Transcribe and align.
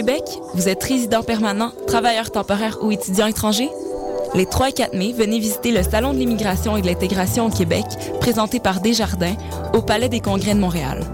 Québec? 0.00 0.40
Vous 0.54 0.66
êtes 0.66 0.82
résident 0.82 1.22
permanent, 1.22 1.72
travailleur 1.86 2.30
temporaire 2.30 2.78
ou 2.80 2.90
étudiant 2.90 3.26
étranger? 3.26 3.68
Les 4.34 4.46
3 4.46 4.70
et 4.70 4.72
4 4.72 4.94
mai, 4.94 5.12
venez 5.14 5.38
visiter 5.38 5.72
le 5.72 5.82
Salon 5.82 6.14
de 6.14 6.18
l'immigration 6.18 6.74
et 6.78 6.80
de 6.80 6.86
l'intégration 6.86 7.44
au 7.44 7.50
Québec, 7.50 7.84
présenté 8.18 8.60
par 8.60 8.80
Desjardins, 8.80 9.34
au 9.74 9.82
Palais 9.82 10.08
des 10.08 10.20
Congrès 10.20 10.54
de 10.54 10.58
Montréal. 10.58 11.04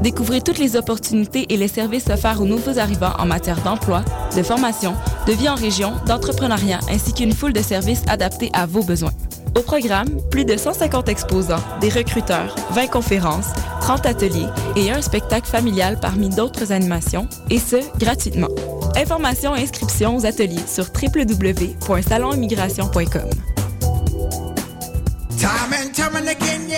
Découvrez 0.00 0.42
toutes 0.42 0.58
les 0.58 0.76
opportunités 0.76 1.52
et 1.52 1.56
les 1.56 1.66
services 1.66 2.08
offerts 2.08 2.40
aux 2.40 2.44
nouveaux 2.44 2.78
arrivants 2.78 3.14
en 3.18 3.26
matière 3.26 3.60
d'emploi, 3.62 4.04
de 4.36 4.44
formation, 4.44 4.94
de 5.26 5.32
vie 5.32 5.48
en 5.48 5.56
région, 5.56 5.94
d'entrepreneuriat, 6.06 6.78
ainsi 6.88 7.12
qu'une 7.12 7.32
foule 7.32 7.52
de 7.52 7.62
services 7.62 8.04
adaptés 8.06 8.50
à 8.52 8.64
vos 8.64 8.84
besoins. 8.84 9.10
Au 9.58 9.62
programme, 9.62 10.08
plus 10.30 10.44
de 10.44 10.56
150 10.56 11.08
exposants, 11.08 11.56
des 11.80 11.88
recruteurs, 11.88 12.54
20 12.70 12.86
conférences, 12.86 13.48
30 13.90 14.06
ateliers 14.06 14.46
et 14.76 14.92
un 14.92 15.02
spectacle 15.02 15.48
familial 15.48 15.98
parmi 16.00 16.28
d'autres 16.28 16.70
animations, 16.70 17.26
et 17.50 17.58
ce, 17.58 17.74
gratuitement. 17.98 18.46
Informations 18.94 19.56
et 19.56 19.62
inscriptions 19.62 20.16
aux 20.16 20.26
ateliers 20.26 20.64
sur 20.68 20.84
www.salonimmigration.com. 20.84 23.30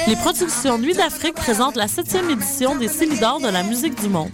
Les 0.07 0.17
productions 0.17 0.79
Nuit 0.79 0.95
d'Afrique 0.95 1.35
présentent 1.35 1.77
la 1.77 1.87
septième 1.87 2.31
édition 2.31 2.77
des 2.77 2.89
Célidors 2.89 3.41
de 3.41 3.49
la 3.49 3.63
musique 3.63 4.01
du 4.01 4.09
monde. 4.09 4.31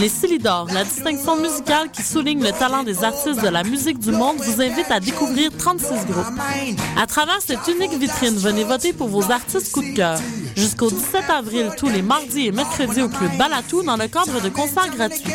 Les 0.00 0.08
Célidors, 0.08 0.68
la 0.72 0.84
distinction 0.84 1.36
musicale 1.36 1.90
qui 1.90 2.02
souligne 2.02 2.42
le 2.42 2.52
talent 2.52 2.84
des 2.84 3.04
artistes 3.04 3.42
de 3.42 3.48
la 3.48 3.64
musique 3.64 3.98
du 3.98 4.12
monde, 4.12 4.38
vous 4.38 4.62
invite 4.62 4.90
à 4.90 4.98
découvrir 4.98 5.50
36 5.56 6.06
groupes. 6.10 6.24
À 6.98 7.06
travers 7.06 7.42
cette 7.42 7.68
unique 7.68 7.92
vitrine, 7.92 8.36
venez 8.36 8.64
voter 8.64 8.94
pour 8.94 9.08
vos 9.08 9.30
artistes 9.30 9.72
coup 9.72 9.82
de 9.82 9.94
cœur. 9.94 10.18
Jusqu'au 10.56 10.90
17 10.90 11.30
avril, 11.30 11.70
tous 11.76 11.88
les 11.88 12.02
mardis 12.02 12.46
et 12.46 12.52
mercredis 12.52 13.02
au 13.02 13.08
Club 13.08 13.36
Balatou 13.38 13.82
dans 13.82 13.96
le 13.96 14.06
cadre 14.06 14.40
de 14.40 14.48
concerts 14.48 14.90
gratuits. 14.94 15.32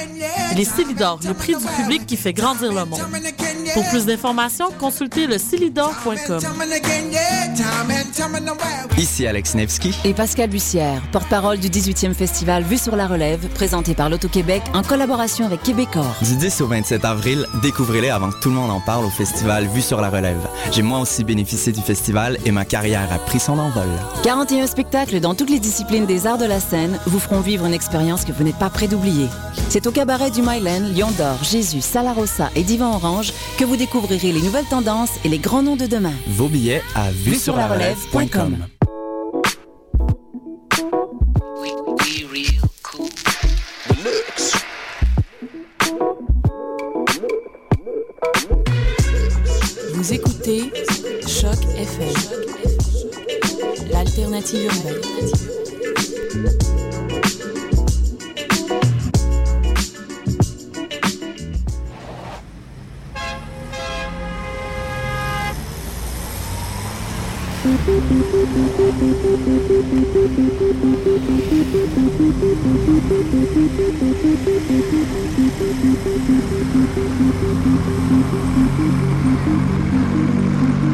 Les 0.56 0.66
Célidors, 0.66 1.20
le 1.26 1.34
prix 1.34 1.56
du 1.56 1.66
public 1.82 2.06
qui 2.06 2.18
fait 2.18 2.34
grandir 2.34 2.72
le 2.74 2.86
monde. 2.86 3.02
Pour 3.74 3.88
plus 3.90 4.06
d'informations, 4.06 4.72
consultez 4.80 5.28
le 5.28 5.38
Ici 8.98 9.28
Alex 9.28 9.56
Nevsky 9.56 9.94
et 10.04 10.14
Pascal 10.14 10.50
Bussière, 10.50 11.02
porte-parole 11.12 11.58
du 11.58 11.70
18e 11.70 12.14
festival 12.14 12.64
Vue 12.64 12.78
sur 12.78 12.96
la 12.96 13.08
relève, 13.08 13.48
présenté 13.50 13.94
par 13.94 14.10
l'Auto-Québec 14.10 14.64
en 14.74 14.84
collaboration 14.84 15.46
avec 15.46 15.64
Québecor. 15.64 16.16
Du 16.22 16.36
10 16.36 16.62
au 16.62 16.68
27 16.68 17.06
avril, 17.06 17.46
découvrez-les 17.62 18.10
avant 18.10 18.32
que 18.32 18.40
tout 18.42 18.50
le 18.50 18.56
monde 18.56 18.72
en 18.72 18.80
parle 18.80 19.06
au 19.06 19.10
festival 19.10 19.68
Vue 19.68 19.82
sur 19.82 20.02
la 20.02 20.10
relève. 20.10 20.48
J'ai 20.72 20.82
moi 20.82 21.00
aussi 21.00 21.24
bénéficié 21.24 21.72
du 21.72 21.82
festival 21.82 22.38
et 22.46 22.52
ma 22.52 22.66
carrière 22.66 23.12
a 23.12 23.20
pris 23.20 23.40
son 23.40 23.58
envol. 23.60 23.90
41 24.24 24.68
spectacles 24.68 25.09
dans 25.18 25.34
toutes 25.34 25.50
les 25.50 25.60
disciplines 25.60 26.06
des 26.06 26.28
arts 26.28 26.38
de 26.38 26.46
la 26.46 26.60
scène 26.60 27.00
vous 27.08 27.20
feront 27.20 27.40
vivre 27.40 27.66
une 27.66 27.74
expérience 27.74 28.24
que 28.26 28.32
vous 28.32 28.44
n'êtes 28.44 28.60
pas 28.60 28.70
prêt 28.70 28.88
d'oublier. 28.88 29.28
C'est 29.70 29.88
au 29.88 29.92
cabaret 29.92 30.30
du 30.30 30.42
Myland, 30.42 30.88
Lion 30.96 31.10
d'Or, 31.18 31.44
Jésus, 31.44 31.82
Salarossa 31.82 32.52
et 32.56 32.64
Divan 32.64 32.94
Orange 32.94 33.34
que 33.58 33.66
vous 33.66 33.76
découvrirez 33.76 34.32
les 34.32 34.42
nouvelles 34.42 34.68
tendances 34.70 35.12
et 35.26 35.30
les 35.30 35.40
grands 35.40 35.64
noms 35.64 35.76
de 35.76 35.88
demain. 35.88 36.14
Vos 36.28 36.48
billets 36.48 36.84
à 36.96 37.10
vue 37.10 37.36
sur 37.36 37.56
la 37.56 37.68
relève.com. 37.68 38.58
Vous 49.94 50.14
écoutez 50.14 50.72
Choc 51.28 51.58
FM, 51.76 52.49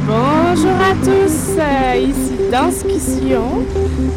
Bonjour 0.07 0.72
à 0.81 0.94
tous, 1.03 1.59
euh, 1.59 1.95
ici 1.97 2.34
Danscussion. 2.51 3.66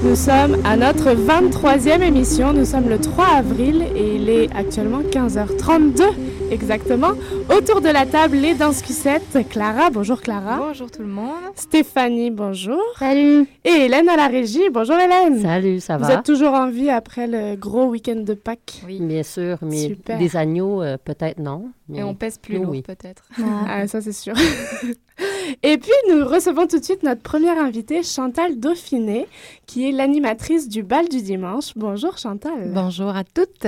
Nous 0.03 0.17
sommes 0.17 0.57
à 0.65 0.77
notre 0.77 1.11
23e 1.11 2.03
émission. 2.03 2.53
Nous 2.53 2.65
sommes 2.65 2.89
le 2.89 2.99
3 2.99 3.25
avril 3.25 3.85
et 3.97 4.17
il 4.17 4.29
est 4.29 4.49
actuellement 4.55 5.01
15h32 5.01 6.03
exactement. 6.51 7.13
Autour 7.55 7.81
de 7.81 7.89
la 7.89 8.07
table, 8.07 8.37
les 8.37 8.55
Danscussettes. 8.55 9.39
Clara, 9.49 9.91
bonjour 9.91 10.21
Clara. 10.21 10.59
Bonjour 10.59 10.91
tout 10.91 11.03
le 11.03 11.09
monde. 11.09 11.35
Stéphanie, 11.55 12.31
bonjour. 12.31 12.81
Salut. 12.99 13.47
Et 13.65 13.69
Hélène 13.87 14.09
à 14.09 14.17
la 14.17 14.27
régie. 14.29 14.69
Bonjour 14.73 14.97
Hélène. 14.97 15.41
Salut, 15.41 15.81
ça 15.81 15.97
va? 15.97 16.07
Vous 16.07 16.13
êtes 16.13 16.25
toujours 16.25 16.53
en 16.55 16.69
vie 16.71 16.91
après 16.91 17.27
le 17.27 17.57
gros 17.57 17.87
week-end 17.87 18.17
de 18.25 18.35
Pâques? 18.35 18.83
Oui, 18.87 18.99
bien 19.01 19.23
sûr, 19.23 19.59
mais 19.63 19.89
Super. 19.89 20.19
des 20.19 20.37
agneaux, 20.37 20.83
euh, 20.83 20.97
peut-être 21.03 21.39
non. 21.39 21.71
Mais 21.89 21.99
Et 21.99 22.03
on 22.03 22.15
pèse 22.15 22.39
plus 22.39 22.57
lourd, 22.57 22.69
oui. 22.71 22.83
peut-être. 22.83 23.25
Ah, 23.71 23.87
ça 23.87 24.01
c'est 24.01 24.13
sûr. 24.13 24.35
Et 25.63 25.79
puis 25.79 25.91
nous 26.11 26.25
recevons 26.27 26.67
tout 26.67 26.79
de 26.79 26.85
suite 26.85 27.03
notre 27.03 27.23
première 27.23 27.59
invitée, 27.59 28.03
Chantal 28.03 28.59
Dauphiné, 28.59 29.27
qui 29.67 29.89
est 29.89 29.93
l'animatrice 29.93 30.69
du 30.69 30.83
bal 30.83 31.09
du 31.09 31.23
dimanche. 31.23 31.73
Bonjour 31.77 32.19
Chantal. 32.19 32.71
Bonjour 32.73 33.09
à 33.17 33.25
toutes. 33.25 33.67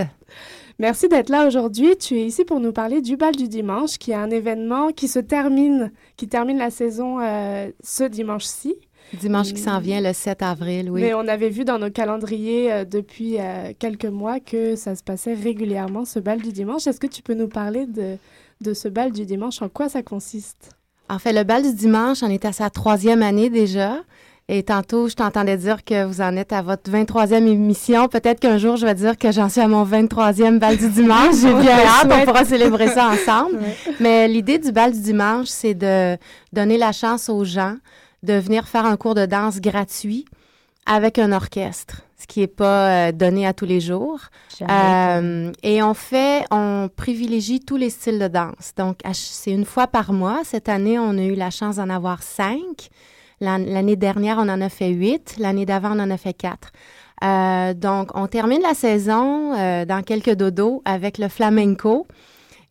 Merci 0.80 1.08
d'être 1.08 1.28
là 1.28 1.46
aujourd'hui. 1.46 1.98
Tu 1.98 2.16
es 2.16 2.24
ici 2.24 2.46
pour 2.46 2.58
nous 2.58 2.72
parler 2.72 3.02
du 3.02 3.18
bal 3.18 3.36
du 3.36 3.48
dimanche, 3.48 3.98
qui 3.98 4.12
est 4.12 4.14
un 4.14 4.30
événement 4.30 4.92
qui 4.92 5.08
se 5.08 5.18
termine, 5.18 5.92
qui 6.16 6.26
termine 6.26 6.56
la 6.56 6.70
saison 6.70 7.20
euh, 7.20 7.68
ce 7.84 8.04
dimanche-ci. 8.04 8.76
Dimanche 9.12 9.52
qui 9.52 9.60
s'en 9.60 9.78
vient, 9.78 10.00
le 10.00 10.14
7 10.14 10.40
avril, 10.40 10.90
oui. 10.90 11.02
Mais 11.02 11.12
on 11.12 11.28
avait 11.28 11.50
vu 11.50 11.66
dans 11.66 11.78
nos 11.78 11.90
calendriers 11.90 12.72
euh, 12.72 12.84
depuis 12.86 13.38
euh, 13.38 13.74
quelques 13.78 14.06
mois 14.06 14.40
que 14.40 14.74
ça 14.74 14.96
se 14.96 15.02
passait 15.02 15.34
régulièrement, 15.34 16.06
ce 16.06 16.18
bal 16.18 16.40
du 16.40 16.50
dimanche. 16.50 16.86
Est-ce 16.86 17.00
que 17.00 17.06
tu 17.06 17.20
peux 17.20 17.34
nous 17.34 17.48
parler 17.48 17.84
de, 17.84 18.16
de 18.62 18.72
ce 18.72 18.88
bal 18.88 19.12
du 19.12 19.26
dimanche? 19.26 19.60
En 19.60 19.68
quoi 19.68 19.90
ça 19.90 20.02
consiste? 20.02 20.70
En 21.10 21.18
fait, 21.18 21.34
le 21.34 21.44
bal 21.44 21.62
du 21.62 21.74
dimanche, 21.74 22.22
on 22.22 22.30
est 22.30 22.46
à 22.46 22.52
sa 22.52 22.70
troisième 22.70 23.22
année 23.22 23.50
déjà. 23.50 23.98
Et 24.52 24.64
tantôt, 24.64 25.08
je 25.08 25.14
t'entendais 25.14 25.56
dire 25.56 25.84
que 25.84 26.04
vous 26.04 26.20
en 26.20 26.36
êtes 26.36 26.52
à 26.52 26.60
votre 26.60 26.90
23e 26.90 27.46
émission. 27.46 28.08
Peut-être 28.08 28.40
qu'un 28.40 28.58
jour, 28.58 28.74
je 28.74 28.84
vais 28.84 28.96
dire 28.96 29.16
que 29.16 29.30
j'en 29.30 29.48
suis 29.48 29.60
à 29.60 29.68
mon 29.68 29.84
23e 29.84 30.58
bal 30.58 30.76
du 30.76 30.88
dimanche. 30.88 31.36
J'ai 31.40 31.54
bien 31.54 31.78
hâte, 31.78 32.08
on 32.10 32.24
pourra 32.24 32.44
célébrer 32.44 32.88
ça 32.88 33.10
ensemble. 33.10 33.60
Mais 34.00 34.26
l'idée 34.26 34.58
du 34.58 34.72
bal 34.72 34.90
du 34.92 35.00
dimanche, 35.00 35.46
c'est 35.46 35.74
de 35.74 36.16
donner 36.52 36.78
la 36.78 36.90
chance 36.90 37.28
aux 37.28 37.44
gens 37.44 37.76
de 38.24 38.32
venir 38.32 38.66
faire 38.66 38.86
un 38.86 38.96
cours 38.96 39.14
de 39.14 39.24
danse 39.24 39.60
gratuit 39.60 40.24
avec 40.84 41.20
un 41.20 41.30
orchestre, 41.30 42.02
ce 42.18 42.26
qui 42.26 42.40
n'est 42.40 42.48
pas 42.48 42.88
euh, 42.88 43.12
donné 43.12 43.46
à 43.46 43.52
tous 43.52 43.66
les 43.66 43.80
jours. 43.80 44.18
Euh, 44.68 45.52
et 45.62 45.80
on 45.80 45.94
fait, 45.94 46.44
on 46.50 46.90
privilégie 46.96 47.60
tous 47.60 47.76
les 47.76 47.88
styles 47.88 48.18
de 48.18 48.26
danse. 48.26 48.72
Donc, 48.76 48.98
c'est 49.12 49.52
une 49.52 49.64
fois 49.64 49.86
par 49.86 50.12
mois. 50.12 50.40
Cette 50.42 50.68
année, 50.68 50.98
on 50.98 51.16
a 51.18 51.22
eu 51.22 51.36
la 51.36 51.50
chance 51.50 51.76
d'en 51.76 51.88
avoir 51.88 52.24
cinq. 52.24 52.90
L'an- 53.40 53.64
L'année 53.66 53.96
dernière, 53.96 54.36
on 54.38 54.48
en 54.48 54.60
a 54.60 54.68
fait 54.68 54.90
huit. 54.90 55.36
L'année 55.38 55.66
d'avant, 55.66 55.96
on 55.96 56.00
en 56.00 56.10
a 56.10 56.16
fait 56.16 56.34
quatre. 56.34 56.70
Euh, 57.24 57.74
donc, 57.74 58.10
on 58.14 58.26
termine 58.26 58.62
la 58.62 58.74
saison 58.74 59.54
euh, 59.54 59.84
dans 59.84 60.02
quelques 60.02 60.34
dodos 60.34 60.82
avec 60.84 61.18
le 61.18 61.28
flamenco. 61.28 62.06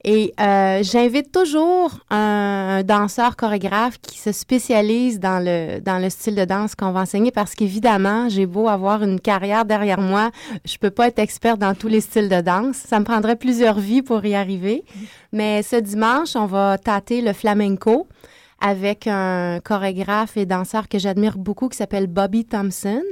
Et 0.06 0.34
euh, 0.40 0.80
j'invite 0.82 1.30
toujours 1.34 1.92
un, 2.10 2.78
un 2.80 2.84
danseur 2.84 3.36
chorégraphe 3.36 4.00
qui 4.00 4.18
se 4.18 4.32
spécialise 4.32 5.20
dans 5.20 5.44
le, 5.44 5.82
dans 5.82 5.98
le 6.02 6.10
style 6.10 6.36
de 6.36 6.46
danse 6.46 6.74
qu'on 6.74 6.92
va 6.94 7.02
enseigner 7.02 7.32
parce 7.32 7.54
qu'évidemment, 7.54 8.30
j'ai 8.30 8.46
beau 8.46 8.70
avoir 8.70 9.04
une 9.04 9.20
carrière 9.20 9.66
derrière 9.66 10.00
moi, 10.00 10.32
je 10.64 10.78
peux 10.78 10.90
pas 10.90 11.08
être 11.08 11.20
experte 11.20 11.60
dans 11.60 11.76
tous 11.76 11.90
les 11.90 12.00
styles 12.00 12.30
de 12.30 12.40
danse. 12.40 12.78
Ça 12.78 12.98
me 13.00 13.04
prendrait 13.04 13.36
plusieurs 13.36 13.78
vies 13.78 14.02
pour 14.02 14.24
y 14.26 14.36
arriver. 14.36 14.86
Mais 15.34 15.64
ce 15.64 15.76
dimanche, 15.76 16.36
on 16.38 16.46
va 16.46 16.78
tâter 16.78 17.22
le 17.22 17.34
flamenco 17.34 18.08
avec 18.62 19.08
un 19.08 19.60
chorégraphe 19.64 20.38
et 20.38 20.46
danseur 20.46 20.88
que 20.88 21.00
j'admire 21.00 21.38
beaucoup 21.38 21.70
qui 21.70 21.78
s'appelle 21.78 22.08
Bobby 22.08 22.46
Thompson. 22.46 23.04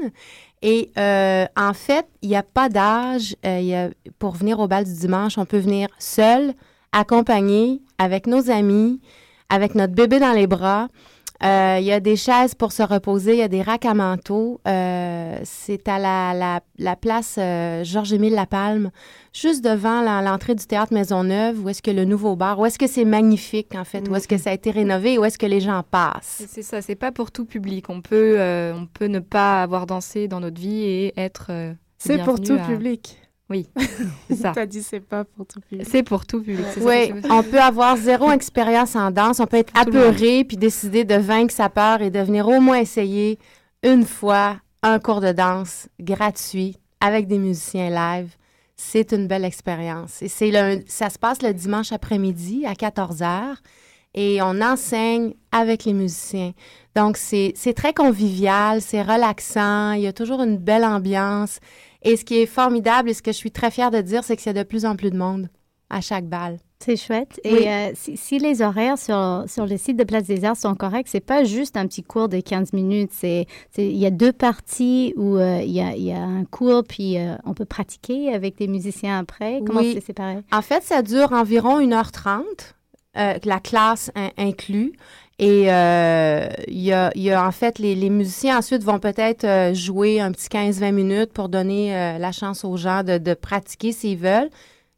Et 0.62 0.92
euh, 0.98 1.46
en 1.56 1.74
fait, 1.74 2.08
il 2.22 2.30
n'y 2.30 2.36
a 2.36 2.44
pas 2.44 2.70
d'âge 2.70 3.36
euh, 3.46 3.90
pour 4.20 4.36
venir 4.36 4.60
au 4.60 4.68
bal 4.68 4.86
du 4.86 4.94
dimanche. 4.94 5.38
On 5.38 5.46
peut 5.46 5.60
venir 5.60 5.88
seul, 6.00 6.54
accompagné, 6.92 7.82
avec 7.98 8.28
nos 8.28 8.50
amis, 8.50 9.00
avec 9.50 9.76
notre 9.76 9.94
bébé 9.94 10.20
dans 10.20 10.34
les 10.34 10.48
bras. 10.48 10.88
Euh, 11.44 11.78
Il 11.80 11.86
y 11.86 11.92
a 11.92 12.00
des 12.00 12.16
chaises 12.16 12.56
pour 12.56 12.72
se 12.72 12.82
reposer, 12.82 13.34
il 13.34 13.40
y 13.40 13.44
a 13.44 13.48
des 13.48 13.62
racks 13.62 13.86
à 13.86 13.94
manteau. 13.94 14.60
Euh, 14.68 15.38
c'est 15.44 15.88
à 15.88 16.00
la, 16.00 16.34
la, 16.34 16.62
la 16.80 16.96
place 16.96 17.36
euh, 17.38 17.84
Georges-Émile 17.84 18.34
Lapalme, 18.34 18.90
juste 19.34 19.64
devant 19.64 20.02
la- 20.02 20.22
l'entrée 20.22 20.56
du 20.56 20.66
théâtre 20.66 20.94
Maisonneuve, 20.94 21.64
où 21.64 21.70
est-ce 21.70 21.82
que 21.84 21.92
le 21.92 22.06
nouveau 22.06 22.36
bar, 22.36 22.58
où 22.60 22.66
est-ce 22.66 22.80
que 22.80 22.88
c'est 22.88 23.06
magnifique 23.06 23.76
en 23.76 23.84
fait, 23.84 24.08
où 24.10 24.16
est-ce 24.16 24.28
que 24.28 24.38
ça 24.38 24.50
a 24.50 24.54
été 24.54 24.72
rénové, 24.72 25.18
où 25.20 25.26
est-ce 25.26 25.38
que 25.38 25.46
les 25.46 25.60
gens 25.60 25.84
passent. 25.90 26.44
C'est 26.48 26.64
ça, 26.64 26.82
c'est 26.82 26.96
pas 26.96 27.12
pour 27.12 27.32
tout 27.32 27.46
public. 27.46 27.90
On 27.90 28.02
peut, 28.02 28.36
euh, 28.40 28.74
on 28.74 28.88
peut 28.88 29.06
ne 29.08 29.20
pas 29.20 29.62
avoir 29.62 29.86
dansé 29.86 30.28
dans 30.28 30.40
notre 30.40 30.60
vie 30.60 30.84
et 30.84 31.14
être. 31.18 31.48
euh, 31.52 31.74
C'est 32.00 32.24
pour 32.24 32.40
tout 32.42 32.54
à- 32.54 32.66
public. 32.68 33.20
Oui, 33.50 33.68
c'est 34.30 34.36
ça. 34.36 34.52
T'as 34.56 34.66
dit 34.66 34.84
c'est 34.84 35.00
pas 35.00 35.24
pour 35.24 35.46
tout 35.46 35.62
public. 35.62 35.88
C'est 35.90 36.04
pour 36.04 36.26
tout 36.26 36.42
public. 36.42 36.66
c'est 36.74 36.82
ça 36.82 36.86
Oui, 36.86 37.14
on 37.30 37.44
peut 37.44 37.62
avoir 37.62 37.96
zéro 37.98 38.32
expérience 38.32 38.96
en 38.96 39.12
danse, 39.12 39.40
on 39.40 39.48
peut 39.48 39.58
être 39.58 39.74
Tout 39.74 39.82
apeuré 39.82 40.44
puis 40.44 40.58
décider 40.58 41.06
de 41.06 41.16
vaincre 41.16 41.54
sa 41.54 41.70
peur 41.70 42.02
et 42.02 42.10
de 42.10 42.20
venir 42.20 42.48
au 42.48 42.60
moins 42.60 42.78
essayer 42.80 43.40
une 43.84 44.06
fois 44.06 44.58
un 44.84 45.00
cours 45.00 45.22
de 45.22 45.32
danse 45.32 45.88
gratuit 46.00 46.78
avec 47.00 47.28
des 47.28 47.38
musiciens 47.38 47.90
live. 47.90 48.36
C'est 48.76 49.12
une 49.12 49.28
belle 49.28 49.46
expérience. 49.46 50.22
Et 50.22 50.28
c'est 50.28 50.52
le, 50.52 50.84
ça 50.88 51.10
se 51.10 51.18
passe 51.18 51.42
le 51.42 51.54
dimanche 51.54 51.92
après-midi 51.92 52.66
à 52.66 52.74
14h 52.74 53.56
et 54.14 54.42
on 54.42 54.62
enseigne 54.62 55.34
avec 55.52 55.86
les 55.86 55.94
musiciens. 55.94 56.54
Donc, 56.96 57.18
c'est 57.18 57.54
c'est 57.56 57.74
très 57.74 57.94
convivial, 57.94 58.82
c'est 58.82 59.02
relaxant, 59.02 59.94
il 59.94 60.02
y 60.02 60.08
a 60.08 60.14
toujours 60.14 60.42
une 60.42 60.58
belle 60.58 60.84
ambiance. 60.84 61.60
Et 62.04 62.16
ce 62.18 62.26
qui 62.26 62.38
est 62.40 62.46
formidable 62.46 63.10
et 63.10 63.14
ce 63.14 63.22
que 63.22 63.32
je 63.32 63.38
suis 63.38 63.52
très 63.52 63.72
fière 63.72 63.92
de 63.92 64.02
dire, 64.02 64.24
c'est 64.24 64.38
qu'il 64.38 64.48
y 64.48 64.50
a 64.58 64.64
de 64.64 64.68
plus 64.68 64.86
en 64.86 64.96
plus 64.96 65.12
de 65.12 65.18
monde 65.18 65.50
à 65.90 66.02
chaque 66.02 66.26
balle. 66.28 66.58
C'est 66.80 66.96
chouette. 66.98 67.40
Et 67.44 67.54
Oui. 67.54 67.68
euh, 67.68 67.92
si, 67.96 68.18
si 68.18 68.38
les 68.40 68.62
horaires 68.62 68.98
sur, 69.00 69.46
sur 69.48 69.66
le 69.66 69.78
site 69.78 69.98
de 69.98 70.04
Place 70.04 70.26
des 70.26 70.46
Arts 70.46 70.58
sont 70.58 70.76
corrects, 70.76 71.08
c'est 71.08 71.22
pas 71.22 71.44
juste 71.44 71.76
un 71.76 71.88
petit 71.88 72.04
cours 72.04 72.30
de 72.30 72.40
15 72.40 72.74
minutes. 72.74 73.12
C'est, 73.14 73.48
c'est- 73.72 73.88
il 73.88 73.98
y 73.98 74.06
a 74.06 74.12
deux 74.12 74.32
parties 74.34 75.14
où 75.18 75.38
euh, 75.38 75.62
il, 75.64 75.72
y 75.72 75.82
a, 75.82 75.96
il 75.96 76.04
y 76.04 76.12
a 76.12 76.22
un 76.22 76.46
cours, 76.46 76.84
puis 76.84 77.18
euh, 77.18 77.36
on 77.46 77.54
peut 77.56 77.66
pratiquer 77.66 78.32
avec 78.34 78.58
des 78.58 78.68
musiciens 78.68 79.18
après. 79.18 79.62
Comment 79.66 79.80
Oui. 79.80 79.94
c'est 79.96 80.06
séparé? 80.06 80.38
En 80.52 80.62
fait, 80.62 80.84
ça 80.84 81.02
dure 81.02 81.32
environ 81.32 81.80
1h30, 81.80 82.42
euh, 83.18 83.34
la 83.44 83.60
classe 83.60 84.12
in- 84.16 84.30
inclus. 84.38 84.92
Et 85.40 85.72
euh, 85.72 86.48
il 86.68 86.82
y, 86.82 86.92
a, 86.94 87.12
y 87.16 87.30
a, 87.30 87.46
en 87.46 87.52
fait, 87.52 87.78
les, 87.78 87.94
les 87.94 88.10
musiciens 88.10 88.58
ensuite 88.58 88.84
vont 88.84 88.98
peut-être 88.98 89.44
euh, 89.44 89.74
jouer 89.74 90.20
un 90.20 90.32
petit 90.32 90.48
15-20 90.48 90.92
minutes 90.92 91.32
pour 91.34 91.48
donner 91.48 91.96
euh, 91.96 92.18
la 92.18 92.32
chance 92.32 92.66
aux 92.66 92.76
gens 92.76 93.04
de, 93.04 93.20
de 93.20 93.34
pratiquer 93.36 93.92
s'ils 93.92 94.18
veulent. 94.18 94.50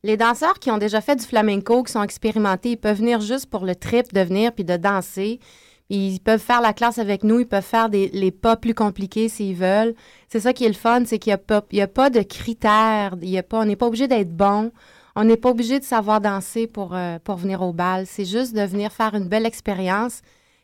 Les 0.03 0.15
danseurs 0.15 0.59
qui 0.59 0.71
ont 0.71 0.77
déjà 0.77 1.01
fait 1.01 1.17
du 1.17 1.25
flamenco, 1.25 1.83
qui 1.83 1.91
sont 1.91 2.03
expérimentés, 2.03 2.71
ils 2.71 2.77
peuvent 2.77 2.99
venir 2.99 3.19
juste 3.19 3.47
pour 3.47 3.65
le 3.65 3.75
trip 3.75 4.13
de 4.13 4.21
venir 4.21 4.53
puis 4.53 4.63
de 4.63 4.77
danser. 4.77 5.41
Ils 5.89 6.19
peuvent 6.21 6.39
faire 6.39 6.61
la 6.61 6.71
classe 6.71 6.99
avec 6.99 7.25
nous, 7.25 7.41
ils 7.41 7.47
peuvent 7.47 7.61
faire 7.61 7.89
des, 7.89 8.07
les 8.13 8.31
pas 8.31 8.55
plus 8.55 8.73
compliqués 8.73 9.27
s'ils 9.27 9.55
veulent. 9.55 9.93
C'est 10.29 10.39
ça 10.39 10.53
qui 10.53 10.63
est 10.63 10.69
le 10.69 10.73
fun, 10.73 11.03
c'est 11.05 11.19
qu'il 11.19 11.31
n'y 11.33 11.81
a, 11.81 11.83
a 11.83 11.87
pas 11.87 12.09
de 12.09 12.21
critères. 12.21 13.15
Il 13.21 13.29
y 13.29 13.37
a 13.37 13.43
pas, 13.43 13.59
on 13.59 13.65
n'est 13.65 13.75
pas 13.75 13.87
obligé 13.87 14.07
d'être 14.07 14.31
bon. 14.31 14.71
On 15.21 15.25
n'est 15.25 15.35
pas 15.35 15.49
obligé 15.49 15.81
de 15.81 15.83
savoir 15.83 16.21
danser 16.21 16.65
pour, 16.65 16.95
euh, 16.95 17.19
pour 17.21 17.35
venir 17.35 17.61
au 17.61 17.73
bal. 17.73 18.07
C'est 18.07 18.23
juste 18.23 18.55
de 18.55 18.61
venir 18.61 18.93
faire 18.93 19.15
une 19.15 19.27
belle 19.27 19.45
expérience 19.45 20.21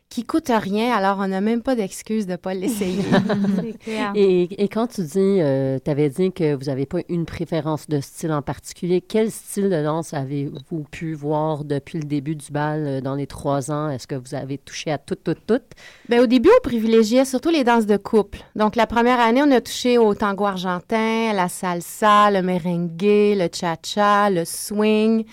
qui 0.08 0.24
coûte 0.24 0.50
rien, 0.50 0.94
alors 0.94 1.18
on 1.20 1.28
n'a 1.28 1.40
même 1.40 1.62
pas 1.62 1.74
d'excuse 1.74 2.26
de 2.26 2.32
ne 2.32 2.36
pas 2.36 2.54
l'essayer. 2.54 3.02
Et, 4.14 4.62
et 4.62 4.68
quand 4.68 4.86
tu 4.86 5.02
dis, 5.02 5.40
tu 5.84 5.90
avais 5.90 6.08
dit 6.08 6.32
que 6.32 6.54
vous 6.54 6.64
n'avez 6.64 6.86
pas 6.86 7.00
une 7.08 7.26
préférence 7.26 7.88
de 7.88 8.00
style 8.00 8.32
en 8.32 8.42
particulier, 8.42 9.00
quel 9.00 9.30
style 9.30 9.64
de 9.64 9.82
danse 9.82 10.14
avez-vous 10.14 10.84
pu 10.90 11.14
voir 11.14 11.64
depuis 11.64 11.98
le 11.98 12.04
début 12.04 12.36
du 12.36 12.50
bal 12.50 12.86
euh, 12.86 13.00
dans 13.00 13.14
les 13.14 13.26
trois 13.26 13.70
ans? 13.70 13.90
Est-ce 13.90 14.06
que 14.06 14.14
vous 14.14 14.34
avez 14.34 14.58
touché 14.58 14.90
à 14.90 14.98
toutes, 14.98 15.24
toutes, 15.24 15.46
toutes? 15.46 15.72
Ben, 16.08 16.20
au 16.20 16.26
début, 16.26 16.50
on 16.56 16.60
privilégiait 16.62 17.24
surtout 17.24 17.50
les 17.50 17.64
danses 17.64 17.86
de 17.86 17.96
couple. 17.96 18.40
Donc, 18.54 18.76
la 18.76 18.86
première 18.86 19.20
année, 19.20 19.42
on 19.42 19.50
a 19.50 19.60
touché 19.60 19.98
au 19.98 20.14
tango 20.14 20.44
argentin, 20.46 21.32
la 21.32 21.48
salsa, 21.48 22.30
le 22.30 22.42
merengue, 22.42 23.02
le 23.02 23.48
cha-cha, 23.52 24.30
le 24.30 24.44
swing. 24.44 25.24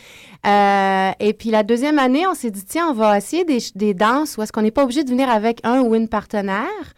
Euh, 0.45 1.11
et 1.19 1.33
puis, 1.33 1.49
la 1.49 1.63
deuxième 1.63 1.99
année, 1.99 2.27
on 2.27 2.33
s'est 2.33 2.51
dit, 2.51 2.65
tiens, 2.65 2.89
on 2.89 2.93
va 2.93 3.17
essayer 3.17 3.45
des, 3.45 3.93
danses 3.93 4.37
où 4.37 4.41
est-ce 4.41 4.51
qu'on 4.51 4.61
n'est 4.61 4.71
pas 4.71 4.83
obligé 4.83 5.03
de 5.03 5.09
venir 5.09 5.29
avec 5.29 5.59
un 5.63 5.81
ou 5.81 5.95
une 5.95 6.09
partenaire. 6.09 6.93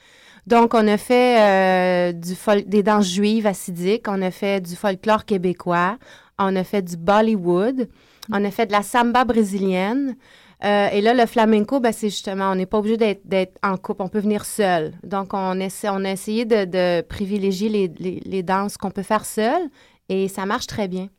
Donc, 0.48 0.74
on 0.74 0.88
a 0.88 0.98
fait 0.98 1.40
euh, 1.40 2.64
des 2.66 2.84
danses 2.84 3.08
juives 3.08 3.48
acidiques, 3.48 4.08
on 4.08 4.22
a 4.22 4.32
fait 4.32 4.62
du 4.62 4.76
folklore 4.76 5.26
québécois, 5.26 5.98
on 6.40 6.56
a 6.56 6.64
fait 6.64 6.82
du 6.82 6.98
Bollywood, 6.98 7.88
on 8.32 8.44
a 8.44 8.52
fait 8.52 8.68
de 8.68 8.72
la 8.72 8.84
samba 8.84 9.26
brésilienne. 9.26 10.16
Euh, 10.64 10.88
et 10.92 11.02
là, 11.02 11.14
le 11.14 11.26
flamenco, 11.26 11.80
ben, 11.80 11.92
c'est 11.92 12.10
justement, 12.10 12.52
on 12.52 12.56
n'est 12.56 12.66
pas 12.66 12.80
obligé 12.80 12.98
d'être, 12.98 13.60
en 13.64 13.78
couple, 13.78 14.02
on 14.02 14.08
peut 14.08 14.20
venir 14.20 14.46
seul. 14.46 14.94
Donc, 15.04 15.34
on, 15.34 15.60
a 15.60 16.12
essayé 16.12 16.46
de, 16.46 17.02
privilégier 17.02 17.92
les 18.00 18.44
danses 18.44 18.78
qu'on 18.78 18.92
peut 18.92 19.04
faire 19.04 19.26
seul 19.26 19.70
et 20.10 20.28
ça 20.28 20.46
marche 20.46 20.68
très 20.68 20.88
bien. 20.88 21.10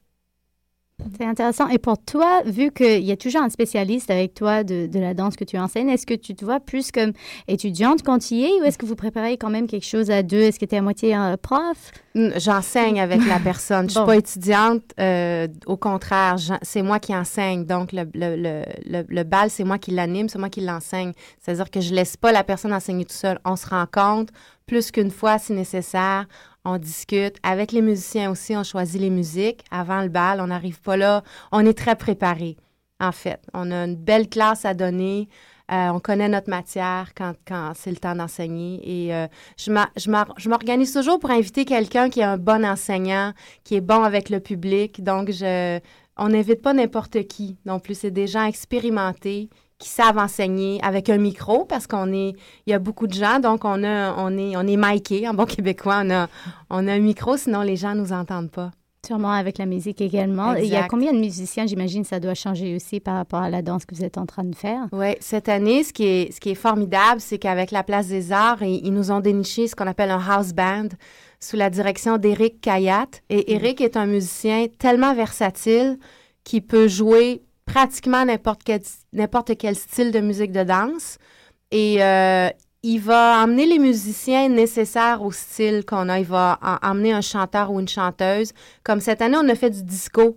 C'est 1.18 1.26
intéressant. 1.26 1.68
Et 1.68 1.78
pour 1.78 1.98
toi, 2.02 2.40
vu 2.46 2.72
qu'il 2.72 3.04
y 3.04 3.12
a 3.12 3.16
toujours 3.18 3.42
un 3.42 3.50
spécialiste 3.50 4.10
avec 4.10 4.32
toi 4.32 4.64
de, 4.64 4.86
de 4.86 4.98
la 4.98 5.12
danse 5.12 5.36
que 5.36 5.44
tu 5.44 5.58
enseignes, 5.58 5.90
est-ce 5.90 6.06
que 6.06 6.14
tu 6.14 6.34
te 6.34 6.42
vois 6.44 6.58
plus 6.58 6.90
comme 6.90 7.12
étudiante 7.48 8.02
quand 8.02 8.18
tu 8.18 8.34
y 8.34 8.44
es 8.44 8.60
ou 8.60 8.64
est-ce 8.64 8.78
que 8.78 8.86
vous 8.86 8.96
préparez 8.96 9.36
quand 9.36 9.50
même 9.50 9.66
quelque 9.66 9.84
chose 9.84 10.10
à 10.10 10.22
deux? 10.22 10.40
Est-ce 10.40 10.58
que 10.58 10.64
tu 10.64 10.74
es 10.74 10.78
à 10.78 10.82
moitié 10.82 11.14
prof? 11.42 11.92
J'enseigne 12.14 12.98
avec 12.98 13.20
la 13.26 13.38
personne. 13.38 13.86
Je 13.88 13.92
suis 13.92 14.00
Bon. 14.00 14.06
pas 14.06 14.16
étudiante. 14.16 14.82
euh, 14.98 15.46
au 15.66 15.76
contraire, 15.76 16.36
c'est 16.62 16.82
moi 16.82 16.98
qui 16.98 17.14
enseigne. 17.14 17.66
Donc, 17.66 17.92
le, 17.92 18.04
le, 18.14 18.34
le, 18.36 18.62
le, 18.86 19.04
le 19.06 19.22
bal, 19.22 19.50
c'est 19.50 19.64
moi 19.64 19.76
qui 19.78 19.90
l'anime, 19.90 20.30
c'est 20.30 20.38
moi 20.38 20.48
qui 20.48 20.62
l'enseigne. 20.62 21.12
C'est-à-dire 21.40 21.70
que 21.70 21.80
je 21.82 21.94
laisse 21.94 22.16
pas 22.16 22.32
la 22.32 22.42
personne 22.42 22.72
enseigner 22.72 23.04
tout 23.04 23.12
seul. 23.14 23.38
On 23.44 23.56
se 23.56 23.68
rencontre 23.68 24.32
plus 24.66 24.90
qu'une 24.90 25.10
fois 25.10 25.38
si 25.38 25.52
nécessaire. 25.52 26.26
On 26.68 26.78
discute. 26.78 27.36
Avec 27.44 27.70
les 27.70 27.80
musiciens 27.80 28.28
aussi, 28.28 28.56
on 28.56 28.64
choisit 28.64 29.00
les 29.00 29.08
musiques. 29.08 29.64
Avant 29.70 30.02
le 30.02 30.08
bal, 30.08 30.40
on 30.40 30.48
n'arrive 30.48 30.80
pas 30.80 30.96
là. 30.96 31.22
On 31.52 31.64
est 31.64 31.78
très 31.78 31.94
préparé, 31.94 32.56
en 32.98 33.12
fait. 33.12 33.40
On 33.54 33.70
a 33.70 33.84
une 33.84 33.94
belle 33.94 34.28
classe 34.28 34.64
à 34.64 34.74
donner. 34.74 35.28
Euh, 35.70 35.90
on 35.90 36.00
connaît 36.00 36.28
notre 36.28 36.50
matière 36.50 37.12
quand, 37.16 37.34
quand 37.46 37.70
c'est 37.76 37.90
le 37.90 37.98
temps 37.98 38.16
d'enseigner. 38.16 38.80
Et 38.82 39.14
euh, 39.14 39.28
je 39.56 40.48
m'organise 40.48 40.92
toujours 40.92 41.20
pour 41.20 41.30
inviter 41.30 41.64
quelqu'un 41.64 42.10
qui 42.10 42.18
est 42.18 42.24
un 42.24 42.36
bon 42.36 42.64
enseignant, 42.64 43.32
qui 43.62 43.76
est 43.76 43.80
bon 43.80 44.02
avec 44.02 44.28
le 44.28 44.40
public. 44.40 45.04
Donc, 45.04 45.30
je, 45.30 45.78
on 46.16 46.30
n'invite 46.30 46.62
pas 46.62 46.72
n'importe 46.72 47.28
qui 47.28 47.58
non 47.64 47.78
plus. 47.78 47.94
C'est 47.94 48.10
des 48.10 48.26
gens 48.26 48.44
expérimentés 48.44 49.50
qui 49.78 49.88
savent 49.88 50.18
enseigner 50.18 50.80
avec 50.82 51.10
un 51.10 51.18
micro 51.18 51.64
parce 51.64 51.86
qu'on 51.86 52.12
est, 52.12 52.34
il 52.66 52.70
y 52.70 52.72
a 52.72 52.78
beaucoup 52.78 53.06
de 53.06 53.12
gens, 53.12 53.40
donc 53.40 53.64
on 53.64 53.84
a, 53.84 54.14
on 54.16 54.36
est, 54.38 54.56
on 54.56 54.66
est 54.66 54.76
miqué 54.76 55.28
en 55.28 55.34
bon 55.34 55.44
québécois. 55.44 56.02
On 56.04 56.10
a, 56.10 56.28
on 56.70 56.88
a 56.88 56.92
un 56.92 56.98
micro, 56.98 57.36
sinon 57.36 57.60
les 57.62 57.76
gens 57.76 57.94
nous 57.94 58.12
entendent 58.12 58.50
pas. 58.50 58.70
Sûrement 59.06 59.30
avec 59.30 59.58
la 59.58 59.66
musique 59.66 60.00
également. 60.00 60.54
Il 60.54 60.64
y 60.64 60.74
a 60.74 60.88
combien 60.88 61.12
de 61.12 61.18
musiciens? 61.18 61.66
J'imagine 61.66 62.02
ça 62.02 62.18
doit 62.18 62.34
changer 62.34 62.74
aussi 62.74 62.98
par 62.98 63.14
rapport 63.14 63.40
à 63.40 63.50
la 63.50 63.62
danse 63.62 63.84
que 63.84 63.94
vous 63.94 64.02
êtes 64.02 64.18
en 64.18 64.26
train 64.26 64.42
de 64.42 64.54
faire. 64.54 64.88
Oui, 64.90 65.14
cette 65.20 65.48
année, 65.48 65.84
ce 65.84 65.92
qui 65.92 66.04
est, 66.04 66.32
ce 66.34 66.40
qui 66.40 66.50
est 66.50 66.56
formidable, 66.56 67.20
c'est 67.20 67.38
qu'avec 67.38 67.70
la 67.70 67.84
Place 67.84 68.08
des 68.08 68.32
Arts, 68.32 68.62
ils, 68.62 68.84
ils 68.84 68.92
nous 68.92 69.12
ont 69.12 69.20
déniché 69.20 69.68
ce 69.68 69.76
qu'on 69.76 69.86
appelle 69.86 70.10
un 70.10 70.20
house 70.20 70.54
band 70.54 70.88
sous 71.38 71.54
la 71.56 71.70
direction 71.70 72.18
d'Éric 72.18 72.60
Kayat. 72.60 73.06
Et 73.30 73.52
Éric 73.52 73.80
est 73.80 73.96
un 73.96 74.06
musicien 74.06 74.66
tellement 74.76 75.14
versatile 75.14 75.98
qu'il 76.42 76.62
peut 76.62 76.88
jouer 76.88 77.42
pratiquement 77.66 78.24
n'importe 78.24 78.62
quel, 78.64 78.80
n'importe 79.12 79.56
quel 79.58 79.76
style 79.76 80.10
de 80.12 80.20
musique 80.20 80.52
de 80.52 80.64
danse. 80.64 81.18
Et 81.70 82.02
euh, 82.02 82.48
il 82.82 83.00
va 83.00 83.42
emmener 83.42 83.66
les 83.66 83.78
musiciens 83.78 84.48
nécessaires 84.48 85.22
au 85.22 85.32
style 85.32 85.84
qu'on 85.84 86.08
a. 86.08 86.18
Il 86.20 86.26
va 86.26 86.58
en- 86.62 86.78
emmener 86.90 87.12
un 87.12 87.20
chanteur 87.20 87.70
ou 87.70 87.80
une 87.80 87.88
chanteuse. 87.88 88.52
Comme 88.84 89.00
cette 89.00 89.20
année, 89.20 89.36
on 89.36 89.48
a 89.48 89.54
fait 89.54 89.70
du 89.70 89.82
disco. 89.82 90.36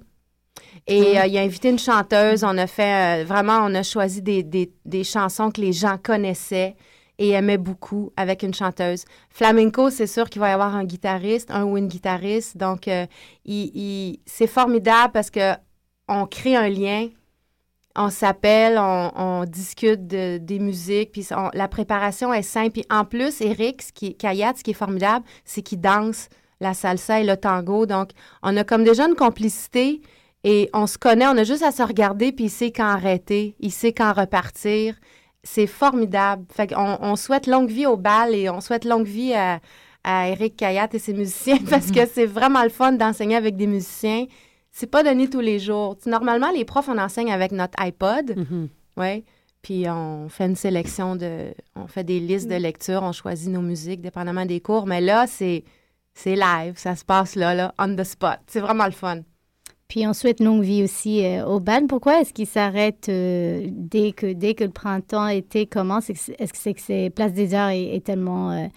Et 0.88 1.20
euh, 1.20 1.28
il 1.28 1.38
a 1.38 1.42
invité 1.42 1.70
une 1.70 1.80
chanteuse. 1.80 2.44
On 2.44 2.58
a 2.58 2.66
fait 2.68 3.22
euh, 3.22 3.24
vraiment, 3.26 3.60
on 3.64 3.76
a 3.76 3.84
choisi 3.84 4.22
des, 4.22 4.42
des, 4.44 4.74
des 4.86 5.04
chansons 5.04 5.52
que 5.52 5.62
les 5.62 5.72
gens 5.72 5.98
connaissaient 6.02 6.76
et 7.20 7.30
aimaient 7.32 7.58
beaucoup 7.58 8.12
avec 8.18 8.42
une 8.44 8.54
chanteuse. 8.54 9.06
Flamenco, 9.30 9.90
c'est 9.92 10.08
sûr 10.08 10.30
qu'il 10.30 10.40
va 10.40 10.50
y 10.50 10.54
avoir 10.54 10.76
un 10.76 10.86
guitariste, 10.86 11.52
un 11.52 11.64
ou 11.66 11.78
une 11.78 11.88
guitariste. 11.88 12.58
Donc, 12.58 12.88
il, 12.88 13.08
il- 13.46 14.20
c'est 14.26 14.48
formidable 14.48 15.12
parce 15.14 15.30
que 15.30 15.54
on 16.08 16.26
crée 16.26 16.56
un 16.56 16.70
lien. 16.70 17.10
On 18.02 18.10
s'appelle, 18.10 18.78
on, 18.80 19.12
on 19.16 19.44
discute 19.44 20.08
de- 20.08 20.38
des 20.38 20.58
musiques, 20.60 21.12
puis 21.12 21.28
on- 21.36 21.50
la 21.54 21.68
préparation 21.68 22.34
est 22.34 22.42
simple. 22.44 22.72
Puis 22.72 22.86
en 22.90 23.04
plus, 23.04 23.42
Eric, 23.42 23.82
ce 23.82 23.92
qui, 23.92 24.16
Kayat, 24.16 24.54
ce 24.58 24.64
qui 24.64 24.72
est 24.72 24.74
formidable, 24.86 25.26
c'est 25.44 25.62
qu'il 25.62 25.82
danse 25.82 26.30
la 26.62 26.74
salsa 26.74 27.20
et 27.20 27.26
le 27.26 27.36
tango. 27.36 27.86
Donc, 27.86 28.12
on 28.42 28.56
a 28.56 28.64
comme 28.64 28.86
déjà 28.86 29.06
une 29.06 29.16
complicité 29.16 30.02
et 30.46 30.70
on 30.74 30.88
se 30.88 30.98
connaît, 30.98 31.28
on 31.28 31.38
a 31.38 31.44
juste 31.44 31.64
à 31.64 31.72
se 31.74 31.84
regarder, 31.84 32.32
puis 32.32 32.46
il 32.46 32.50
sait 32.50 32.72
quand 32.72 32.86
arrêter, 32.88 33.56
il 33.60 33.72
sait 33.72 33.92
quand 33.92 34.14
repartir. 34.14 34.96
C'est 35.44 35.68
formidable. 35.68 36.46
Fait 36.54 36.68
qu'on 36.74 36.98
on 37.02 37.16
souhaite 37.18 37.48
longue 37.48 37.70
vie 37.70 37.86
au 37.86 37.98
bal 37.98 38.34
et 38.34 38.50
on 38.50 38.62
souhaite 38.62 38.86
longue 38.86 39.08
vie 39.08 39.34
à, 39.34 39.60
à 40.06 40.30
Eric 40.30 40.56
Kayat 40.56 40.88
et 40.94 41.00
ses 41.00 41.14
musiciens 41.14 41.60
parce 41.70 41.92
que 41.92 42.06
c'est 42.06 42.26
vraiment 42.26 42.64
le 42.64 42.70
fun 42.70 42.94
d'enseigner 42.94 43.36
avec 43.36 43.58
des 43.58 43.68
musiciens. 43.68 44.26
C'est 44.72 44.88
pas 44.88 45.04
donné 45.04 45.30
tous 45.30 45.40
les 45.40 45.60
jours. 45.60 45.98
normalement, 46.06 46.52
les 46.52 46.66
profs, 46.66 46.90
on 46.90 46.98
enseigne 46.98 47.32
avec 47.32 47.52
notre 47.52 47.82
iPod. 47.82 48.46
ouais. 48.98 49.24
Puis 49.62 49.86
on 49.90 50.30
fait 50.30 50.46
une 50.46 50.56
sélection 50.56 51.16
de. 51.16 51.54
On 51.76 51.88
fait 51.88 52.04
des 52.04 52.20
listes 52.20 52.48
de 52.48 52.56
lecture, 52.56 53.04
on 53.04 53.12
choisit 53.12 53.50
nos 53.50 53.62
musiques 53.62 54.02
dépendamment 54.02 54.46
des 54.46 54.62
cours. 54.62 54.86
Mais 54.86 55.02
là, 55.02 55.28
c'est, 55.28 55.66
c'est 56.14 56.36
live, 56.36 56.76
ça 56.78 56.96
se 56.96 57.04
passe 57.04 57.36
là, 57.36 57.54
là, 57.54 57.74
on 57.78 57.94
the 57.96 58.04
spot. 58.04 58.40
C'est 58.48 58.62
vraiment 58.62 58.86
le 58.86 58.92
fun. 58.92 59.22
Puis 59.90 60.06
on 60.06 60.14
souhaite 60.14 60.40
longue 60.40 60.62
vie 60.62 60.84
aussi 60.84 61.26
euh, 61.26 61.46
au 61.46 61.60
ban. 61.60 61.88
Pourquoi 61.88 62.22
est-ce 62.22 62.32
qu'il 62.32 62.46
s'arrête 62.46 63.10
euh, 63.10 63.66
dès, 63.72 64.12
que, 64.12 64.32
dès 64.32 64.54
que 64.54 64.64
le 64.64 64.70
printemps, 64.70 65.28
été 65.28 65.66
commence? 65.66 66.12
Est-ce 66.12 66.54
que 66.54 66.58
c'est 66.58 66.74
que 66.76 66.82
c'est 66.82 67.10
Place 67.10 67.34
des 67.34 67.56
Arts 67.56 67.72
est, 67.72 68.06
tellement... 68.06 68.52
Euh, 68.52 68.68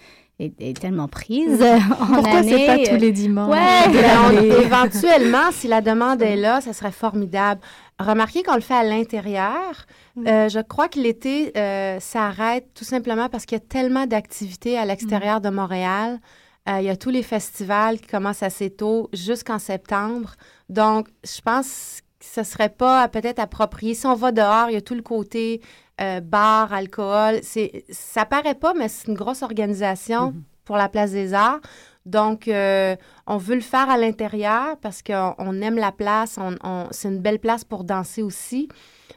est, 0.59 0.79
tellement 0.79 1.07
prise 1.07 1.61
en 1.99 2.05
Pourquoi 2.13 2.43
c'est 2.43 2.65
pas 2.65 2.77
tous 2.77 2.95
les 2.97 3.11
dimanches? 3.11 3.51
Ouais, 3.51 4.63
éventuellement, 4.63 5.51
si 5.51 5.67
la 5.67 5.81
demande 5.81 6.21
est 6.21 6.35
là, 6.35 6.61
ça 6.61 6.73
serait 6.73 6.91
formidable. 6.91 7.61
Remarquez 7.99 8.43
qu'on 8.43 8.55
le 8.55 8.61
fait 8.61 8.73
à 8.73 8.83
l'intérieur. 8.83 9.85
je 10.15 10.61
crois 10.61 10.89
que 10.89 10.99
l'été 10.99 11.51
s'arrête 11.99 12.67
tout 12.73 12.85
simplement 12.85 13.29
parce 13.29 13.45
qu'il 13.45 13.57
y 13.57 13.61
a 13.61 13.65
tellement 13.65 14.05
d'activités 14.05 14.77
à 14.77 14.85
l'extérieur 14.85 15.41
de 15.41 15.49
Montréal. 15.49 16.19
il 16.67 16.83
y 16.83 16.89
a 16.89 16.97
tous 16.97 17.09
les 17.09 17.23
festivals 17.23 17.99
qui 17.99 18.07
commencent 18.07 18.43
assez 18.43 18.69
tôt, 18.69 19.09
jusqu'en 19.13 19.59
septembre. 19.59 20.35
Donc, 20.69 21.07
je 21.23 21.41
pense 21.41 22.02
que 22.23 22.41
ce 22.41 22.49
serait 22.49 22.69
pas 22.69 23.07
peut-être 23.07 23.39
approprié. 23.39 23.93
Si 23.93 24.05
on 24.05 24.15
va 24.15 24.31
dehors, 24.31 24.69
il 24.69 24.73
y 24.73 24.77
a 24.77 24.81
tout 24.81 24.95
le 24.95 25.01
côté 25.01 25.61
euh, 26.01 26.21
bar, 26.21 26.73
alcool. 26.73 27.39
C'est, 27.43 27.85
ça 27.89 28.25
paraît 28.25 28.55
pas, 28.55 28.73
mais 28.73 28.87
c'est 28.87 29.07
une 29.07 29.13
grosse 29.13 29.41
organisation 29.41 30.31
mm-hmm. 30.31 30.41
pour 30.65 30.77
la 30.77 30.89
Place 30.89 31.11
des 31.11 31.33
Arts. 31.33 31.59
Donc, 32.05 32.47
euh, 32.47 32.95
on 33.27 33.37
veut 33.37 33.55
le 33.55 33.61
faire 33.61 33.89
à 33.89 33.97
l'intérieur 33.97 34.77
parce 34.81 35.01
qu'on 35.01 35.61
aime 35.61 35.75
la 35.75 35.91
place. 35.91 36.37
On, 36.37 36.87
c'est 36.91 37.07
une 37.07 37.19
belle 37.19 37.39
place 37.39 37.63
pour 37.63 37.83
danser 37.83 38.21
aussi. 38.21 38.67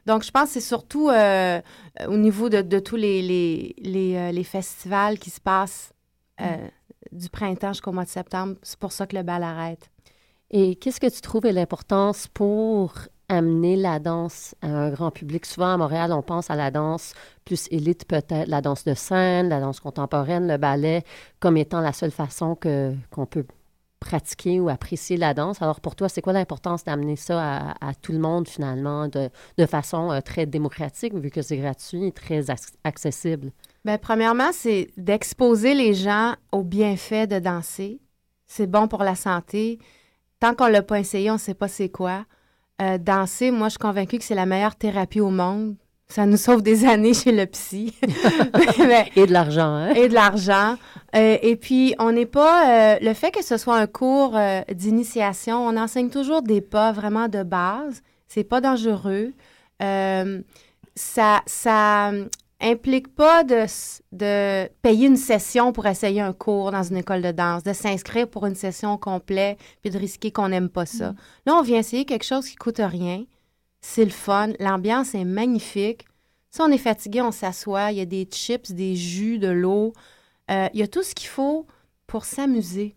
Donc, 0.07 0.23
je 0.23 0.31
pense 0.31 0.49
que 0.49 0.55
c'est 0.55 0.61
surtout 0.61 1.09
euh, 1.09 1.61
au 2.07 2.17
niveau 2.17 2.49
de, 2.49 2.79
tous 2.79 2.97
les, 2.97 3.23
les, 3.23 4.33
les, 4.33 4.45
festivals 4.45 5.19
qui 5.19 5.31
se 5.31 5.41
passent 5.41 5.93
mm. 6.39 6.45
du 7.11 7.29
printemps 7.29 7.73
jusqu'au 7.73 7.91
mois 7.91 8.05
de 8.05 8.09
septembre. 8.09 8.55
C'est 8.63 8.79
pour 8.79 8.93
ça 8.93 9.07
que 9.09 9.17
le 9.17 9.25
bal 9.25 9.43
arrête. 9.43 9.91
Et 10.51 10.77
qu'est-ce 10.77 11.01
que 11.01 11.09
tu 11.09 11.21
trouves 11.21 11.47
l'importance 11.47 12.29
pour 12.29 12.93
amener 13.29 13.75
la 13.75 13.99
danse 13.99 14.55
à 14.63 14.69
un 14.69 14.91
grand 14.91 15.11
public? 15.11 15.45
Souvent 15.45 15.75
à 15.75 15.77
Montréal, 15.77 16.13
on 16.13 16.23
pense 16.23 16.51
à 16.51 16.57
la 16.57 16.71
danse 16.71 17.15
plus 17.45 17.67
élite 17.73 18.07
peut-être, 18.07 18.49
la 18.49 18.61
danse 18.61 18.85
de 18.85 18.95
scène, 18.95 19.49
la 19.49 19.61
danse 19.61 19.81
contemporaine, 19.81 20.47
le 20.47 20.57
ballet, 20.57 21.03
comme 21.41 21.57
étant 21.57 21.81
la 21.81 21.93
seule 21.93 22.13
façon 22.13 22.55
que, 22.55 22.95
qu'on 23.11 23.27
peut 23.27 23.45
pratiquer 23.99 24.61
ou 24.61 24.69
apprécier 24.69 25.17
la 25.17 25.35
danse. 25.35 25.61
Alors 25.63 25.81
pour 25.81 25.97
toi, 25.97 26.09
c'est 26.09 26.23
quoi 26.23 26.33
l'importance 26.33 26.85
d'amener 26.85 27.17
ça 27.17 27.75
à, 27.81 27.95
tout 27.95 28.13
le 28.13 28.21
monde 28.21 28.47
finalement 28.47 29.09
de, 29.09 29.31
de 29.59 29.67
façon 29.67 30.13
euh, 30.13 30.21
très 30.21 30.47
démocratique 30.47 31.15
vu 31.15 31.31
que 31.31 31.43
c'est 31.43 31.57
gratuit 31.57 32.07
et 32.07 32.13
très 32.13 32.47
accessible? 32.85 33.51
Bien, 33.85 33.99
premièrement, 33.99 34.51
c'est 34.53 34.91
d'exposer 34.97 35.75
les 35.75 35.95
gens 35.95 36.35
aux 36.53 36.63
bienfaits 36.63 37.29
de 37.29 37.41
danser. 37.41 38.01
C'est 38.47 38.69
bon 38.69 38.87
pour 38.87 39.03
la 39.03 39.17
santé 39.17 39.81
tant 40.41 40.55
qu'on 40.55 40.67
l'a 40.67 40.83
pas 40.83 40.99
essayé, 40.99 41.31
on 41.31 41.35
ne 41.35 41.39
sait 41.39 41.55
pas 41.55 41.69
c'est 41.69 41.89
quoi. 41.89 42.25
Euh, 42.83 42.99
danser, 42.99 43.51
moi, 43.51 43.69
je 43.69 43.73
suis 43.73 43.79
convaincue 43.79 44.19
que 44.19 44.25
c'est 44.25 44.35
la 44.35 44.47
meilleure 44.47 44.77
thérapie 44.77 45.21
au 45.21 45.31
monde. 45.31 45.77
Ça 46.09 46.27
nous 46.27 46.37
sauve 46.37 46.63
des 46.63 46.85
années 46.89 47.15
chez 47.15 47.33
le 47.33 47.47
psy. 47.47 47.95
et 49.17 49.27
de 49.27 49.33
l'argent, 49.33 49.75
hein? 49.75 49.95
Et 49.95 50.09
de 50.09 50.15
l'argent. 50.15 50.77
Euh, 51.15 51.39
et 51.41 51.57
puis, 51.57 51.95
on 51.99 52.13
n'est 52.13 52.27
pas... 52.27 52.95
Euh, 52.95 52.99
le 53.01 53.15
fait 53.15 53.31
que 53.31 53.43
ce 53.43 53.57
soit 53.57 53.77
un 53.77 53.87
cours 53.87 54.39
d'initiation, 54.73 55.67
on 55.67 55.77
enseigne 55.77 56.11
toujours 56.11 56.43
des 56.43 56.61
pas 56.61 56.93
vraiment 56.93 57.29
de 57.29 57.43
base. 57.43 58.03
C'est 58.29 58.45
pas 58.45 58.61
dangereux. 58.61 59.33
ça, 59.81 61.43
ça 61.47 62.13
implique 62.61 63.15
pas 63.15 63.45
de, 63.45 63.67
de, 64.13 64.69
payer 64.83 65.07
une 65.07 65.17
session 65.17 65.73
pour 65.73 65.87
essayer 65.87 66.21
un 66.21 66.33
cours 66.33 66.73
dans 66.73 66.83
une 66.83 66.97
école 66.97 67.23
de 67.23 67.33
danse, 67.33 67.63
de 67.63 67.73
s'inscrire 67.73 68.29
pour 68.29 68.47
une 68.47 68.55
session 68.55 68.97
complète, 68.97 69.59
puis 69.83 69.91
de 69.91 69.99
risquer 69.99 70.31
qu'on 70.31 70.49
n'aime 70.49 70.69
pas 70.69 70.87
ça. 70.87 71.13
Mm. 71.13 71.17
Là, 71.47 71.55
on 71.57 71.63
vient 71.63 71.79
essayer 71.79 72.05
quelque 72.05 72.25
chose 72.25 72.49
qui 72.49 72.57
coûte 72.57 72.81
rien. 72.81 73.25
C'est 73.81 74.05
le 74.05 74.11
fun. 74.11 74.53
L'ambiance 74.59 75.15
est 75.15 75.25
magnifique. 75.25 76.07
Si 76.51 76.61
on 76.63 76.69
est 76.69 76.79
fatigué, 76.79 77.21
on 77.21 77.33
s'assoit. 77.33 77.93
Il 77.93 77.99
y 77.99 78.01
a 78.01 78.07
des 78.07 78.25
chips, 78.25 78.73
des 78.73 78.97
jus, 78.97 79.39
de 79.39 79.49
l'eau. 79.49 79.93
Euh, 80.51 80.69
il 80.73 80.81
y 80.81 80.83
a 80.83 80.89
tout 80.89 81.03
ce 81.03 81.15
qu'il 81.15 81.29
faut 81.29 81.67
pour 82.07 82.25
s'amuser. 82.25 82.97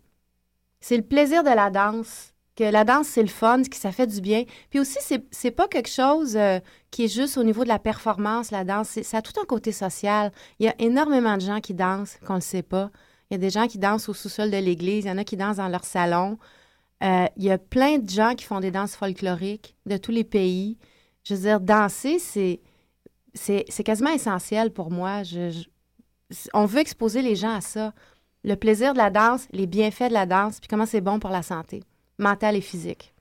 C'est 0.80 0.96
le 0.96 1.02
plaisir 1.02 1.44
de 1.44 1.50
la 1.50 1.68
danse 1.68 2.32
que 2.56 2.64
la 2.64 2.84
danse, 2.84 3.08
c'est 3.08 3.22
le 3.22 3.28
fun, 3.28 3.62
que 3.62 3.76
ça 3.76 3.92
fait 3.92 4.06
du 4.06 4.20
bien. 4.20 4.44
Puis 4.70 4.80
aussi, 4.80 4.98
c'est, 5.30 5.50
pas 5.50 5.68
quelque 5.68 5.88
chose 5.88 6.36
euh, 6.36 6.58
qui 6.90 7.04
est 7.04 7.14
juste 7.14 7.38
au 7.38 7.44
niveau 7.44 7.64
de 7.64 7.68
la 7.68 7.78
performance, 7.78 8.50
la 8.50 8.64
danse. 8.64 9.00
ça 9.02 9.18
a 9.18 9.22
tout 9.22 9.38
un 9.40 9.46
côté 9.46 9.72
social. 9.72 10.32
Il 10.58 10.66
y 10.66 10.68
a 10.68 10.74
énormément 10.78 11.36
de 11.36 11.42
gens 11.42 11.60
qui 11.60 11.74
dansent, 11.74 12.18
qu'on 12.26 12.34
ne 12.34 12.40
sait 12.40 12.62
pas. 12.62 12.90
Il 13.30 13.34
y 13.34 13.36
a 13.36 13.38
des 13.38 13.50
gens 13.50 13.66
qui 13.66 13.78
dansent 13.78 14.08
au 14.08 14.14
sous-sol 14.14 14.50
de 14.50 14.56
l'église, 14.56 15.04
il 15.04 15.08
y 15.08 15.10
en 15.10 15.18
a 15.18 15.24
qui 15.24 15.36
dansent 15.36 15.58
dans 15.58 15.68
leur 15.68 15.84
salon. 15.84 16.38
Euh, 17.02 17.26
il 17.36 17.44
y 17.44 17.50
a 17.50 17.58
plein 17.58 17.98
de 17.98 18.08
gens 18.08 18.34
qui 18.34 18.44
font 18.44 18.60
des 18.60 18.70
danses 18.70 18.96
folkloriques 18.96 19.76
de 19.86 19.96
tous 19.96 20.10
les 20.10 20.24
pays. 20.24 20.76
Je 21.22 21.34
veux 21.34 21.40
dire, 21.42 21.60
danser, 21.60 22.18
c'est, 22.18 22.60
c'est, 23.34 23.84
quasiment 23.84 24.10
essentiel 24.10 24.72
pour 24.72 24.90
moi. 24.90 25.22
on 26.52 26.66
veut 26.66 26.80
exposer 26.80 27.22
les 27.22 27.36
gens 27.36 27.54
à 27.54 27.60
ça. 27.60 27.94
Le 28.42 28.56
plaisir 28.56 28.92
de 28.92 28.98
la 28.98 29.10
danse, 29.10 29.46
les 29.52 29.66
bienfaits 29.66 30.08
de 30.08 30.14
la 30.14 30.26
danse, 30.26 30.60
puis 30.60 30.68
comment 30.68 30.86
c'est 30.86 31.00
bon 31.00 31.20
pour 31.20 31.30
la 31.30 31.42
santé 31.42 31.82
mentale 32.20 32.56
et 32.56 32.60
physique. 32.60 33.12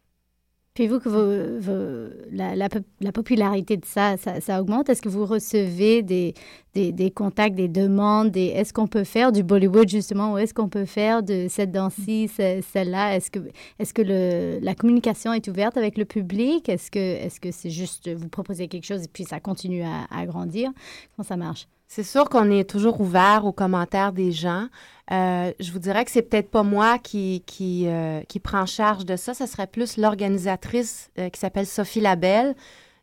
Puis 0.79 0.87
vous, 0.87 0.99
que 1.01 1.09
vous, 1.09 2.13
la, 2.31 2.55
la, 2.55 3.11
popularité 3.11 3.75
de 3.75 3.85
ça, 3.85 4.15
ça, 4.15 4.61
augmente? 4.61 4.87
Est-ce 4.87 5.01
que 5.01 5.09
vous 5.09 5.25
recevez 5.25 6.03
des, 6.03 6.33
des, 6.73 7.11
contacts, 7.11 7.55
des 7.55 7.67
demandes, 7.67 8.31
des 8.31 8.45
est-ce 8.45 8.71
qu'on 8.71 8.87
peut 8.87 9.03
faire 9.03 9.33
du 9.33 9.43
Bollywood 9.43 9.89
justement 9.89 10.31
ou 10.31 10.37
est-ce 10.37 10.53
qu'on 10.53 10.69
peut 10.69 10.85
faire 10.85 11.21
de 11.21 11.47
cette 11.49 11.73
danse-ci, 11.73 12.29
celle-là? 12.29 13.17
Est-ce 13.17 13.29
que, 13.29 13.39
est-ce 13.79 13.93
que 13.93 14.01
le, 14.01 14.59
la 14.61 14.73
communication 14.73 15.33
est 15.33 15.49
ouverte 15.49 15.75
avec 15.75 15.97
le 15.97 16.05
public? 16.05 16.69
Est-ce 16.69 16.89
que, 16.91 16.99
est-ce 16.99 17.41
que 17.41 17.51
c'est 17.51 17.71
juste 17.71 18.09
vous 18.09 18.29
proposez 18.29 18.69
quelque 18.69 18.85
chose 18.85 19.03
et 19.03 19.09
puis 19.11 19.25
ça 19.25 19.41
continue 19.41 19.83
à, 19.83 20.05
à 20.09 20.25
grandir? 20.25 20.71
Comment 21.13 21.27
ça 21.27 21.35
marche? 21.35 21.67
C'est 21.91 22.03
sûr 22.03 22.29
qu'on 22.29 22.51
est 22.51 22.69
toujours 22.69 23.01
ouvert 23.01 23.45
aux 23.45 23.51
commentaires 23.51 24.13
des 24.13 24.31
gens. 24.31 24.67
Euh, 25.11 25.51
je 25.59 25.71
vous 25.71 25.79
dirais 25.79 26.05
que 26.05 26.11
c'est 26.11 26.21
peut-être 26.21 26.51
pas 26.51 26.61
moi 26.61 26.99
qui, 26.99 27.41
qui, 27.47 27.87
euh, 27.87 28.21
qui 28.27 28.39
prend 28.39 28.67
charge 28.67 29.05
de 29.05 29.15
ça. 29.15 29.33
Ce 29.33 29.47
serait 29.47 29.65
plus 29.65 29.97
l'organisatrice 29.97 31.09
euh, 31.17 31.29
qui 31.29 31.39
s'appelle 31.39 31.65
Sophie 31.65 31.99
Labelle, 31.99 32.53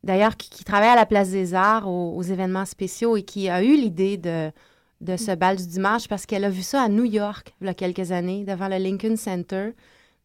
d'ailleurs, 0.04 0.36
qui, 0.36 0.62
travaille 0.62 0.90
à 0.90 0.94
la 0.94 1.04
Place 1.04 1.30
des 1.30 1.52
Arts 1.52 1.88
aux, 1.88 2.22
événements 2.22 2.64
spéciaux 2.64 3.16
et 3.16 3.24
qui 3.24 3.48
a 3.48 3.60
eu 3.60 3.74
l'idée 3.74 4.18
de, 4.18 4.52
de 5.00 5.16
ce 5.16 5.34
bal 5.34 5.56
du 5.56 5.66
dimanche 5.66 6.06
parce 6.06 6.24
qu'elle 6.24 6.44
a 6.44 6.50
vu 6.50 6.62
ça 6.62 6.82
à 6.82 6.88
New 6.88 7.04
York 7.04 7.56
il 7.60 7.66
y 7.66 7.70
a 7.70 7.74
quelques 7.74 8.12
années, 8.12 8.44
devant 8.44 8.68
le 8.68 8.76
Lincoln 8.76 9.16
Center. 9.16 9.70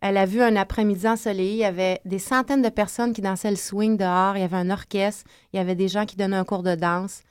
Elle 0.02 0.18
a 0.18 0.28
vu 0.28 0.40
un 0.40 0.56
après-midi 0.56 1.08
ensoleillé, 1.08 1.54
il 1.54 1.58
y 1.58 1.66
avait 1.66 2.00
des 2.06 2.20
centaines 2.20 2.62
de 2.62 2.70
personnes 2.70 3.14
qui 3.14 3.22
dansaient 3.22 3.50
le 3.50 3.56
swing 3.56 3.98
dehors, 3.98 4.38
il 4.38 4.42
y 4.42 4.44
avait 4.46 4.58
un 4.58 4.70
orchestre, 4.70 5.24
il 5.52 5.58
y 5.58 5.60
avait 5.60 5.74
des 5.74 5.88
gens 5.88 6.06
qui 6.06 6.16
donnaient 6.16 6.38
un 6.38 6.46
cours 6.46 6.62
de 6.62 6.76
danse. 6.76 7.24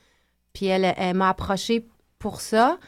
Puis 0.52 0.66
elle, 0.66 0.94
elle 0.96 1.16
m'a 1.16 1.28
approchée 1.28 1.86
pour 2.18 2.40
ça. 2.40 2.78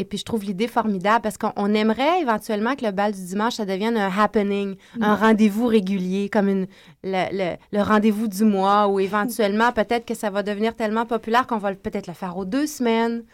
Et 0.00 0.04
puis, 0.04 0.16
je 0.16 0.24
trouve 0.24 0.44
l'idée 0.44 0.66
formidable 0.66 1.20
parce 1.20 1.36
qu'on 1.36 1.74
aimerait 1.74 2.22
éventuellement 2.22 2.74
que 2.74 2.86
le 2.86 2.90
bal 2.90 3.12
du 3.12 3.22
dimanche, 3.22 3.56
ça 3.56 3.66
devienne 3.66 3.98
un 3.98 4.10
happening, 4.10 4.76
un 4.98 5.14
rendez-vous 5.14 5.66
régulier, 5.66 6.30
comme 6.30 6.48
une, 6.48 6.66
le, 7.04 7.56
le, 7.70 7.82
rendez-vous 7.82 8.26
du 8.26 8.44
mois, 8.44 8.88
ou 8.88 8.98
éventuellement, 8.98 9.72
peut-être 9.74 10.06
que 10.06 10.14
ça 10.14 10.30
va 10.30 10.42
devenir 10.42 10.74
tellement 10.74 11.04
populaire 11.04 11.46
qu'on 11.46 11.58
va 11.58 11.74
peut-être 11.74 12.06
le 12.06 12.14
faire 12.14 12.38
aux 12.38 12.46
deux 12.46 12.66
semaines, 12.66 13.24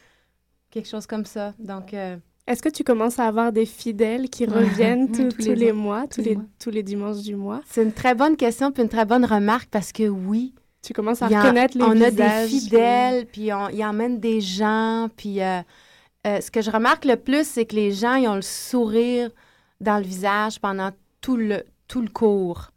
quelque 0.73 0.89
chose 0.89 1.07
comme 1.07 1.25
ça. 1.25 1.55
Donc. 1.61 1.95
Euh, 1.95 2.17
Est-ce 2.49 2.63
que 2.63 2.69
tu 2.69 2.83
commences 2.83 3.21
à 3.21 3.27
avoir 3.27 3.53
des 3.53 3.65
fidèles 3.65 4.29
qui 4.29 4.45
reviennent 4.45 5.13
tous, 5.13 5.39
les, 5.39 5.71
mois, 5.71 6.09
tous, 6.09 6.21
les, 6.21 6.37
tous 6.59 6.71
les 6.71 6.83
dimanches 6.83 7.23
du 7.23 7.37
mois? 7.37 7.61
C'est 7.69 7.85
une 7.85 7.93
très 7.93 8.17
bonne 8.17 8.37
question, 8.37 8.73
puis 8.73 8.83
une 8.83 8.89
très 8.89 9.07
bonne 9.07 9.25
remarque 9.25 9.69
parce 9.71 9.93
que 9.93 10.09
oui, 10.09 10.53
tu 10.87 10.93
commences 10.93 11.21
à 11.21 11.27
reconnaître 11.27 11.77
les 11.77 11.85
on 11.85 11.91
visages. 11.91 12.13
On 12.17 12.23
a 12.23 12.43
des 12.43 12.49
fidèles, 12.49 13.27
puis 13.27 13.53
on, 13.53 13.69
y 13.71 13.85
emmène 13.85 14.21
des 14.21 14.41
gens, 14.41 15.09
puis 15.17 15.43
euh, 15.43 15.61
euh, 16.27 16.41
ce 16.41 16.51
que 16.51 16.63
je 16.63 16.71
remarque 16.71 17.05
le 17.05 17.17
plus, 17.17 17.47
c'est 17.47 17.67
que 17.67 17.75
les 17.75 17.91
gens, 17.91 18.15
ils 18.15 18.29
ont 18.29 18.37
le 18.37 18.43
sourire 18.43 19.31
dans 19.81 19.97
le 19.97 20.05
visage 20.05 20.61
pendant 20.61 20.91
tout 21.21 21.37
le, 21.37 21.65
tout 21.89 22.03
le 22.03 22.09
cours. 22.09 22.71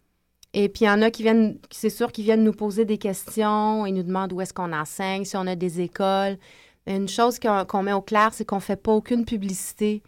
Et 0.55 0.69
puis, 0.69 0.85
il 0.85 0.87
y 0.87 0.89
en 0.89 1.03
a 1.03 1.11
qui 1.11 1.21
viennent, 1.21 1.59
c'est 1.69 1.91
sûr, 1.91 2.11
qui 2.11 2.23
viennent 2.23 2.43
nous 2.43 2.53
poser 2.53 2.83
des 2.83 2.97
questions 2.97 3.85
et 3.85 3.91
nous 3.91 4.01
demandent 4.01 4.33
où 4.33 4.41
est-ce 4.41 4.53
qu'on 4.53 4.73
enseigne, 4.73 5.23
si 5.23 5.37
on 5.37 5.45
a 5.45 5.55
des 5.55 5.79
écoles. 5.79 6.37
Une 6.87 7.07
chose 7.07 7.39
qu'on 7.39 7.83
met 7.83 7.93
au 7.93 8.01
clair, 8.01 8.33
c'est 8.33 8.45
qu'on 8.45 8.55
ne 8.55 8.61
fait 8.61 8.75
pas 8.75 8.91
aucune 8.91 9.23
publicité 9.23 10.01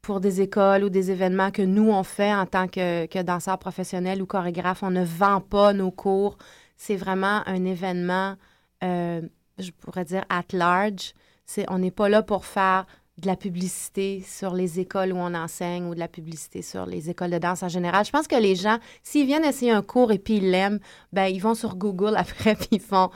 pour 0.00 0.20
des 0.20 0.40
écoles 0.40 0.84
ou 0.84 0.88
des 0.88 1.10
événements 1.10 1.50
que 1.50 1.60
nous, 1.60 1.90
on 1.90 2.02
fait 2.02 2.32
en 2.32 2.46
tant 2.46 2.66
que, 2.66 3.04
que 3.04 3.22
danseur 3.22 3.58
professionnel 3.58 4.22
ou 4.22 4.26
chorégraphe. 4.26 4.82
On 4.82 4.90
ne 4.90 5.04
vend 5.04 5.40
pas 5.40 5.74
nos 5.74 5.90
cours 5.90 6.38
c'est 6.82 6.96
vraiment 6.96 7.42
un 7.46 7.64
événement, 7.64 8.34
euh, 8.82 9.22
je 9.58 9.70
pourrais 9.70 10.04
dire, 10.04 10.24
at 10.28 10.42
large. 10.52 11.14
C'est, 11.46 11.64
on 11.70 11.78
n'est 11.78 11.92
pas 11.92 12.08
là 12.08 12.22
pour 12.22 12.44
faire 12.44 12.86
de 13.18 13.28
la 13.28 13.36
publicité 13.36 14.20
sur 14.26 14.52
les 14.52 14.80
écoles 14.80 15.12
où 15.12 15.16
on 15.16 15.32
enseigne 15.32 15.84
ou 15.84 15.94
de 15.94 16.00
la 16.00 16.08
publicité 16.08 16.60
sur 16.60 16.84
les 16.86 17.08
écoles 17.08 17.30
de 17.30 17.38
danse 17.38 17.62
en 17.62 17.68
général. 17.68 18.04
Je 18.04 18.10
pense 18.10 18.26
que 18.26 18.34
les 18.34 18.56
gens, 18.56 18.78
s'ils 19.04 19.26
viennent 19.26 19.44
essayer 19.44 19.70
un 19.70 19.82
cours 19.82 20.10
et 20.10 20.18
puis 20.18 20.38
ils 20.38 20.50
l'aiment, 20.50 20.80
ben 21.12 21.26
ils 21.26 21.40
vont 21.40 21.54
sur 21.54 21.76
Google 21.76 22.16
après 22.16 22.54
puis 22.56 22.68
ils 22.72 22.80
font, 22.80 23.10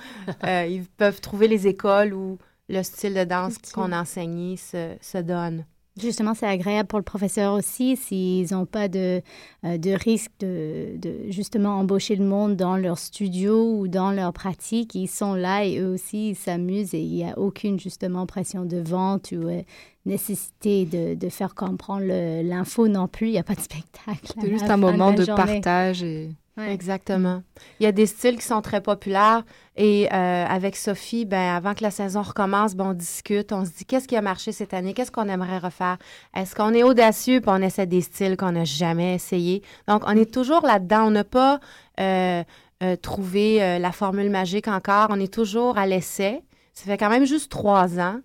euh, 0.45 0.67
ils 0.67 0.85
peuvent 0.85 1.21
trouver 1.21 1.49
les 1.49 1.67
écoles 1.67 2.15
où 2.15 2.39
le 2.69 2.85
style 2.85 3.15
de 3.15 3.25
danse 3.25 3.59
qu'on 3.75 3.91
enseigne 3.91 4.57
se, 4.57 4.95
se 5.01 5.19
donne. 5.19 5.65
Justement, 5.99 6.35
c'est 6.35 6.47
agréable 6.47 6.89
pour 6.89 6.99
le 6.99 7.05
professeur 7.05 7.55
aussi 7.55 7.97
s'ils 7.97 8.53
n'ont 8.53 8.67
pas 8.67 8.89
de, 8.89 9.23
euh, 9.65 9.79
de 9.79 9.91
risque 9.93 10.31
de, 10.41 10.97
de, 10.99 11.31
justement 11.31 11.79
embaucher 11.79 12.17
le 12.17 12.25
monde 12.25 12.55
dans 12.55 12.77
leur 12.77 12.99
studio 12.99 13.79
ou 13.79 13.89
dans 13.89 14.11
leur 14.11 14.35
pratique. 14.35 14.95
Ils 14.95 15.09
sont 15.09 15.35
là 15.35 15.65
et 15.65 15.79
eux 15.79 15.95
aussi, 15.95 16.31
ils 16.31 16.37
s'amusent 16.37 16.93
et 16.93 17.01
il 17.01 17.15
n'y 17.15 17.25
a 17.25 17.39
aucune 17.39 17.81
justement 17.81 18.27
pression 18.27 18.67
de 18.67 18.77
vente 18.77 19.33
ou 19.33 19.49
euh, 19.49 19.63
nécessité 20.05 20.85
de, 20.85 21.15
de, 21.15 21.29
faire 21.31 21.55
comprendre 21.55 22.05
l'info 22.43 22.89
non 22.89 23.09
plus. 23.09 23.29
Il 23.29 23.33
n'y 23.33 23.39
a 23.39 23.43
pas 23.43 23.55
de 23.55 23.61
spectacle. 23.61 24.35
C'est 24.39 24.51
juste 24.51 24.69
un 24.71 24.77
moment 24.77 25.13
de, 25.13 25.25
partage 25.25 26.03
et... 26.03 26.31
Exactement. 26.59 27.43
Il 27.81 27.85
y 27.85 27.87
a 27.87 27.93
des 27.93 28.07
styles 28.07 28.37
qui 28.37 28.45
sont 28.45 28.63
très 28.63 28.81
populaires 28.81 29.45
et 29.77 30.09
euh, 30.11 30.47
avec 30.47 30.77
Sophie, 30.77 31.27
ben 31.27 31.55
avant 31.55 31.75
que 31.75 31.83
la 31.83 31.91
saison 31.91 32.23
recommence, 32.23 32.75
ben, 32.75 32.87
on 32.87 32.93
discute, 32.95 33.53
on 33.53 33.67
se 33.67 33.71
dit 33.71 33.85
qu'est-ce 33.85 34.09
qui 34.09 34.17
a 34.17 34.23
marché 34.23 34.53
cette 34.53 34.73
année, 34.73 34.95
qu'est-ce 34.95 35.11
qu'on 35.11 35.29
aimerait 35.29 35.59
refaire? 35.59 35.99
Est-ce 36.35 36.55
qu'on 36.55 36.73
est 36.73 36.83
audacieux? 36.83 37.43
Puis 37.43 37.51
on 37.53 37.61
essaie 37.61 37.87
des 37.87 38.01
styles 38.01 38.39
qu'on 38.39 38.53
n'a 38.53 38.65
jamais 38.65 39.15
essayé. 39.15 39.63
Donc 39.87 40.05
on 40.07 40.17
est 40.17 40.33
toujours 40.33 40.65
là-dedans. 40.65 41.09
On 41.09 41.11
n'a 41.11 41.25
pas 41.25 41.61
euh, 42.01 42.43
euh, 42.83 42.97
trouvé 42.97 43.79
la 43.79 43.93
formule 43.93 44.31
magique 44.31 44.69
encore. 44.69 45.09
On 45.11 45.21
est 45.21 45.33
toujours 45.33 45.77
à 45.77 45.87
l'essai. 45.87 46.43
Ça 46.73 46.85
fait 46.85 46.97
quand 46.97 47.11
même 47.11 47.27
juste 47.27 47.51
trois 47.51 47.99
ans, 47.99 48.21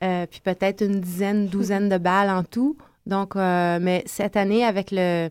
puis 0.00 0.40
peut-être 0.42 0.82
une 0.82 1.00
dizaine, 1.00 1.48
douzaine 1.48 1.88
de 1.88 1.98
balles 1.98 2.30
en 2.30 2.44
tout. 2.44 2.76
Donc, 3.06 3.34
mais 3.34 4.02
cette 4.06 4.36
année 4.36 4.64
avec 4.64 4.88
le 4.90 5.28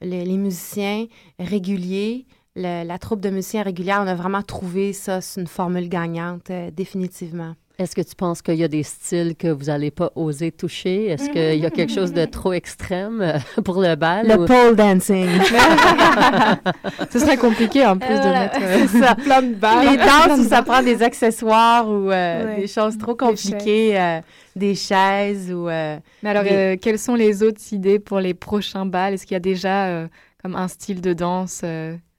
les, 0.00 0.36
musiciens 0.36 1.06
réguliers, 1.38 2.26
la 2.56 2.98
troupe 2.98 3.20
de 3.20 3.30
musiciens 3.30 3.62
régulière, 3.62 4.00
on 4.02 4.06
a 4.06 4.14
vraiment 4.14 4.42
trouvé 4.42 4.92
ça, 4.92 5.20
c'est 5.20 5.40
une 5.40 5.46
formule 5.46 5.88
gagnante, 5.88 6.50
euh, 6.50 6.70
définitivement. 6.70 7.54
Est-ce 7.76 7.96
que 7.96 8.02
tu 8.02 8.14
penses 8.14 8.40
qu'il 8.40 8.54
y 8.54 8.62
a 8.62 8.68
des 8.68 8.84
styles 8.84 9.34
que 9.34 9.48
vous 9.48 9.64
n'allez 9.64 9.90
pas 9.90 10.12
oser 10.14 10.52
toucher? 10.52 11.06
Est-ce 11.06 11.28
qu'il 11.28 11.58
y 11.58 11.66
a 11.66 11.70
quelque 11.70 11.92
chose 11.92 12.12
de 12.12 12.24
trop 12.24 12.52
extrême 12.52 13.20
euh, 13.20 13.38
pour 13.64 13.82
le 13.82 13.96
bal? 13.96 14.28
Le 14.28 14.42
ou... 14.42 14.46
pole 14.46 14.76
dancing. 14.76 15.26
Ce 17.10 17.18
serait 17.18 17.36
compliqué 17.36 17.84
en 17.84 17.98
plus 17.98 18.14
de 18.14 18.20
voilà. 18.20 18.40
mettre 18.42 18.60
euh, 18.62 18.86
ça. 18.86 19.16
plein 19.16 19.42
de 19.42 19.54
balles. 19.54 19.90
Les 19.90 19.96
danses 20.28 20.38
où 20.38 20.48
ça 20.48 20.62
prend 20.62 20.84
des 20.84 21.02
accessoires 21.02 21.88
ou 21.88 22.12
euh, 22.12 22.46
ouais. 22.46 22.60
des 22.60 22.66
choses 22.68 22.96
trop 22.96 23.16
compliquées, 23.16 24.22
des 24.54 24.76
chaises, 24.76 25.48
des 25.48 25.48
chaises 25.48 25.52
ou... 25.52 25.64
Mais 25.66 26.00
alors, 26.22 26.44
des... 26.44 26.78
quelles 26.80 27.00
sont 27.00 27.16
les 27.16 27.42
autres 27.42 27.60
idées 27.72 27.98
pour 27.98 28.20
les 28.20 28.34
prochains 28.34 28.86
bals? 28.86 29.14
Est-ce 29.14 29.26
qu'il 29.26 29.34
y 29.34 29.36
a 29.36 29.40
déjà 29.40 30.08
comme 30.40 30.54
un 30.54 30.68
style 30.68 31.00
de 31.00 31.12
danse 31.12 31.64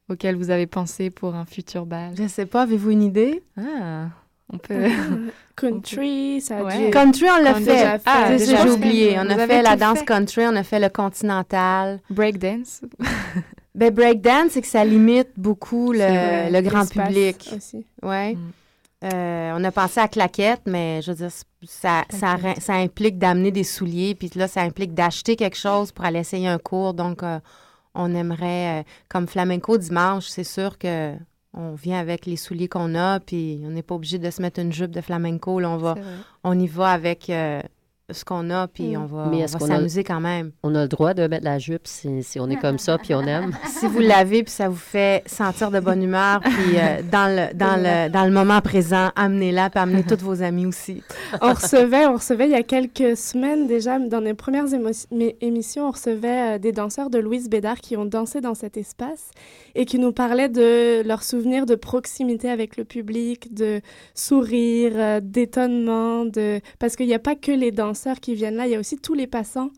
auquel 0.09 0.35
vous 0.35 0.49
avez 0.49 0.67
pensé 0.67 1.09
pour 1.11 1.33
un 1.33 1.45
futur 1.45 1.85
bal? 1.85 2.11
Je 2.17 2.27
sais 2.27 2.45
pas, 2.45 2.63
avez-vous 2.63 2.91
une 2.91 3.03
idée? 3.03 3.41
Ah 3.57 4.09
on 4.53 4.57
peut. 4.57 4.89
country, 5.55 6.41
ça 6.41 6.63
ouais. 6.63 6.89
Country, 6.91 7.25
on 7.29 7.43
l'a 7.43 7.55
fait. 7.55 8.01
Ah, 8.05 8.37
j'ai 8.37 8.69
oublié. 8.69 9.17
On 9.19 9.29
a 9.29 9.47
fait 9.47 9.61
la 9.61 9.75
danse 9.75 9.99
fait? 9.99 10.05
country, 10.05 10.43
on 10.45 10.55
a 10.55 10.63
fait 10.63 10.79
le 10.79 10.89
continental. 10.89 11.99
Breakdance. 12.09 12.81
ben, 13.75 13.93
breakdance, 13.93 14.51
c'est 14.51 14.61
que 14.61 14.67
ça 14.67 14.85
limite 14.85 15.29
beaucoup 15.37 15.91
le, 15.91 16.51
le 16.51 16.61
grand 16.61 16.89
public. 16.89 17.51
Aussi. 17.55 17.85
Ouais. 18.03 18.35
Mm. 18.35 18.51
Euh, 19.03 19.53
on 19.55 19.63
a 19.63 19.71
pensé 19.71 19.99
à 19.99 20.07
claquette, 20.07 20.61
mais 20.65 21.01
je 21.01 21.11
veux 21.11 21.17
dire, 21.17 21.29
ça, 21.67 22.05
ça, 22.09 22.37
ça 22.59 22.73
implique 22.73 23.19
d'amener 23.19 23.51
des 23.51 23.63
souliers, 23.63 24.15
puis 24.15 24.31
là, 24.35 24.47
ça 24.47 24.61
implique 24.61 24.93
d'acheter 24.93 25.35
quelque 25.35 25.57
chose 25.57 25.91
pour 25.91 26.05
aller 26.05 26.19
essayer 26.19 26.47
un 26.47 26.57
cours. 26.57 26.93
Donc, 26.93 27.21
euh, 27.21 27.39
on 27.93 28.15
aimerait, 28.15 28.79
euh, 28.79 28.83
comme 29.09 29.27
flamenco 29.27 29.77
dimanche, 29.77 30.27
c'est 30.27 30.43
sûr 30.43 30.77
que 30.77 31.13
on 31.55 31.73
vient 31.73 31.99
avec 31.99 32.25
les 32.25 32.35
souliers 32.35 32.67
qu'on 32.67 32.95
a, 32.95 33.19
puis 33.19 33.61
on 33.63 33.69
n'est 33.69 33.83
pas 33.83 33.95
obligé 33.95 34.19
de 34.19 34.29
se 34.29 34.41
mettre 34.41 34.59
une 34.59 34.73
jupe 34.73 34.91
de 34.91 35.01
flamenco. 35.01 35.59
Là, 35.59 35.69
on, 35.69 35.77
va, 35.77 35.95
on 36.43 36.59
y 36.59 36.67
va 36.67 36.91
avec 36.91 37.29
euh, 37.29 37.61
ce 38.11 38.23
qu'on 38.23 38.51
a, 38.51 38.67
puis 38.67 38.95
mm. 38.95 39.01
on 39.01 39.05
va, 39.05 39.29
va 39.29 39.47
s'amuser 39.47 40.03
quand 40.03 40.19
même. 40.19 40.51
On 40.63 40.75
a 40.75 40.83
le 40.83 40.87
droit 40.87 41.13
de 41.13 41.25
mettre 41.27 41.45
la 41.45 41.57
jupe 41.57 41.87
si, 41.87 42.21
si 42.21 42.39
on 42.39 42.49
est 42.49 42.57
comme 42.57 42.77
ça, 42.77 42.97
puis 42.97 43.15
on 43.15 43.21
aime. 43.21 43.51
si 43.67 43.87
vous 43.87 43.99
l'avez, 43.99 44.43
puis 44.43 44.51
ça 44.51 44.69
vous 44.69 44.75
fait 44.75 45.23
sentir 45.25 45.71
de 45.71 45.79
bonne 45.79 46.03
humeur, 46.03 46.39
puis 46.41 46.77
euh, 46.77 47.01
dans, 47.11 47.27
le, 47.27 47.53
dans, 47.55 47.77
le, 47.77 48.09
dans 48.09 48.25
le 48.25 48.31
moment 48.31 48.61
présent, 48.61 49.09
amenez-la, 49.15 49.71
puis 49.71 49.79
amenez 49.79 50.03
tous 50.03 50.23
vos 50.23 50.43
amis 50.43 50.67
aussi. 50.67 51.01
on 51.41 51.53
recevait, 51.53 52.05
on 52.05 52.13
recevait 52.13 52.45
il 52.45 52.51
y 52.51 52.55
a 52.55 52.63
quelques 52.63 53.17
semaines 53.17 53.65
déjà, 53.65 53.97
dans 53.97 54.19
les 54.19 54.35
premières 54.35 54.67
émissions, 55.41 55.87
on 55.87 55.91
recevait 55.91 56.55
euh, 56.55 56.57
des 56.59 56.71
danseurs 56.71 57.09
de 57.09 57.17
Louise 57.17 57.49
Bédard 57.49 57.79
qui 57.79 57.97
ont 57.97 58.05
dansé 58.05 58.39
dans 58.39 58.55
cet 58.55 58.77
espace 58.77 59.31
et 59.73 59.85
qui 59.85 59.97
nous 59.97 60.11
parlaient 60.11 60.49
de 60.49 61.01
leurs 61.05 61.23
souvenirs 61.23 61.65
de 61.65 61.75
proximité 61.75 62.51
avec 62.51 62.77
le 62.77 62.83
public, 62.83 63.53
de 63.53 63.81
sourire, 64.13 64.91
euh, 64.95 65.19
d'étonnement, 65.23 66.25
de... 66.25 66.59
parce 66.77 66.95
qu'il 66.95 67.07
n'y 67.07 67.15
a 67.15 67.19
pas 67.19 67.35
que 67.35 67.51
les 67.51 67.71
danseurs 67.71 67.94
qui 68.21 68.35
viennent 68.35 68.55
là, 68.55 68.67
il 68.67 68.71
y 68.71 68.75
a 68.75 68.79
aussi 68.79 68.97
tous 68.97 69.13
les 69.13 69.27
passants 69.27 69.71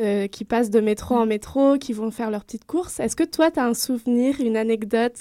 euh, 0.00 0.26
qui 0.26 0.44
passent 0.44 0.70
de 0.70 0.80
métro 0.80 1.16
en 1.16 1.26
métro, 1.26 1.76
qui 1.76 1.92
vont 1.92 2.10
faire 2.10 2.30
leurs 2.30 2.44
petites 2.44 2.64
courses. 2.64 2.98
Est-ce 2.98 3.14
que 3.14 3.24
toi, 3.24 3.50
tu 3.50 3.60
as 3.60 3.66
un 3.66 3.74
souvenir, 3.74 4.40
une 4.40 4.56
anecdote 4.56 5.16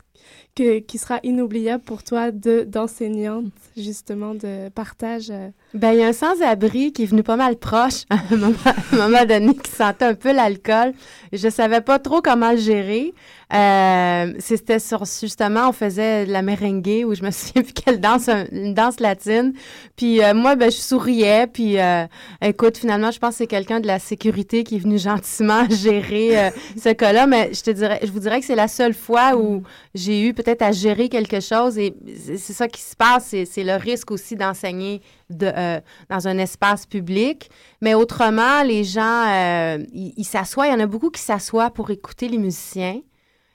que, 0.56 0.80
qui 0.80 0.98
sera 0.98 1.20
inoubliable 1.24 1.84
pour 1.84 2.04
toi 2.04 2.32
d'enseignante, 2.32 3.52
justement, 3.76 4.34
de 4.34 4.70
partage? 4.70 5.30
Euh? 5.30 5.50
Ben, 5.74 5.92
il 5.92 6.00
y 6.00 6.04
a 6.04 6.08
un 6.08 6.14
sans-abri 6.14 6.94
qui 6.94 7.04
est 7.04 7.06
venu 7.06 7.22
pas 7.22 7.36
mal 7.36 7.58
proche 7.58 8.06
à 8.10 8.16
un 8.32 8.38
moment, 8.38 9.26
donné, 9.26 9.56
qui 9.56 9.72
sentait 9.72 10.06
un 10.06 10.16
peu 10.16 10.32
l'alcool. 10.32 10.94
Je 11.34 11.50
savais 11.50 11.82
pas 11.82 12.00
trop 12.00 12.22
comment 12.22 12.52
le 12.52 12.58
gérer. 12.58 13.14
Euh, 13.54 14.34
C'était 14.40 14.80
sur, 14.80 15.04
justement, 15.06 15.70
on 15.70 15.72
faisait 15.72 16.26
de 16.26 16.32
la 16.32 16.42
merengue, 16.42 17.04
où 17.06 17.14
je 17.14 17.24
me 17.24 17.32
souviens 17.32 17.64
plus 17.64 17.74
quelle 17.74 18.00
danse, 18.00 18.30
une 18.52 18.74
danse 18.74 19.00
latine. 19.00 19.54
Puis 19.96 20.24
euh, 20.24 20.34
moi, 20.34 20.56
ben, 20.56 20.72
je 20.72 20.78
souriais, 20.78 21.48
puis 21.48 21.80
euh, 21.80 22.06
écoute, 22.42 22.78
finalement, 22.78 23.12
je 23.12 23.20
pense 23.20 23.32
que 23.32 23.38
c'est 23.40 23.48
quelqu'un 23.48 23.80
de 23.80 23.88
la 23.88 24.00
sécurité 24.00 24.64
qui 24.64 24.76
est 24.76 24.80
venu 24.80 24.98
gentiment 25.12 25.68
gérer 25.70 26.48
euh, 26.48 26.50
ce 26.82 26.90
cas-là, 26.90 27.28
mais 27.28 27.54
je 27.54 27.62
te 27.62 27.72
dirais, 27.72 28.00
je 28.04 28.12
vous 28.12 28.20
dirais 28.20 28.40
que 28.40 28.46
c'est 28.46 28.56
la 28.56 28.68
seule 28.68 28.94
fois 28.94 29.36
où 29.36 29.64
j'ai 29.96 30.22
eu 30.26 30.34
peut-être 30.34 30.62
à 30.62 30.72
gérer 30.72 31.10
quelque 31.10 31.40
chose, 31.40 31.78
et 31.78 31.94
c'est 32.16 32.54
ça 32.54 32.68
qui 32.68 32.82
se 32.82 32.96
passe, 32.96 33.36
c'est 33.50 33.64
le 33.64 33.76
risque 33.76 34.12
aussi 34.12 34.36
d'enseigner 34.36 35.02
de, 35.30 35.52
euh, 35.56 35.80
dans 36.10 36.28
un 36.28 36.38
espace 36.38 36.86
public. 36.86 37.50
Mais 37.82 37.94
autrement, 37.94 38.64
les 38.64 38.84
gens, 38.84 39.26
euh, 39.28 39.84
ils 39.94 40.26
s'assoient. 40.26 40.68
Il 40.68 40.72
y 40.72 40.76
en 40.76 40.80
a 40.80 40.86
beaucoup 40.86 41.10
qui 41.10 41.22
s'assoient 41.22 41.72
pour 41.72 41.90
écouter 41.90 42.28
les 42.28 42.38
musiciens. 42.38 43.02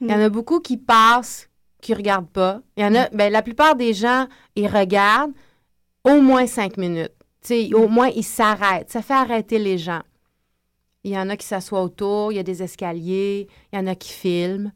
Mm. 0.01 0.07
Il 0.07 0.11
y 0.11 0.15
en 0.15 0.21
a 0.21 0.29
beaucoup 0.29 0.61
qui 0.61 0.77
passent, 0.77 1.49
qui 1.81 1.95
regardent 1.95 2.31
pas. 2.31 2.61
Il 2.77 2.83
y 2.83 2.87
en 2.87 2.95
a, 2.95 3.09
ben, 3.11 3.33
la 3.33 3.43
plupart 3.43 3.77
des 3.77 3.95
gens, 3.95 4.27
ils 4.55 4.69
regardent 4.69 5.33
au 6.05 6.21
moins 6.21 6.47
cinq 6.47 6.77
minutes. 6.77 7.13
au 7.75 7.89
moins, 7.89 8.09
ils 8.09 8.25
s'arrêtent. 8.25 8.91
Ça 8.91 9.03
fait 9.03 9.15
arrêter 9.15 9.59
les 9.59 9.79
gens. 9.79 10.03
Il 11.05 11.13
y 11.13 11.19
en 11.19 11.29
a 11.29 11.37
qui 11.37 11.47
s'assoient 11.47 11.83
autour, 11.83 12.33
il 12.33 12.37
y 12.37 12.39
a 12.41 12.43
des 12.43 12.63
escaliers, 12.63 13.47
il 13.73 13.77
y 13.77 13.79
en 13.79 13.87
a 13.87 13.95
qui 13.95 14.13
filment 14.13 14.73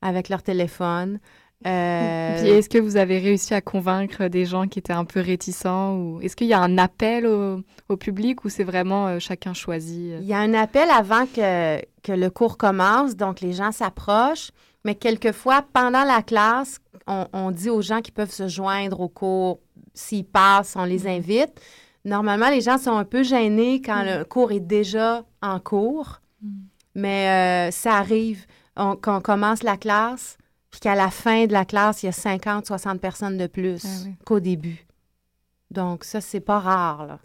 avec 0.00 0.28
leur 0.28 0.42
téléphone. 0.42 1.18
Euh... 1.66 2.58
Est-ce 2.58 2.68
que 2.68 2.78
vous 2.78 2.96
avez 2.96 3.18
réussi 3.18 3.54
à 3.54 3.60
convaincre 3.60 4.28
des 4.28 4.44
gens 4.44 4.66
qui 4.66 4.78
étaient 4.78 4.92
un 4.92 5.04
peu 5.04 5.20
réticents 5.20 5.96
ou 5.96 6.20
est-ce 6.20 6.36
qu'il 6.36 6.46
y 6.46 6.52
a 6.52 6.60
un 6.60 6.78
appel 6.78 7.26
au, 7.26 7.60
au 7.88 7.96
public 7.96 8.44
ou 8.44 8.48
c'est 8.48 8.64
vraiment 8.64 9.06
euh, 9.06 9.18
chacun 9.18 9.54
choisit? 9.54 10.14
Il 10.20 10.26
y 10.26 10.32
a 10.32 10.38
un 10.38 10.54
appel 10.54 10.88
avant 10.90 11.26
que, 11.26 11.80
que 12.02 12.12
le 12.12 12.30
cours 12.30 12.58
commence, 12.58 13.16
donc 13.16 13.40
les 13.40 13.52
gens 13.52 13.72
s'approchent, 13.72 14.50
mais 14.84 14.94
quelquefois 14.94 15.64
pendant 15.72 16.04
la 16.04 16.22
classe, 16.22 16.78
on, 17.06 17.26
on, 17.32 17.50
dit 17.50 17.70
aux 17.70 17.82
gens 17.82 18.00
qui 18.00 18.12
peuvent 18.12 18.32
se 18.32 18.48
joindre 18.48 19.00
au 19.00 19.08
cours, 19.08 19.60
s'ils 19.94 20.24
passent, 20.24 20.74
on 20.76 20.84
les 20.84 21.06
invite. 21.06 21.60
Normalement, 22.04 22.50
les 22.50 22.60
gens 22.60 22.78
sont 22.78 22.96
un 22.96 23.04
peu 23.04 23.22
gênés 23.22 23.80
quand 23.80 24.02
mm. 24.02 24.18
le 24.18 24.24
cours 24.24 24.52
est 24.52 24.60
déjà 24.60 25.24
en 25.40 25.60
cours, 25.60 26.20
mm. 26.42 26.48
mais 26.96 27.68
euh, 27.68 27.70
ça 27.70 27.94
arrive 27.94 28.46
on, 28.76 28.96
quand 28.96 29.18
on 29.18 29.20
commence 29.20 29.62
la 29.62 29.76
classe 29.76 30.38
puis 30.72 30.80
qu'à 30.80 30.96
la 30.96 31.10
fin 31.10 31.46
de 31.46 31.52
la 31.52 31.64
classe, 31.64 32.02
il 32.02 32.06
y 32.06 32.08
a 32.08 32.12
50, 32.12 32.66
60 32.66 33.00
personnes 33.00 33.36
de 33.36 33.46
plus 33.46 33.84
ah 33.84 33.88
oui. 34.06 34.14
qu'au 34.24 34.40
début. 34.40 34.84
Donc, 35.70 36.02
ça, 36.02 36.20
c'est 36.20 36.40
pas 36.40 36.58
rare, 36.58 37.06
là. 37.06 37.20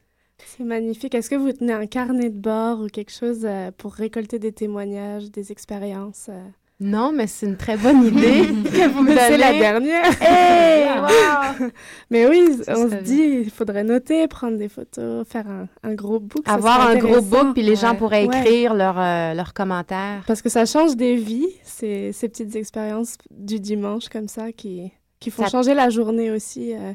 C'est 0.46 0.64
magnifique. 0.64 1.16
Est-ce 1.16 1.32
que 1.32 1.36
vous 1.36 1.52
tenez 1.52 1.74
un 1.74 1.88
carnet 1.88 2.30
de 2.30 2.40
bord 2.40 2.82
ou 2.82 2.88
quelque 2.88 3.12
chose 3.12 3.44
euh, 3.44 3.72
pour 3.76 3.94
récolter 3.94 4.38
des 4.38 4.52
témoignages, 4.52 5.32
des 5.32 5.52
expériences? 5.52 6.28
Euh... 6.30 6.48
Non, 6.80 7.12
mais 7.12 7.26
c'est 7.26 7.48
une 7.48 7.58
très 7.58 7.76
bonne 7.76 8.04
idée 8.04 8.42
que 8.72 8.88
vous 8.90 9.02
me 9.02 9.08
donnez. 9.08 9.20
C'est 9.20 9.38
la 9.38 9.54
dernière. 9.54 10.12
Hey, 10.22 10.86
wow. 11.00 11.68
mais 12.12 12.28
oui, 12.28 12.60
on 12.68 12.90
se 12.90 12.96
dit, 13.04 13.42
il 13.46 13.50
faudrait 13.50 13.84
noter, 13.84 14.28
prendre 14.28 14.58
des 14.58 14.70
photos, 14.70 15.28
faire 15.28 15.48
un, 15.48 15.68
un 15.84 15.94
gros 15.96 16.20
book. 16.20 16.44
Avoir 16.48 16.88
un 16.88 16.98
gros 16.98 17.22
book, 17.22 17.54
puis 17.54 17.64
les 17.64 17.70
ouais. 17.70 17.76
gens 17.76 17.96
pourraient 17.96 18.26
écrire 18.26 18.72
ouais. 18.72 18.78
leurs 18.78 19.00
euh, 19.00 19.34
leur 19.34 19.54
commentaires. 19.54 20.24
Parce 20.28 20.42
que 20.42 20.50
ça 20.50 20.66
change 20.66 20.96
des 20.96 21.16
vies, 21.16 21.48
ces, 21.64 22.12
ces 22.12 22.30
petites 22.30 22.56
expériences 22.56 23.18
du 23.32 23.60
dimanche 23.60 24.10
comme 24.10 24.28
ça 24.28 24.52
qui 24.52 24.92
qui 25.20 25.32
font 25.32 25.48
changer 25.48 25.74
la 25.74 25.90
journée 25.90 26.32
aussi. 26.32 26.74
Euh. 26.74 26.94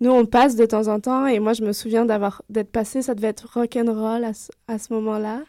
nous, 0.00 0.10
on 0.10 0.26
passe 0.26 0.56
de 0.56 0.66
temps 0.66 0.88
en 0.88 1.00
temps 1.00 1.26
et 1.26 1.38
moi, 1.38 1.54
je 1.54 1.62
me 1.62 1.72
souviens 1.72 2.04
d'avoir 2.04 2.42
d'être 2.50 2.70
passé, 2.70 3.02
ça 3.02 3.14
devait 3.14 3.28
être 3.28 3.48
rock'n'roll 3.54 4.24
à, 4.24 4.32
à 4.68 4.78
ce 4.78 4.92
moment-là. 4.92 5.40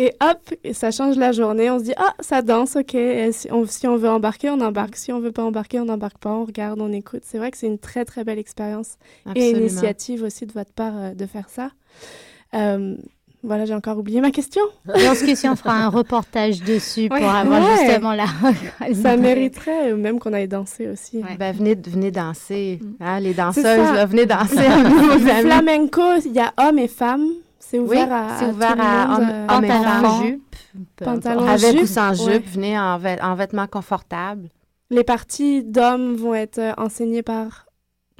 Et 0.00 0.14
hop, 0.20 0.54
ça 0.74 0.92
change 0.92 1.16
la 1.16 1.32
journée. 1.32 1.68
On 1.70 1.80
se 1.80 1.84
dit, 1.84 1.94
ah, 1.96 2.14
ça 2.20 2.40
danse, 2.40 2.76
ok. 2.76 2.96
Si 3.32 3.48
on, 3.50 3.66
si 3.66 3.88
on, 3.88 3.96
veut 3.96 4.08
embarquer, 4.08 4.48
on 4.48 4.60
embarque. 4.60 4.94
Si 4.94 5.12
on 5.12 5.18
veut 5.18 5.32
pas 5.32 5.42
embarquer, 5.42 5.80
on 5.80 5.86
n'embarque 5.86 6.18
pas. 6.18 6.30
On 6.30 6.44
regarde, 6.44 6.80
on 6.80 6.92
écoute. 6.92 7.22
C'est 7.24 7.38
vrai 7.38 7.50
que 7.50 7.58
c'est 7.58 7.66
une 7.66 7.80
très, 7.80 8.04
très 8.04 8.22
belle 8.22 8.38
expérience. 8.38 8.96
Et 9.34 9.50
initiative 9.50 10.22
aussi 10.22 10.46
de 10.46 10.52
votre 10.52 10.72
part 10.72 10.96
euh, 10.96 11.14
de 11.14 11.26
faire 11.26 11.48
ça. 11.48 11.72
Euh, 12.54 12.94
voilà, 13.42 13.64
j'ai 13.64 13.74
encore 13.74 13.98
oublié 13.98 14.20
ma 14.20 14.30
question. 14.30 14.62
Dans 14.86 15.16
ce 15.16 15.24
question, 15.26 15.52
on 15.52 15.56
fera 15.56 15.74
un 15.74 15.88
reportage 15.88 16.62
dessus 16.62 17.08
pour 17.08 17.28
avoir 17.28 17.60
justement 17.78 18.12
la. 18.12 18.26
Ça 18.94 19.16
mériterait 19.16 19.94
même 19.94 20.20
qu'on 20.20 20.32
aille 20.32 20.46
danser 20.46 20.86
aussi. 20.86 21.24
Ben, 21.40 21.52
venez, 21.52 21.74
venez 21.74 22.12
danser. 22.12 22.78
Mm. 22.80 22.94
Hein, 23.00 23.18
les 23.18 23.34
danseuses, 23.34 23.64
là, 23.64 24.06
venez 24.06 24.26
danser 24.26 24.54
Flamenco, 25.40 26.02
il 26.24 26.34
y 26.34 26.40
a 26.40 26.54
hommes 26.56 26.78
et 26.78 26.88
femmes. 26.88 27.32
C'est 27.70 27.78
ouvert 27.78 28.10
à, 28.10 28.38
c'est 28.38 28.46
ouvert 28.46 28.76
à, 28.80 29.18
hommes, 29.18 29.64
et 29.64 29.68
femmes. 29.68 30.22
Jupe, 30.22 30.56
pantalon 30.96 31.46
avec 31.46 31.72
jupe. 31.72 31.82
ou 31.82 31.86
sans 31.86 32.14
jupe, 32.14 32.46
venez 32.46 32.78
en, 32.78 32.98
en 32.98 33.34
vêtements 33.34 33.66
confortables. 33.66 34.48
Les 34.88 35.04
parties 35.04 35.64
d'hommes 35.64 36.14
vont 36.14 36.34
être 36.34 36.72
enseignées 36.78 37.22
par 37.22 37.66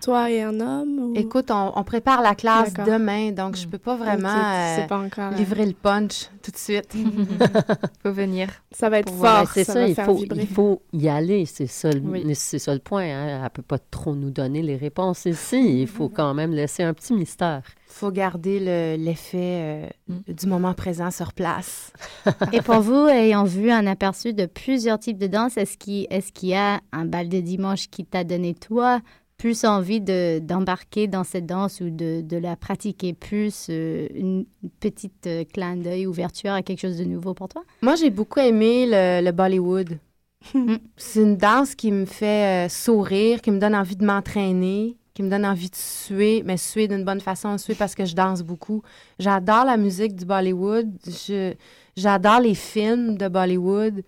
toi 0.01 0.31
et 0.31 0.43
un 0.43 0.61
homme? 0.61 1.13
Écoute, 1.15 1.51
on, 1.51 1.85
prépare 1.85 2.23
la 2.23 2.35
classe 2.35 2.73
demain, 2.75 3.33
donc 3.33 3.57
je 3.57 3.67
peux 3.67 3.79
pas 3.79 3.97
vraiment 3.97 4.29
euh, 4.29 5.31
livrer 5.37 5.67
le 5.67 5.73
punch 5.73 6.31
tout 6.43 6.51
de 6.51 6.57
suite. 6.57 6.93
faut 8.03 8.13
venir. 8.13 8.49
Ça 8.71 8.89
va 8.89 8.99
être 9.01 9.13
fort. 9.13 9.49
c'est 9.53 9.65
ça, 9.65 9.87
il, 9.87 9.95
faut, 9.95 10.19
il 10.35 10.47
faut 10.47 10.83
y 10.93 11.09
aller. 11.09 11.47
C'est 11.47 11.67
ça, 11.67 11.91
le, 11.91 12.35
ça 12.35 12.73
le 12.73 12.81
point. 12.81 13.05
Hein. 13.05 13.43
Elle 13.43 13.51
peut 13.51 13.63
pas 13.63 13.79
trop 13.79 14.15
nous 14.15 14.31
donner 14.31 14.63
les 14.63 14.77
réponses 14.77 15.25
ici. 15.27 15.81
Il 15.81 15.87
faut 15.87 16.09
quand 16.09 16.35
même 16.35 16.53
laisser 16.53 16.83
un 16.83 16.95
petit 16.95 17.13
mystère. 17.13 17.63
Il 17.89 17.95
faut 17.95 18.11
garder 18.11 18.97
l'effet 18.97 19.89
euh, 19.89 19.89
mm. 20.09 20.33
du 20.33 20.47
moment 20.47 20.75
présent 20.75 21.11
sur 21.11 21.33
place. 21.33 21.93
et 22.53 22.61
pour 22.61 22.81
vous, 22.81 23.09
ayant 23.09 23.45
vu 23.45 23.71
un 23.71 23.87
aperçu 23.87 24.33
de 24.35 24.47
plusieurs 24.47 24.99
types 24.99 25.19
de 25.19 25.27
danse, 25.27 25.57
est-ce 25.57 25.77
qu'il 25.77 26.07
est 26.11 26.43
y 26.43 26.55
a 26.55 26.81
un 26.93 27.05
bal 27.05 27.29
de 27.29 27.41
dimanche 27.41 27.89
qui 27.91 28.05
t'a 28.05 28.25
donné 28.25 28.55
toi 28.55 29.01
plus 29.39 29.65
envie 29.65 30.01
d'embarquer 30.01 31.07
dans 31.07 31.23
cette 31.23 31.47
danse 31.47 31.81
ou 31.81 31.91
de, 31.91 32.21
de 32.23 32.37
la 32.37 32.57
pratiquer 32.57 33.13
plus, 33.13 33.69
euh, 33.71 34.09
une 34.13 34.45
petite 34.81 35.29
euh, 35.29 35.45
clin 35.45 35.77
d'œil, 35.77 36.07
ouverture 36.07 36.53
à 36.53 36.63
quelque 36.63 36.81
chose 36.81 36.99
de 36.99 37.05
nouveau 37.05 37.35
pour 37.35 37.49
toi? 37.49 37.63
Moi, 37.81 37.95
j'ai 37.95 38.11
beaucoup 38.11 38.41
aimé 38.41 38.87
le, 38.89 39.31
Bollywood. 39.31 39.99
Mm. 40.53 40.75
C'est 40.97 41.23
une 41.23 41.37
danse 41.37 41.77
qui 41.77 41.93
me 41.93 42.05
fait 42.05 42.67
euh, 42.67 42.69
sourire, 42.69 43.41
qui 43.41 43.53
me 43.53 43.61
donne 43.61 43.77
envie 43.77 43.95
de 43.95 44.05
m'entraîner, 44.05 44.97
qui 45.15 45.23
me 45.23 45.31
donne 45.31 45.47
envie 45.47 45.71
de 45.71 45.77
suer, 45.77 46.43
mais 46.45 46.57
suer 46.57 46.89
d'une 46.89 47.05
bonne 47.05 47.21
façon, 47.21 47.57
suer 47.59 47.77
parce 47.77 47.95
que 47.95 48.05
je 48.05 48.17
danse 48.17 48.43
beaucoup. 48.43 48.83
J'adore 49.21 49.65
la 49.65 49.77
musique 49.77 50.17
du 50.17 50.25
Bollywood. 50.25 50.91
J'adore 51.97 52.41
les 52.41 52.55
films 52.55 53.17
de 53.17 53.29
Bollywood. 53.29 54.03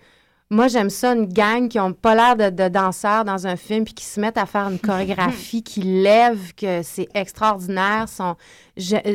Moi, 0.52 0.66
j'aime 0.66 0.90
ça, 0.90 1.12
une 1.12 1.26
gang 1.26 1.68
qui 1.68 1.78
n'ont 1.78 1.92
pas 1.92 2.16
l'air 2.16 2.50
de, 2.50 2.68
danseurs 2.68 3.24
dans 3.24 3.46
un 3.46 3.54
film, 3.54 3.84
puis 3.84 3.94
qui 3.94 4.04
se 4.04 4.18
mettent 4.18 4.36
à 4.36 4.46
faire 4.46 4.68
une 4.68 4.78
chorégraphie 4.80 5.62
qui 5.62 5.80
lève, 5.80 6.54
que 6.56 6.82
c'est 6.82 7.08
extraordinaire. 7.14 8.08
Sont... 8.08 8.34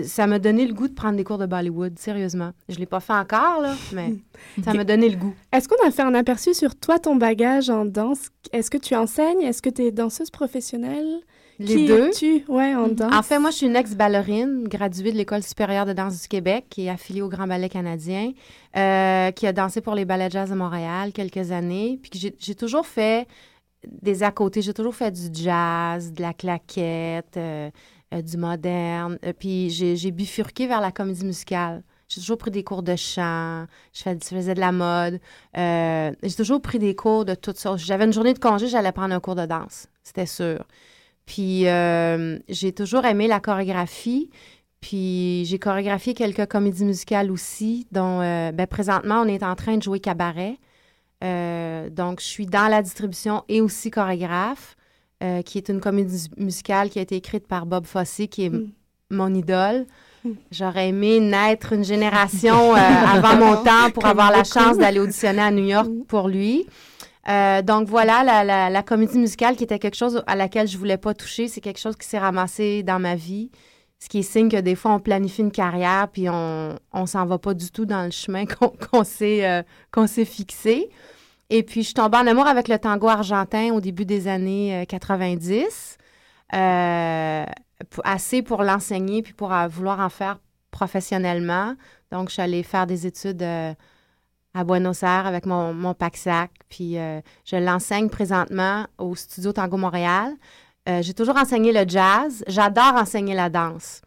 ça 0.05 0.27
m'a 0.27 0.39
donné 0.39 0.65
le 0.65 0.73
goût 0.73 0.87
de 0.87 0.93
prendre 0.93 1.17
des 1.17 1.25
cours 1.25 1.37
de 1.37 1.45
Bollywood, 1.45 1.99
sérieusement. 1.99 2.51
Je 2.69 2.75
ne 2.75 2.79
l'ai 2.79 2.85
pas 2.85 3.01
fait 3.01 3.13
encore, 3.13 3.59
là, 3.59 3.73
mais 3.91 4.13
ça 4.63 4.73
m'a 4.73 4.85
donné 4.85 5.09
le 5.09 5.17
goût. 5.17 5.33
Est-ce 5.51 5.67
qu'on 5.67 5.85
a 5.85 5.91
fait 5.91 6.03
un 6.03 6.13
aperçu 6.13 6.53
sur 6.53 6.73
toi, 6.73 6.99
ton 6.99 7.17
bagage 7.17 7.69
en 7.69 7.83
danse? 7.83 8.29
Est-ce 8.53 8.71
que 8.71 8.77
tu 8.77 8.95
enseignes? 8.95 9.41
Est-ce 9.41 9.61
que 9.61 9.69
tu 9.69 9.83
es 9.83 9.91
danseuse 9.91 10.31
professionnelle? 10.31 11.19
Les 11.59 11.87
deux. 11.87 12.09
Tu, 12.11 12.43
ouais, 12.47 12.75
en 12.75 12.87
danse. 12.87 13.13
En 13.13 13.21
fait, 13.21 13.39
moi, 13.39 13.49
je 13.49 13.57
suis 13.57 13.65
une 13.65 13.75
ex-ballerine, 13.75 14.67
graduée 14.67 15.11
de 15.11 15.17
l'École 15.17 15.43
supérieure 15.43 15.85
de 15.85 15.93
danse 15.93 16.21
du 16.21 16.27
Québec, 16.27 16.65
qui 16.69 16.85
est 16.85 16.89
affiliée 16.89 17.21
au 17.21 17.29
Grand 17.29 17.47
Ballet 17.47 17.69
canadien, 17.69 18.31
euh, 18.75 19.31
qui 19.31 19.47
a 19.47 19.53
dansé 19.53 19.81
pour 19.81 19.95
les 19.95 20.05
ballets 20.05 20.29
jazz 20.29 20.49
de 20.49 20.55
Montréal 20.55 21.11
quelques 21.13 21.51
années. 21.51 21.99
Puis 22.01 22.33
j'ai 22.37 22.55
toujours 22.55 22.85
fait 22.85 23.27
des 23.87 24.23
à 24.23 24.31
côté. 24.31 24.61
J'ai 24.61 24.73
toujours 24.73 24.95
fait 24.95 25.11
du 25.11 25.43
jazz, 25.43 26.11
de 26.11 26.21
la 26.21 26.33
claquette, 26.33 27.37
euh, 27.37 27.69
euh, 28.13 28.21
du 28.21 28.37
moderne. 28.37 29.17
puis 29.39 29.69
j'ai 29.69 30.11
bifurqué 30.11 30.67
vers 30.67 30.81
la 30.81 30.91
comédie 30.91 31.25
musicale. 31.25 31.83
J'ai 32.07 32.21
toujours 32.21 32.37
pris 32.37 32.51
des 32.51 32.63
cours 32.63 32.83
de 32.83 32.95
chant, 32.95 33.65
je 33.91 34.03
faisais 34.03 34.53
de 34.53 34.59
la 34.59 34.71
mode. 34.71 35.19
j'ai 35.55 36.35
toujours 36.35 36.61
pris 36.61 36.77
des 36.79 36.95
cours 36.95 37.25
de 37.25 37.33
toutes 37.33 37.57
sortes. 37.57 37.79
J'avais 37.79 38.05
une 38.05 38.13
journée 38.13 38.33
de 38.33 38.39
congé, 38.39 38.67
j'allais 38.67 38.91
prendre 38.91 39.15
un 39.15 39.19
cours 39.19 39.35
de 39.35 39.45
danse, 39.45 39.87
c'était 40.03 40.27
sûr. 40.27 40.65
Puis 41.25 41.67
euh, 41.67 42.37
j'ai 42.47 42.71
toujours 42.71 43.05
aimé 43.05 43.27
la 43.27 43.39
chorégraphie. 43.39 44.29
Puis 44.81 45.45
j'ai 45.45 45.57
chorégraphié 45.57 46.13
quelques 46.13 46.45
comédies 46.45 46.85
musicales 46.85 47.31
aussi, 47.31 47.87
dont 47.91 48.21
euh, 48.21 48.51
ben, 48.51 48.67
présentement, 48.67 49.21
on 49.21 49.27
est 49.27 49.43
en 49.43 49.55
train 49.55 49.77
de 49.77 49.83
jouer 49.83 49.99
cabaret. 49.99 50.57
Euh, 51.23 51.89
donc, 51.89 52.19
je 52.19 52.25
suis 52.25 52.45
dans 52.45 52.67
la 52.67 52.83
distribution 52.83 53.43
et 53.49 53.61
aussi 53.61 53.89
chorégraphe, 53.89 54.75
qui 55.43 55.57
est 55.57 55.69
une 55.69 55.79
comédie 55.79 56.29
musicale 56.37 56.91
qui 56.91 56.99
a 56.99 57.01
été 57.01 57.15
écrite 57.15 57.47
par 57.47 57.65
Bob 57.65 57.87
Fosse, 57.87 58.21
qui 58.29 58.45
est 58.45 58.49
mm. 58.51 58.69
mon 59.09 59.33
idole. 59.33 59.87
Mm. 60.23 60.29
J'aurais 60.51 60.89
aimé 60.89 61.19
naître 61.19 61.73
une 61.73 61.83
génération 61.83 62.75
avant 62.75 63.35
mon 63.37 63.63
temps 63.63 63.89
pour 63.91 64.05
avoir 64.05 64.29
la 64.29 64.43
chance 64.43 64.77
d'aller 64.77 64.99
auditionner 64.99 65.41
à 65.41 65.49
New 65.49 65.65
York 65.65 65.87
mm. 65.87 66.03
pour 66.03 66.27
lui. 66.27 66.67
Euh, 67.27 67.61
donc 67.63 67.87
voilà, 67.87 68.23
la, 68.23 68.69
la, 68.69 68.83
comédie 68.83 69.17
musicale 69.17 69.55
qui 69.55 69.63
était 69.63 69.79
quelque 69.79 69.95
chose 69.95 70.23
à 70.27 70.35
laquelle 70.35 70.67
je 70.67 70.77
voulais 70.77 70.97
pas 70.97 71.15
toucher, 71.15 71.47
c'est 71.47 71.61
quelque 71.61 71.79
chose 71.79 71.95
qui 71.95 72.07
s'est 72.07 72.19
ramassé 72.19 72.83
dans 72.83 72.99
ma 72.99 73.15
vie. 73.15 73.49
Ce 73.97 74.09
qui 74.09 74.19
est 74.19 74.23
signe 74.23 74.49
que 74.49 74.57
des 74.57 74.75
fois, 74.75 74.91
on 74.91 74.99
planifie 74.99 75.41
une 75.41 75.51
carrière 75.51 76.07
puis 76.11 76.29
on 76.29 76.77
ne 76.93 77.05
s'en 77.05 77.25
va 77.25 77.39
pas 77.39 77.55
du 77.55 77.71
tout 77.71 77.85
dans 77.85 78.03
le 78.03 78.11
chemin 78.11 78.45
qu'on 78.91 79.03
s'est 79.03 79.47
euh, 79.47 79.63
qu'on 79.91 80.05
s'est 80.05 80.25
fixé. 80.25 80.89
Et 81.49 81.63
puis, 81.63 81.81
je 81.81 81.87
suis 81.87 81.93
tombée 81.95 82.17
en 82.17 82.27
amour 82.27 82.47
avec 82.47 82.67
le 82.67 82.77
tango 82.77 83.07
argentin 83.07 83.71
au 83.73 83.81
début 83.81 84.05
des 84.05 84.27
années 84.27 84.85
90. 84.87 85.97
Euh, 86.53 87.45
assez 88.03 88.41
pour 88.43 88.63
l'enseigner 88.63 89.21
puis 89.23 89.33
pour 89.33 89.51
vouloir 89.69 89.99
en 89.99 90.09
faire 90.09 90.39
professionnellement. 90.71 91.75
Donc, 92.11 92.29
je 92.29 92.33
suis 92.33 92.41
allée 92.41 92.63
faire 92.63 92.87
des 92.87 93.07
études 93.07 93.43
à 94.55 94.63
Buenos 94.63 95.03
Aires 95.03 95.27
avec 95.27 95.45
mon, 95.45 95.73
mon 95.73 95.93
pack-sac. 95.93 96.49
Puis 96.69 96.97
euh, 96.97 97.19
je 97.43 97.57
l'enseigne 97.57 98.09
présentement 98.09 98.87
au 98.97 99.13
Studio 99.15 99.51
Tango 99.51 99.77
Montréal. 99.77 100.33
Euh, 100.87 101.01
j'ai 101.01 101.13
toujours 101.13 101.35
enseigné 101.35 101.73
le 101.73 101.87
jazz. 101.87 102.43
J'adore 102.47 102.95
enseigner 102.95 103.35
la 103.35 103.49
danse. 103.49 104.01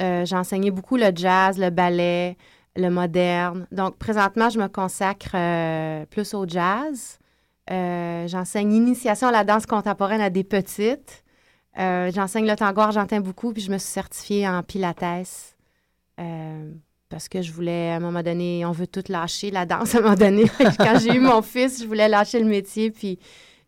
Euh, 0.00 0.24
beaucoup 0.70 0.96
le 0.96 1.10
jazz, 1.14 1.58
le 1.58 1.70
ballet, 1.70 2.36
le 2.76 2.88
moderne. 2.88 3.66
Donc, 3.72 3.98
présentement, 3.98 4.48
je 4.48 4.58
me 4.58 4.68
consacre 4.68 5.36
plus 6.06 6.32
au 6.34 6.46
jazz. 6.46 7.18
J'enseigne 7.68 8.72
initiation 8.72 9.28
à 9.28 9.32
la 9.32 9.44
danse 9.44 9.66
contemporaine 9.66 10.20
à 10.20 10.30
des 10.30 10.44
petites. 10.44 11.24
J'enseigne 11.76 12.46
le 12.46 12.56
tango 12.56 12.80
argentin 12.80 13.20
beaucoup, 13.20 13.52
puis 13.52 13.62
je 13.62 13.70
me 13.70 13.78
suis 13.78 13.90
certifiée 13.90 14.48
en 14.48 14.62
pilates 14.62 15.34
parce 17.10 17.28
que 17.28 17.42
je 17.42 17.52
voulais, 17.52 17.90
à 17.90 17.96
un 17.96 18.00
moment 18.00 18.22
donné, 18.22 18.64
on 18.64 18.70
veut 18.70 18.86
tout 18.86 19.02
lâcher, 19.08 19.50
la 19.50 19.66
danse, 19.66 19.94
à 19.94 19.98
un 19.98 20.02
moment 20.02 20.14
donné. 20.14 20.44
Quand 20.78 20.98
j'ai 20.98 21.16
eu 21.16 21.20
mon 21.20 21.42
fils, 21.42 21.82
je 21.82 21.86
voulais 21.86 22.08
lâcher 22.08 22.38
le 22.38 22.46
métier, 22.46 22.90
puis 22.90 23.18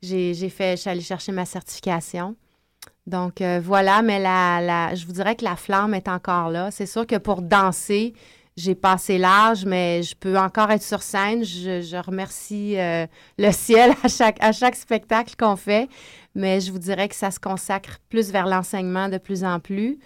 j'ai 0.00 0.48
fait, 0.48 0.76
je 0.76 0.82
suis 0.82 0.90
allée 0.90 1.00
chercher 1.02 1.32
ma 1.32 1.44
certification. 1.44 2.36
Donc, 3.06 3.40
euh, 3.40 3.60
voilà, 3.62 4.00
mais 4.00 4.20
la, 4.20 4.60
la, 4.60 4.94
je 4.94 5.04
vous 5.06 5.12
dirais 5.12 5.34
que 5.34 5.44
la 5.44 5.56
flamme 5.56 5.92
est 5.92 6.06
encore 6.06 6.50
là. 6.50 6.70
C'est 6.70 6.86
sûr 6.86 7.04
que 7.04 7.16
pour 7.16 7.42
danser, 7.42 8.14
j'ai 8.56 8.76
passé 8.76 9.18
l'âge, 9.18 9.66
mais 9.66 10.04
je 10.04 10.14
peux 10.14 10.38
encore 10.38 10.70
être 10.70 10.82
sur 10.82 11.02
scène. 11.02 11.44
Je, 11.44 12.00
remercie 12.00 12.78
euh, 12.78 13.06
le 13.38 13.50
ciel 13.52 13.92
à 14.04 14.08
chaque, 14.08 14.40
à 14.40 14.52
chaque 14.52 14.76
spectacle 14.76 15.34
qu'on 15.36 15.56
fait, 15.56 15.88
mais 16.36 16.60
je 16.60 16.70
vous 16.70 16.78
dirais 16.78 17.08
que 17.08 17.16
ça 17.16 17.32
se 17.32 17.40
consacre 17.40 17.98
plus 18.08 18.30
vers 18.30 18.46
l'enseignement 18.46 19.08
de 19.08 19.18
plus 19.18 19.42
en 19.42 19.58
plus. 19.58 19.98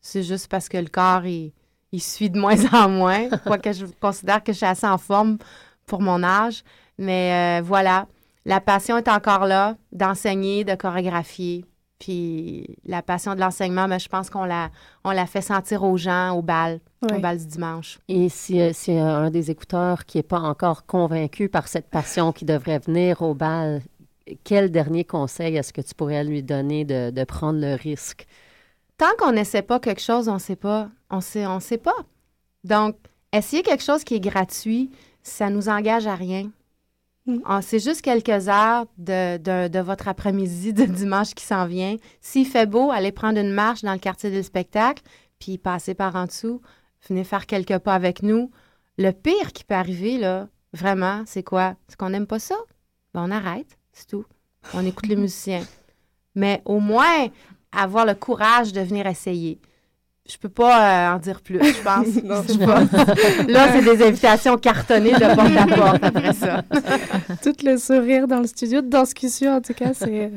C'est 0.00 0.22
juste 0.22 0.46
parce 0.46 0.68
que 0.68 0.76
le 0.76 0.88
corps 0.88 1.24
est 1.24 1.52
il 1.94 2.00
suit 2.00 2.28
de 2.28 2.38
moins 2.38 2.56
en 2.72 2.88
moins, 2.88 3.28
quoique 3.46 3.72
je 3.72 3.86
considère 4.00 4.42
que 4.42 4.52
je 4.52 4.58
suis 4.58 4.66
assez 4.66 4.86
en 4.86 4.98
forme 4.98 5.38
pour 5.86 6.00
mon 6.00 6.22
âge. 6.22 6.64
Mais 6.98 7.60
euh, 7.60 7.62
voilà, 7.64 8.06
la 8.44 8.60
passion 8.60 8.98
est 8.98 9.08
encore 9.08 9.46
là, 9.46 9.76
d'enseigner, 9.92 10.64
de 10.64 10.74
chorégraphier. 10.74 11.64
Puis 12.00 12.76
la 12.84 13.00
passion 13.00 13.34
de 13.34 13.40
l'enseignement, 13.40 13.82
mais 13.82 13.96
ben, 13.96 14.00
je 14.00 14.08
pense 14.08 14.28
qu'on 14.28 14.44
l'a, 14.44 14.70
on 15.04 15.12
l'a 15.12 15.26
fait 15.26 15.40
sentir 15.40 15.84
aux 15.84 15.96
gens 15.96 16.32
au 16.32 16.42
bal, 16.42 16.80
au 17.02 17.20
bal 17.20 17.38
du 17.38 17.46
dimanche. 17.46 18.00
Et 18.08 18.28
si, 18.28 18.60
euh, 18.60 18.72
si 18.72 18.92
un 18.92 19.30
des 19.30 19.52
écouteurs 19.52 20.04
qui 20.04 20.18
n'est 20.18 20.24
pas 20.24 20.40
encore 20.40 20.86
convaincu 20.86 21.48
par 21.48 21.68
cette 21.68 21.88
passion 21.88 22.32
qui 22.32 22.44
devrait 22.44 22.80
venir 22.80 23.22
au 23.22 23.34
bal, 23.34 23.80
quel 24.42 24.72
dernier 24.72 25.04
conseil 25.04 25.56
est-ce 25.56 25.72
que 25.72 25.80
tu 25.80 25.94
pourrais 25.94 26.24
lui 26.24 26.42
donner 26.42 26.84
de, 26.84 27.10
de 27.10 27.24
prendre 27.24 27.60
le 27.60 27.74
risque? 27.74 28.26
Tant 28.96 29.14
qu'on 29.18 29.32
n'essaie 29.32 29.62
pas 29.62 29.80
quelque 29.80 30.00
chose, 30.00 30.28
on 30.28 30.34
ne 30.34 30.38
sait 30.38 30.56
pas. 30.56 30.90
On 31.10 31.20
sait, 31.20 31.46
on 31.46 31.60
sait 31.60 31.78
pas. 31.78 31.96
Donc, 32.62 32.96
essayer 33.32 33.62
quelque 33.62 33.82
chose 33.82 34.04
qui 34.04 34.14
est 34.14 34.20
gratuit, 34.20 34.90
ça 35.22 35.50
nous 35.50 35.68
engage 35.68 36.06
à 36.06 36.14
rien. 36.14 36.50
Mm. 37.26 37.38
Ah, 37.44 37.62
c'est 37.62 37.78
juste 37.78 38.02
quelques 38.02 38.48
heures 38.48 38.86
de, 38.98 39.38
de, 39.38 39.68
de 39.68 39.78
votre 39.80 40.08
après-midi 40.08 40.72
de 40.72 40.84
dimanche 40.84 41.34
qui 41.34 41.44
s'en 41.44 41.66
vient. 41.66 41.96
S'il 42.20 42.46
fait 42.46 42.66
beau, 42.66 42.90
allez 42.90 43.12
prendre 43.12 43.38
une 43.38 43.52
marche 43.52 43.82
dans 43.82 43.92
le 43.92 43.98
quartier 43.98 44.30
du 44.30 44.42
spectacle, 44.42 45.02
puis 45.38 45.58
passer 45.58 45.94
par 45.94 46.14
en 46.16 46.26
dessous, 46.26 46.60
venez 47.08 47.24
faire 47.24 47.46
quelques 47.46 47.78
pas 47.78 47.94
avec 47.94 48.22
nous. 48.22 48.50
Le 48.98 49.10
pire 49.10 49.52
qui 49.52 49.64
peut 49.64 49.74
arriver, 49.74 50.18
là, 50.18 50.48
vraiment, 50.72 51.22
c'est 51.26 51.42
quoi? 51.42 51.74
C'est 51.88 51.96
qu'on 51.96 52.10
n'aime 52.10 52.26
pas 52.26 52.38
ça. 52.38 52.56
Ben, 53.12 53.24
on 53.26 53.30
arrête, 53.30 53.78
c'est 53.92 54.06
tout. 54.06 54.24
On 54.72 54.84
écoute 54.84 55.06
les 55.06 55.16
musiciens. 55.16 55.64
Mais 56.34 56.62
au 56.64 56.80
moins, 56.80 57.28
avoir 57.76 58.06
le 58.06 58.14
courage 58.14 58.72
de 58.72 58.80
venir 58.80 59.06
essayer. 59.06 59.60
Je 60.26 60.38
peux 60.38 60.48
pas 60.48 61.12
euh, 61.12 61.16
en 61.16 61.18
dire 61.18 61.42
plus, 61.42 61.58
je 61.62 61.82
pense. 61.82 63.46
Là, 63.48 63.72
c'est 63.72 63.84
des 63.84 64.02
invitations 64.02 64.56
cartonnées 64.56 65.12
de 65.12 65.34
porte 65.34 65.56
à 65.56 65.76
porte 65.76 66.02
après 66.02 66.32
ça. 66.32 66.62
Tout 67.42 67.54
le 67.62 67.76
sourire 67.76 68.26
dans 68.26 68.40
le 68.40 68.46
studio 68.46 68.80
de 68.80 68.88
Danscussion, 68.88 69.56
en 69.56 69.60
tout 69.60 69.74
cas, 69.74 69.92
c'est 69.92 70.32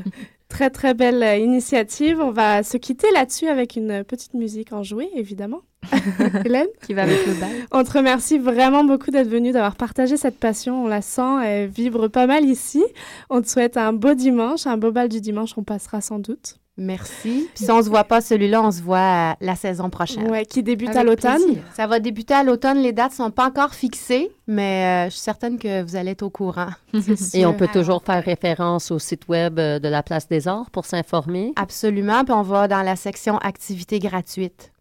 très, 0.50 0.70
très 0.70 0.94
belle 0.94 1.24
euh, 1.24 1.38
initiative. 1.38 2.20
On 2.20 2.32
va 2.32 2.64
se 2.64 2.76
quitter 2.76 3.08
là-dessus 3.14 3.48
avec 3.48 3.78
une 3.78 4.04
petite 4.04 4.34
musique 4.34 4.74
en 4.74 4.84
jouet, 4.84 5.10
évidemment. 5.16 5.62
Hélène? 6.44 6.68
Qui 6.86 6.94
va 6.94 7.04
avec 7.04 7.26
le 7.26 7.40
bal. 7.40 7.50
On 7.72 7.86
te 7.86 7.92
remercie 7.92 8.40
vraiment 8.40 8.84
beaucoup 8.84 9.12
d'être 9.12 9.30
venu, 9.30 9.54
d'avoir 9.54 9.78
partagé 9.78 10.18
cette 10.18 10.38
passion. 10.38 10.84
On 10.84 10.88
la 10.88 11.02
sent, 11.02 11.46
elle 11.46 11.70
vibre 11.70 12.10
pas 12.10 12.28
mal 12.28 12.44
ici. 12.44 12.84
On 13.30 13.42
te 13.42 13.48
souhaite 13.48 13.78
un 13.78 13.94
beau 13.94 14.16
dimanche, 14.16 14.68
un 14.68 14.76
beau 14.76 14.92
bal 14.92 15.08
du 15.08 15.22
dimanche, 15.22 15.54
on 15.56 15.64
passera 15.64 16.02
sans 16.02 16.20
doute. 16.20 16.58
Merci. 16.78 17.50
Puis 17.56 17.66
si 17.66 17.72
on 17.72 17.82
se 17.82 17.90
voit 17.90 18.04
pas 18.04 18.22
celui-là, 18.22 18.62
on 18.62 18.72
se 18.72 18.84
voit 18.84 19.36
la 19.42 19.56
saison 19.56 19.90
prochaine. 19.90 20.30
Ouais, 20.30 20.46
qui 20.46 20.62
débute 20.62 20.96
à 20.96 21.04
l'automne. 21.04 21.42
Ça 21.74 21.88
va 21.88 22.00
débuter 22.00 22.36
à 22.36 22.44
l'automne. 22.44 22.78
Les 22.78 22.94
dates 22.94 23.14
sont 23.14 23.32
pas 23.32 23.48
encore 23.48 23.74
fixées, 23.74 24.30
mais 24.46 25.08
euh, 25.08 25.10
je 25.10 25.16
suis 25.16 25.22
certaine 25.22 25.58
que 25.58 25.82
vous 25.82 25.96
allez 25.96 26.12
être 26.12 26.22
au 26.22 26.30
courant. 26.30 26.70
Et 27.34 27.46
on 27.48 27.54
peut 27.54 27.68
toujours 27.68 28.04
faire 28.04 28.24
référence 28.24 28.92
au 28.92 29.00
site 29.00 29.28
web 29.28 29.58
euh, 29.58 29.80
de 29.80 29.88
la 29.88 30.04
Place 30.04 30.28
des 30.28 30.48
Arts 30.48 30.70
pour 30.70 30.86
s'informer. 30.86 31.54
Absolument. 31.56 32.24
Puis 32.24 32.34
on 32.34 32.44
va 32.44 32.68
dans 32.68 32.84
la 32.84 32.96
section 32.96 33.38
activités 33.40 33.98
gratuites. 34.00 34.72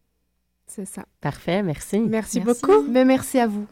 C'est 0.67 0.87
ça. 0.87 1.05
Parfait. 1.21 1.63
Merci. 1.63 2.01
Merci, 2.01 2.41
beaucoup. 2.41 2.83
Mais 2.89 3.05
merci 3.05 3.39
à 3.39 3.47
vous. 3.47 3.67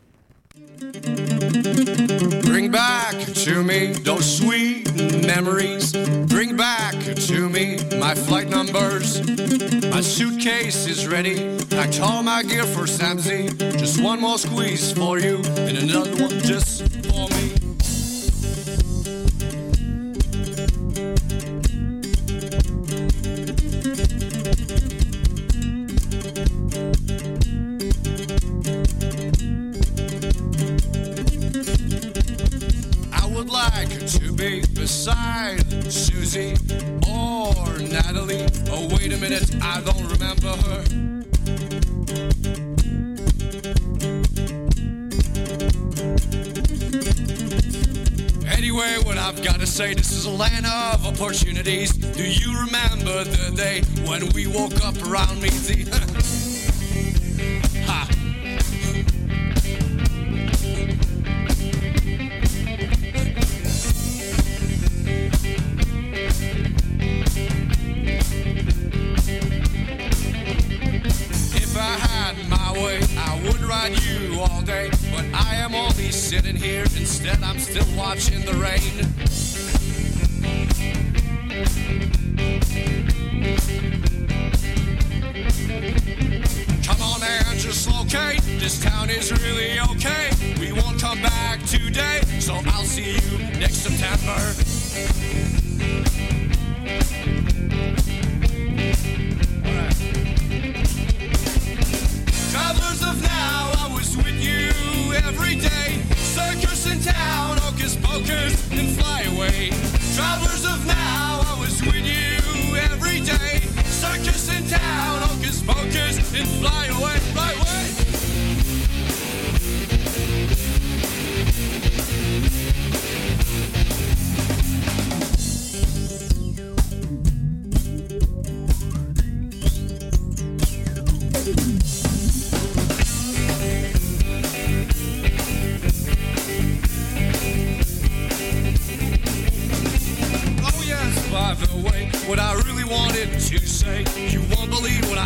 Back 2.75 3.15
to 3.45 3.63
me 3.63 3.93
those 3.93 4.39
sweet 4.39 4.93
memories. 5.25 5.93
Bring 6.27 6.57
back 6.57 6.97
to 7.29 7.49
me 7.49 7.79
my 8.01 8.17
flight 8.17 8.49
numbers. 8.49 9.21
My 9.93 10.01
suitcase 10.01 10.89
is 10.89 11.07
ready. 11.07 11.57
I 11.71 11.89
all 12.01 12.25
my 12.25 12.43
gear 12.43 12.65
for 12.65 12.89
Samsey. 12.89 13.57
Just 13.79 14.03
one 14.03 14.21
more 14.21 14.39
squeeze 14.39 14.91
for 14.91 15.21
you, 15.21 15.37
and 15.57 15.79
another 15.79 16.17
one 16.21 16.41
just 16.41 16.83
for 17.07 17.29
me. 17.29 17.45
Would 33.35 33.51
like 33.51 34.07
to 34.07 34.33
be 34.33 34.61
beside 34.75 35.93
Susie 35.93 36.55
or 37.11 37.79
Natalie. 37.79 38.47
Oh, 38.71 38.89
wait 38.95 39.13
a 39.13 39.17
minute, 39.17 39.57
I 39.61 39.81
don't 39.81 40.07
remember 40.07 40.55
her. 40.63 40.85
Anyway, 48.47 48.99
what 49.03 49.19
I've 49.19 49.43
got 49.43 49.59
to 49.59 49.67
say, 49.67 49.95
this 49.95 50.13
is 50.13 50.27
a 50.27 50.31
land 50.31 50.67
of 50.67 51.05
opportunities. 51.05 51.93
Do 51.93 52.23
you 52.23 52.57
remember 52.61 53.25
the 53.25 53.53
day 53.57 53.83
when 54.09 54.29
we 54.31 54.47
woke 54.47 54.85
up 54.85 54.97
around 55.03 55.43
me? 55.43 55.51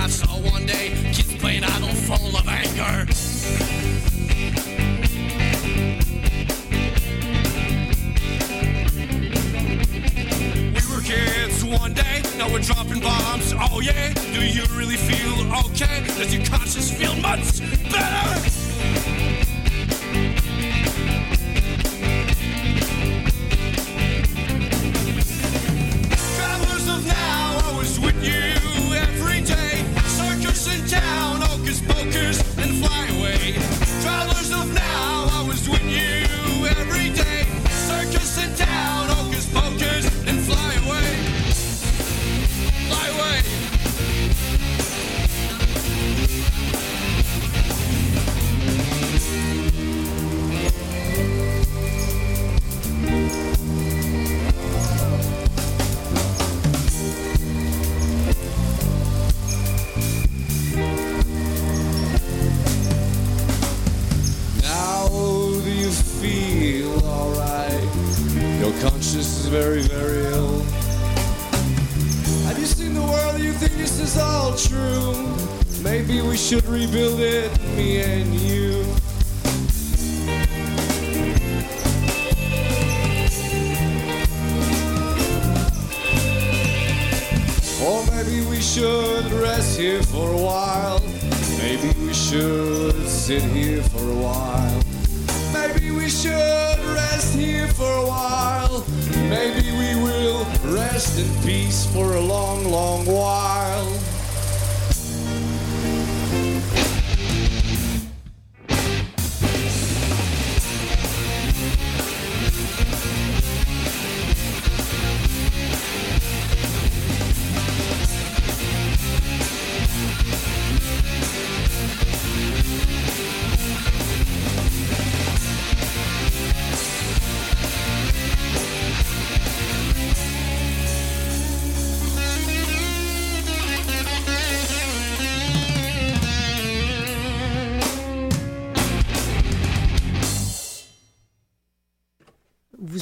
I 0.08 0.10
saw 0.10 0.40
one 0.40 0.64
day. 0.64 0.88
Kids 1.12 1.34
playing 1.36 1.64
idle 1.64 1.88
full 1.88 2.34
of 2.34 2.48
anger. 2.48 3.04
We 10.72 10.80
were 10.88 11.02
kids 11.02 11.62
one 11.62 11.92
day, 11.92 12.22
now 12.38 12.50
we're 12.50 12.60
dropping 12.60 13.00
bombs. 13.00 13.52
Oh 13.54 13.80
yeah, 13.80 14.14
do 14.32 14.46
you 14.46 14.64
really 14.74 14.96
feel 14.96 15.42
okay? 15.66 16.02
Does 16.16 16.32
your 16.34 16.46
conscience 16.46 16.90
feel 16.90 17.14
much 17.16 17.60
better? 17.92 19.47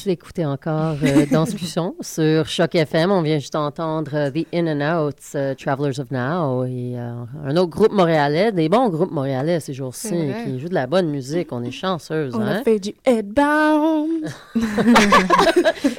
Vous 0.07 0.13
écoutez 0.13 0.47
encore 0.47 0.95
euh, 1.03 1.27
Danscussion 1.29 1.97
sur 2.01 2.47
Choc 2.47 2.77
FM. 2.77 3.11
On 3.11 3.23
vient 3.23 3.41
juste 3.41 3.55
d'entendre 3.55 4.13
euh, 4.15 4.31
The 4.31 4.47
In 4.55 4.69
and 4.69 5.09
Outs, 5.09 5.35
euh, 5.35 5.53
Travelers 5.57 5.99
of 5.99 6.13
Now, 6.13 6.65
et 6.65 6.95
euh, 6.97 7.25
un 7.45 7.57
autre 7.57 7.71
groupe 7.71 7.91
montréalais, 7.91 8.53
des 8.53 8.69
bons 8.69 8.89
groupes 8.89 9.11
montréalais 9.11 9.59
ces 9.59 9.73
jours-ci, 9.75 10.15
qui 10.45 10.61
jouent 10.61 10.69
de 10.69 10.75
la 10.75 10.87
bonne 10.87 11.09
musique. 11.09 11.49
On 11.51 11.61
est 11.65 11.71
chanceuse, 11.73 12.37
On 12.37 12.41
hein? 12.41 12.59
a 12.61 12.63
fait 12.63 12.79
du 12.79 12.95
headbound. 13.05 14.33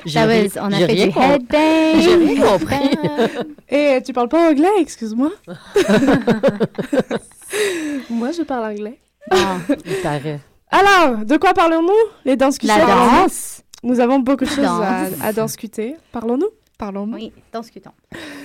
J'ai 0.06 0.20
Ah 0.20 0.26
ri- 0.26 0.52
on 0.62 0.72
a 0.72 0.78
j'ai 0.78 0.88
fait 0.88 0.96
du 0.96 1.20
headbang. 1.20 2.00
J'ai 2.00 2.16
rien 2.16 2.42
compris. 2.50 2.98
Et 3.68 4.02
tu 4.06 4.14
parles 4.14 4.30
pas 4.30 4.52
anglais, 4.52 4.70
excuse-moi. 4.80 5.32
Moi, 8.10 8.32
je 8.32 8.44
parle 8.44 8.72
anglais. 8.72 9.00
Ah, 9.32 9.58
Il 9.86 9.96
paraît. 10.02 10.40
Alors, 10.72 11.26
de 11.26 11.36
quoi 11.36 11.54
parlons-nous? 11.54 11.92
Les 12.24 12.38
danses 12.38 12.62
La 12.64 12.78
danse. 12.80 13.64
Nous 13.84 14.00
avons 14.00 14.20
beaucoup 14.20 14.46
de 14.46 14.50
choses 14.50 14.66
à, 14.66 15.08
à 15.22 15.34
discuter. 15.34 15.96
Parlons-nous? 16.12 16.50
Parlons-nous. 16.78 17.16
Oui, 17.16 17.32
danscutons. 17.54 17.92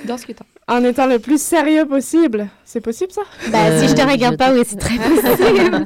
Discutons. 0.05 0.45
En 0.69 0.85
étant 0.85 1.07
le 1.07 1.19
plus 1.19 1.43
sérieux 1.43 1.87
possible. 1.87 2.49
C'est 2.65 2.81
possible, 2.81 3.13
ça? 3.13 3.23
Ben, 3.51 3.79
si 3.81 3.89
je 3.89 3.95
te 3.95 4.01
Euh, 4.01 4.07
regarde 4.07 4.35
je- 4.35 4.39
pas, 4.39 4.55
oui, 4.55 4.63
c'est 4.65 4.79
très 4.79 4.97
possible. 4.97 5.85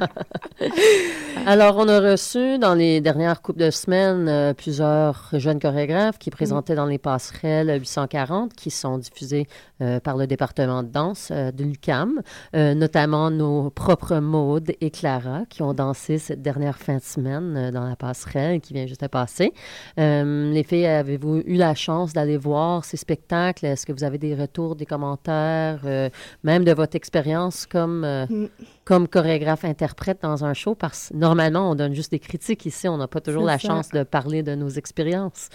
Alors, 1.45 1.75
on 1.77 1.87
a 1.89 1.99
reçu 1.99 2.57
dans 2.59 2.73
les 2.75 3.01
dernières 3.01 3.41
coupes 3.41 3.57
de 3.57 3.71
semaines 3.71 4.27
euh, 4.29 4.53
plusieurs 4.53 5.29
jeunes 5.33 5.59
chorégraphes 5.59 6.17
qui 6.19 6.29
présentaient 6.29 6.75
dans 6.75 6.85
les 6.85 6.97
passerelles 6.97 7.69
840 7.79 8.53
qui 8.53 8.69
sont 8.69 8.97
diffusées 8.99 9.47
euh, 9.81 9.99
par 9.99 10.15
le 10.15 10.27
département 10.27 10.83
de 10.83 10.87
danse 10.89 11.29
euh, 11.31 11.51
de 11.51 11.63
l'UCAM, 11.63 12.21
euh, 12.55 12.73
notamment 12.73 13.29
nos 13.31 13.69
propres 13.69 14.17
Maude 14.19 14.71
et 14.79 14.91
Clara 14.91 15.41
qui 15.49 15.61
ont 15.63 15.73
dansé 15.73 16.19
cette 16.19 16.41
dernière 16.41 16.77
fin 16.77 16.95
de 16.97 17.03
semaine 17.03 17.55
euh, 17.57 17.71
dans 17.71 17.83
la 17.87 17.95
passerelle 17.95 18.61
qui 18.61 18.73
vient 18.73 18.85
juste 18.87 19.01
de 19.01 19.07
passer. 19.07 19.53
Euh, 19.99 20.51
les 20.53 20.63
filles, 20.63 20.85
avez-vous 20.85 21.41
eu 21.45 21.55
la 21.55 21.75
chance 21.75 22.13
d'aller 22.13 22.37
voir 22.37 22.85
ces 22.85 22.97
spectacles? 22.97 23.65
Est-ce 23.65 23.85
que 23.85 23.91
vous 23.91 24.03
avez 24.05 24.17
des 24.17 24.35
retours, 24.35 24.75
des 24.77 24.85
commentaires, 24.85 25.81
euh, 25.85 26.09
même 26.43 26.63
de 26.63 26.71
votre 26.71 26.95
expérience 26.95 27.65
comme, 27.65 28.03
euh, 28.03 28.25
Mm. 28.29 28.47
comme 28.85 29.07
chorégraphe-interprète 29.07 30.19
dans 30.21 30.45
un 30.45 30.53
show? 30.53 30.75
Parce 30.75 31.09
que 31.09 31.15
normalement, 31.17 31.69
on 31.71 31.75
donne 31.75 31.93
juste 31.93 32.11
des 32.11 32.19
critiques 32.19 32.65
ici, 32.65 32.87
on 32.87 32.97
n'a 32.97 33.07
pas 33.07 33.19
toujours 33.21 33.43
la 33.43 33.57
ça. 33.59 33.67
chance 33.67 33.89
de 33.89 34.03
parler 34.03 34.43
de 34.43 34.55
nos 34.55 34.69
expériences. 34.69 35.49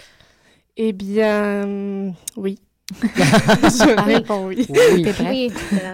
Eh 0.77 0.93
bien, 0.93 2.13
oui. 2.35 2.59
je 3.01 4.03
réponds 4.05 4.47
oui. 4.47 4.67
Oui. 4.69 5.05
Oui. 5.21 5.51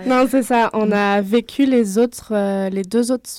Non, 0.07 0.25
c'est 0.29 0.41
ça. 0.43 0.69
On 0.73 0.91
a 0.91 1.21
vécu 1.21 1.65
les 1.65 1.97
autres, 1.97 2.33
euh, 2.33 2.69
les 2.69 2.81
deux 2.81 3.11
autres 3.11 3.29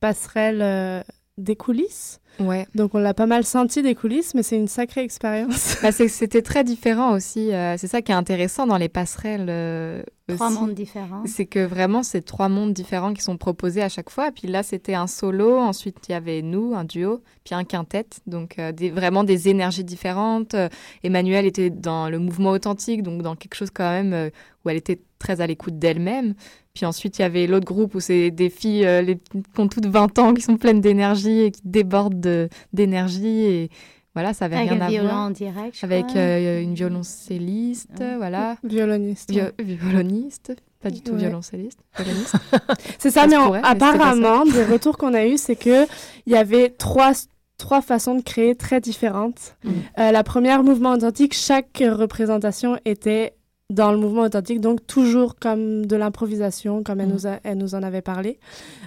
passerelles 0.00 0.62
euh, 0.62 1.02
des 1.38 1.56
coulisses. 1.56 2.20
Ouais. 2.38 2.66
Donc, 2.74 2.94
on 2.94 2.98
l'a 2.98 3.14
pas 3.14 3.24
mal 3.26 3.44
senti 3.44 3.82
des 3.82 3.94
coulisses, 3.94 4.34
mais 4.34 4.42
c'est 4.42 4.56
une 4.56 4.68
sacrée 4.68 5.02
expérience. 5.02 5.78
Bah, 5.82 5.90
C'était 5.92 6.42
très 6.42 6.64
différent 6.64 7.12
aussi. 7.14 7.52
euh, 7.52 7.76
c'est 7.78 7.86
ça 7.86 8.02
qui 8.02 8.12
est 8.12 8.14
intéressant 8.14 8.66
dans 8.66 8.76
les 8.76 8.90
passerelles. 8.90 9.46
euh, 9.48 10.02
Trois 10.28 10.48
aussi. 10.48 10.58
mondes 10.58 10.74
différents. 10.74 11.22
C'est 11.24 11.46
que 11.46 11.64
vraiment, 11.64 12.02
c'est 12.02 12.20
trois 12.20 12.48
mondes 12.50 12.74
différents 12.74 13.14
qui 13.14 13.22
sont 13.22 13.38
proposés 13.38 13.80
à 13.82 13.88
chaque 13.88 14.10
fois. 14.10 14.32
Puis 14.32 14.48
là, 14.48 14.62
c'était 14.62 14.94
un 14.94 15.06
solo. 15.06 15.56
Ensuite, 15.58 15.96
il 16.08 16.12
y 16.12 16.14
avait 16.14 16.42
nous, 16.42 16.74
un 16.74 16.84
duo, 16.84 17.22
puis 17.44 17.54
un 17.54 17.64
quintet. 17.64 18.06
Donc, 18.26 18.58
euh, 18.58 18.72
des, 18.72 18.90
vraiment 18.90 19.24
des 19.24 19.48
énergies 19.48 19.84
différentes. 19.84 20.52
Euh, 20.54 20.68
Emmanuelle 21.04 21.46
était 21.46 21.70
dans 21.70 22.10
le 22.10 22.18
mouvement 22.18 22.50
authentique, 22.50 23.02
donc 23.02 23.22
dans 23.22 23.36
quelque 23.36 23.54
chose 23.54 23.70
quand 23.72 23.88
même 23.90 24.12
euh, 24.12 24.30
où 24.64 24.68
elle 24.68 24.76
était 24.76 25.00
très 25.18 25.40
à 25.40 25.46
l'écoute 25.46 25.78
d'elle-même. 25.78 26.34
Puis 26.76 26.84
ensuite, 26.84 27.18
il 27.18 27.22
y 27.22 27.24
avait 27.24 27.46
l'autre 27.46 27.64
groupe 27.64 27.94
où 27.94 28.00
c'est 28.00 28.30
des 28.30 28.50
filles 28.50 28.84
euh, 28.84 29.00
les, 29.00 29.16
qui 29.16 29.40
ont 29.60 29.66
toutes 29.66 29.86
20 29.86 30.18
ans, 30.18 30.34
qui 30.34 30.42
sont 30.42 30.58
pleines 30.58 30.82
d'énergie 30.82 31.40
et 31.40 31.50
qui 31.50 31.62
débordent 31.64 32.20
de- 32.20 32.50
d'énergie. 32.74 33.26
Et 33.46 33.70
voilà, 34.14 34.34
ça 34.34 34.44
avait 34.44 34.56
Avec 34.56 34.68
rien 34.72 34.80
un 34.82 34.84
à 34.84 34.88
violon 34.90 35.08
voir. 35.08 35.20
en 35.22 35.30
direct, 35.30 35.74
je 35.80 35.86
Avec 35.86 36.06
crois. 36.08 36.20
euh, 36.20 36.60
une 36.62 36.74
violoncelliste, 36.74 38.02
voilà. 38.18 38.56
Violoniste. 38.62 39.30
Vio- 39.30 39.52
violoniste, 39.58 40.54
pas 40.82 40.90
du 40.90 41.00
tout 41.00 41.12
Ouais. 41.12 41.18
violoncelliste. 41.18 41.78
violoniste. 41.98 42.34
C'est 42.98 43.10
ça, 43.10 43.22
Ça 43.22 43.26
mais 43.26 43.36
on- 43.38 43.46
pourrait, 43.46 43.62
mais 43.62 43.68
apparemment, 43.68 44.44
des 44.44 44.64
retours 44.64 44.98
qu'on 44.98 45.14
a 45.14 45.26
eus, 45.26 45.38
c'est 45.38 45.56
que 45.56 45.84
il 46.26 46.32
y 46.32 46.36
avait 46.36 46.68
trois, 46.70 47.12
trois 47.58 47.80
façons 47.80 48.14
de 48.16 48.22
créer 48.22 48.54
très 48.54 48.80
différentes. 48.80 49.56
Mm. 49.64 49.70
Euh, 49.98 50.12
la 50.12 50.22
première, 50.22 50.62
mouvement 50.62 50.92
authentique, 50.92 51.32
chaque 51.34 51.82
représentation 51.82 52.78
était 52.84 53.32
dans 53.70 53.90
le 53.90 53.98
mouvement 53.98 54.22
authentique, 54.22 54.60
donc 54.60 54.86
toujours 54.86 55.36
comme 55.36 55.86
de 55.86 55.96
l'improvisation, 55.96 56.82
comme 56.82 57.00
elle, 57.00 57.08
Mm. 57.08 57.12
nous 57.12 57.26
a- 57.26 57.40
elle 57.42 57.58
nous 57.58 57.74
en 57.74 57.82
avait 57.82 58.02
parlé. 58.02 58.38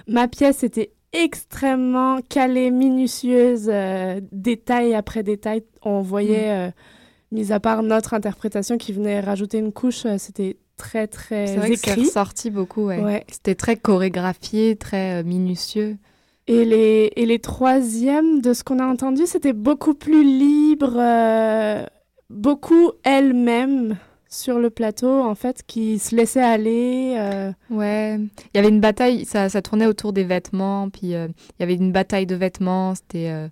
Ma 0.08 0.26
pièce 0.26 0.62
était 0.64 0.92
extrêmement 1.12 2.20
calée, 2.28 2.70
minutieuse, 2.70 3.68
euh, 3.68 4.20
détail 4.32 4.94
après 4.94 5.22
détail. 5.22 5.64
On 5.82 6.00
voyait, 6.00 6.50
euh, 6.50 6.70
mis 7.32 7.52
à 7.52 7.60
part 7.60 7.82
notre 7.82 8.14
interprétation 8.14 8.78
qui 8.78 8.92
venait 8.92 9.20
rajouter 9.20 9.58
une 9.58 9.72
couche, 9.72 10.06
euh, 10.06 10.16
c'était 10.18 10.56
très, 10.76 11.06
très 11.08 11.46
C'est 11.48 11.56
vrai 11.56 11.68
que 11.70 11.74
écrit. 11.74 12.00
ressorti 12.04 12.48
beaucoup, 12.50 12.86
ouais. 12.86 13.00
Ouais. 13.02 13.24
C'était 13.30 13.54
très 13.56 13.76
chorégraphié, 13.76 14.76
très 14.76 15.22
minutieux. 15.24 15.96
Et 16.46 16.64
les, 16.64 17.12
et 17.16 17.26
les 17.26 17.38
troisièmes, 17.38 18.40
de 18.40 18.54
ce 18.54 18.64
qu'on 18.64 18.78
a 18.78 18.86
entendu, 18.86 19.22
c'était 19.26 19.52
beaucoup 19.52 19.94
plus 19.94 20.24
libre, 20.24 20.96
beaucoup 22.30 22.92
elle-même 23.04 23.96
sur 24.32 24.58
le 24.60 24.70
plateau, 24.70 25.22
en 25.22 25.34
fait, 25.34 25.62
qui 25.66 25.98
se 25.98 26.14
laissait 26.14 26.40
aller. 26.42 27.14
euh, 27.18 27.52
Ouais, 27.70 28.16
il 28.18 28.28
y 28.54 28.58
avait 28.58 28.68
une 28.68 28.80
bataille, 28.80 29.24
ça, 29.24 29.48
ça 29.48 29.60
tournait 29.60 29.86
autour 29.86 30.12
des 30.12 30.24
vêtements, 30.24 30.88
puis 30.88 31.14
euh, 31.14 31.26
il 31.58 31.60
y 31.60 31.62
avait 31.64 31.74
une 31.74 31.92
bataille 31.92 32.26
de 32.26 32.36
vêtements, 32.36 32.94
c'était... 32.94 33.28
euh, 33.30 33.48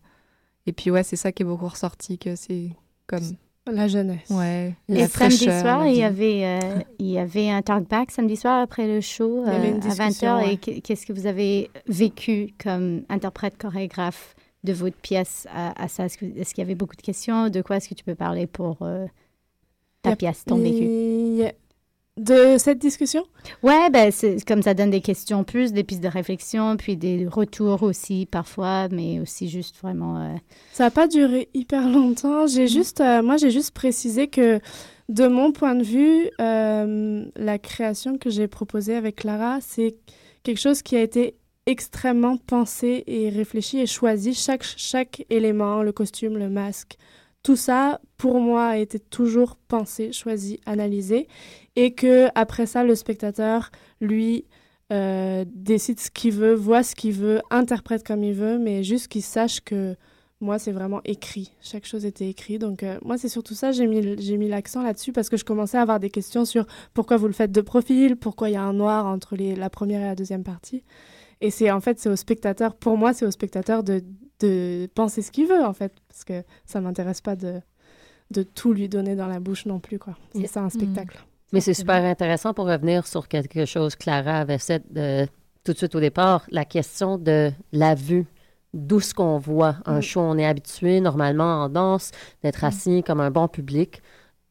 Et 0.66 0.72
puis 0.72 0.90
ouais, 0.90 1.02
c'est 1.02 1.16
ça 1.16 1.32
qui 1.32 1.42
est 1.42 1.46
beaucoup 1.46 1.66
ressorti, 1.68 2.16
que 2.18 2.36
c'est 2.36 2.70
comme... 3.08 3.24
la 3.66 3.88
jeunesse. 3.88 4.30
Ouais, 4.30 4.74
Et 4.88 4.94
la 4.94 5.08
samedi 5.08 5.36
fraîcheur, 5.44 5.60
soir, 5.62 5.86
il 5.86 5.96
y 5.96 6.02
avait, 6.04 6.44
euh, 6.44 6.80
il 7.00 7.06
y 7.10 7.18
avait 7.18 7.50
un 7.50 7.60
talkback 7.62 8.10
samedi 8.12 8.36
soir 8.36 8.62
après 8.62 8.86
le 8.86 9.00
show 9.00 9.44
euh, 9.46 9.74
à 9.74 9.76
discussion, 9.78 10.36
20h. 10.38 10.42
ouais. 10.44 10.52
Et 10.54 10.56
qu- 10.58 10.80
qu'est-ce 10.80 11.04
que 11.06 11.12
vous 11.12 11.26
avez 11.26 11.70
vécu 11.88 12.54
comme 12.62 13.02
interprète 13.08 13.58
chorégraphe 13.58 14.36
de 14.64 14.72
votre 14.72 14.96
pièce 14.96 15.46
à, 15.52 15.82
à 15.82 15.88
ça? 15.88 16.04
Est-ce 16.06 16.18
qu'il 16.18 16.58
y 16.58 16.62
avait 16.62 16.74
beaucoup 16.76 16.96
de 16.96 17.02
questions? 17.02 17.48
De 17.50 17.62
quoi 17.62 17.76
est-ce 17.78 17.88
que 17.88 17.94
tu 17.94 18.04
peux 18.04 18.14
parler 18.14 18.46
pour 18.46 18.78
pièce, 20.16 20.44
ton 20.44 20.56
vécu? 20.56 20.88
De 22.16 22.58
cette 22.58 22.80
discussion? 22.80 23.22
Ouais, 23.62 23.90
ben 23.90 24.10
c'est 24.10 24.44
comme 24.44 24.60
ça 24.60 24.74
donne 24.74 24.90
des 24.90 25.00
questions 25.00 25.44
plus, 25.44 25.72
des 25.72 25.84
pistes 25.84 26.02
de 26.02 26.08
réflexion, 26.08 26.76
puis 26.76 26.96
des 26.96 27.28
retours 27.28 27.84
aussi 27.84 28.26
parfois, 28.26 28.88
mais 28.88 29.20
aussi 29.20 29.48
juste 29.48 29.76
vraiment. 29.80 30.20
euh, 30.20 30.34
Ça 30.72 30.82
n'a 30.82 30.90
pas 30.90 31.06
duré 31.06 31.48
hyper 31.54 31.88
longtemps. 31.88 32.48
J'ai 32.48 32.66
juste, 32.66 33.00
euh, 33.00 33.22
moi, 33.22 33.36
j'ai 33.36 33.52
juste 33.52 33.70
précisé 33.72 34.26
que, 34.26 34.58
de 35.08 35.28
mon 35.28 35.52
point 35.52 35.76
de 35.76 35.84
vue, 35.84 36.28
euh, 36.40 37.24
la 37.36 37.58
création 37.58 38.18
que 38.18 38.30
j'ai 38.30 38.48
proposée 38.48 38.96
avec 38.96 39.14
Clara, 39.14 39.58
c'est 39.60 39.94
quelque 40.42 40.58
chose 40.58 40.82
qui 40.82 40.96
a 40.96 41.02
été 41.02 41.36
extrêmement 41.66 42.36
pensé 42.36 43.04
et 43.06 43.28
réfléchi 43.28 43.78
et 43.78 43.86
choisi. 43.86 44.34
Chaque, 44.34 44.64
chaque 44.64 45.24
élément, 45.30 45.84
le 45.84 45.92
costume, 45.92 46.36
le 46.36 46.48
masque, 46.48 46.96
tout 47.42 47.56
ça, 47.56 48.00
pour 48.16 48.40
moi, 48.40 48.66
a 48.66 48.76
été 48.76 48.98
toujours 48.98 49.56
pensé, 49.56 50.12
choisi, 50.12 50.60
analysé. 50.66 51.28
Et 51.76 51.94
que 51.94 52.28
après 52.34 52.66
ça, 52.66 52.84
le 52.84 52.94
spectateur, 52.94 53.70
lui, 54.00 54.44
euh, 54.92 55.44
décide 55.54 56.00
ce 56.00 56.10
qu'il 56.10 56.32
veut, 56.32 56.54
voit 56.54 56.82
ce 56.82 56.94
qu'il 56.94 57.12
veut, 57.12 57.40
interprète 57.50 58.06
comme 58.06 58.24
il 58.24 58.34
veut, 58.34 58.58
mais 58.58 58.82
juste 58.82 59.08
qu'il 59.08 59.22
sache 59.22 59.60
que 59.60 59.96
moi, 60.40 60.58
c'est 60.58 60.72
vraiment 60.72 61.00
écrit. 61.04 61.52
Chaque 61.60 61.84
chose 61.84 62.04
était 62.06 62.28
écrit. 62.28 62.58
Donc, 62.58 62.82
euh, 62.82 62.98
moi, 63.04 63.18
c'est 63.18 63.28
surtout 63.28 63.54
ça, 63.54 63.72
j'ai 63.72 63.86
mis, 63.86 64.16
j'ai 64.18 64.36
mis 64.36 64.48
l'accent 64.48 64.82
là-dessus 64.82 65.12
parce 65.12 65.28
que 65.28 65.36
je 65.36 65.44
commençais 65.44 65.78
à 65.78 65.82
avoir 65.82 66.00
des 66.00 66.10
questions 66.10 66.44
sur 66.44 66.64
pourquoi 66.94 67.16
vous 67.16 67.26
le 67.26 67.32
faites 67.32 67.52
de 67.52 67.60
profil, 67.60 68.16
pourquoi 68.16 68.48
il 68.48 68.52
y 68.52 68.56
a 68.56 68.62
un 68.62 68.72
noir 68.72 69.06
entre 69.06 69.36
la 69.36 69.70
première 69.70 70.00
et 70.00 70.04
la 70.04 70.14
deuxième 70.14 70.44
partie. 70.44 70.84
Et 71.40 71.50
c'est 71.50 71.70
en 71.70 71.80
fait, 71.80 71.98
c'est 71.98 72.08
au 72.08 72.16
spectateur, 72.16 72.74
pour 72.74 72.96
moi, 72.96 73.12
c'est 73.12 73.26
au 73.26 73.30
spectateur 73.30 73.82
de, 73.82 74.02
de 74.40 74.88
penser 74.94 75.22
ce 75.22 75.30
qu'il 75.30 75.46
veut, 75.46 75.64
en 75.64 75.72
fait, 75.72 75.92
parce 76.08 76.24
que 76.24 76.42
ça 76.66 76.80
m'intéresse 76.80 77.20
pas 77.20 77.36
de, 77.36 77.60
de 78.30 78.42
tout 78.42 78.72
lui 78.72 78.88
donner 78.88 79.14
dans 79.16 79.26
la 79.26 79.40
bouche 79.40 79.66
non 79.66 79.80
plus, 79.80 79.98
quoi. 79.98 80.16
C'est 80.34 80.46
ça, 80.46 80.60
un 80.62 80.70
spectacle. 80.70 81.18
Mais 81.52 81.60
c'est 81.60 81.74
super 81.74 82.04
intéressant 82.04 82.52
pour 82.54 82.66
revenir 82.66 83.06
sur 83.06 83.26
quelque 83.26 83.64
chose, 83.64 83.96
Clara 83.96 84.38
avait 84.40 84.58
fait 84.58 84.82
de, 84.92 85.26
tout 85.64 85.72
de 85.72 85.78
suite 85.78 85.94
au 85.94 86.00
départ, 86.00 86.44
la 86.50 86.64
question 86.64 87.16
de 87.18 87.50
la 87.72 87.94
vue. 87.94 88.26
D'où 88.74 89.00
ce 89.00 89.14
qu'on 89.14 89.38
voit 89.38 89.76
un 89.86 89.98
Mm. 89.98 90.02
show, 90.02 90.20
on 90.20 90.36
est 90.36 90.44
habitué 90.44 91.00
normalement 91.00 91.62
en 91.64 91.68
danse 91.70 92.10
d'être 92.42 92.64
assis 92.64 93.02
comme 93.02 93.20
un 93.20 93.30
bon 93.30 93.48
public 93.48 94.02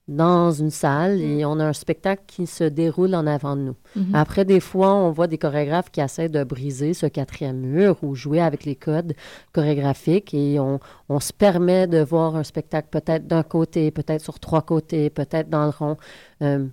dans 0.07 0.51
une 0.51 0.69
salle 0.69 1.21
et 1.21 1.43
on 1.43 1.59
a 1.59 1.65
un 1.65 1.73
spectacle 1.73 2.23
qui 2.27 2.47
se 2.47 2.63
déroule 2.63 3.13
en 3.13 3.27
avant 3.27 3.55
de 3.55 3.61
nous. 3.61 3.75
Mhm. 3.95 4.15
Après, 4.15 4.45
des 4.45 4.61
fois, 4.61 4.93
on 4.93 5.11
voit 5.11 5.27
des 5.27 5.37
chorégraphes 5.37 5.91
qui 5.91 5.99
essaient 5.99 6.29
de 6.29 6.43
briser 6.43 6.93
ce 6.93 7.07
quatrième 7.07 7.57
mur 7.57 7.97
ou 8.03 8.15
jouer 8.15 8.39
avec 8.39 8.63
les 8.63 8.75
codes 8.75 9.13
chorégraphiques 9.53 10.33
et 10.33 10.59
on, 10.59 10.79
on 11.09 11.19
se 11.19 11.33
permet 11.33 11.87
de 11.87 12.01
voir 12.01 12.35
un 12.35 12.43
spectacle 12.43 12.87
peut-être 12.89 13.27
d'un 13.27 13.43
côté, 13.43 13.91
peut-être 13.91 14.21
sur 14.21 14.39
trois 14.39 14.61
côtés, 14.61 15.09
peut-être 15.09 15.49
dans 15.49 15.65
le 15.65 15.73
rond. 15.77 15.97
Euh, 16.41 16.65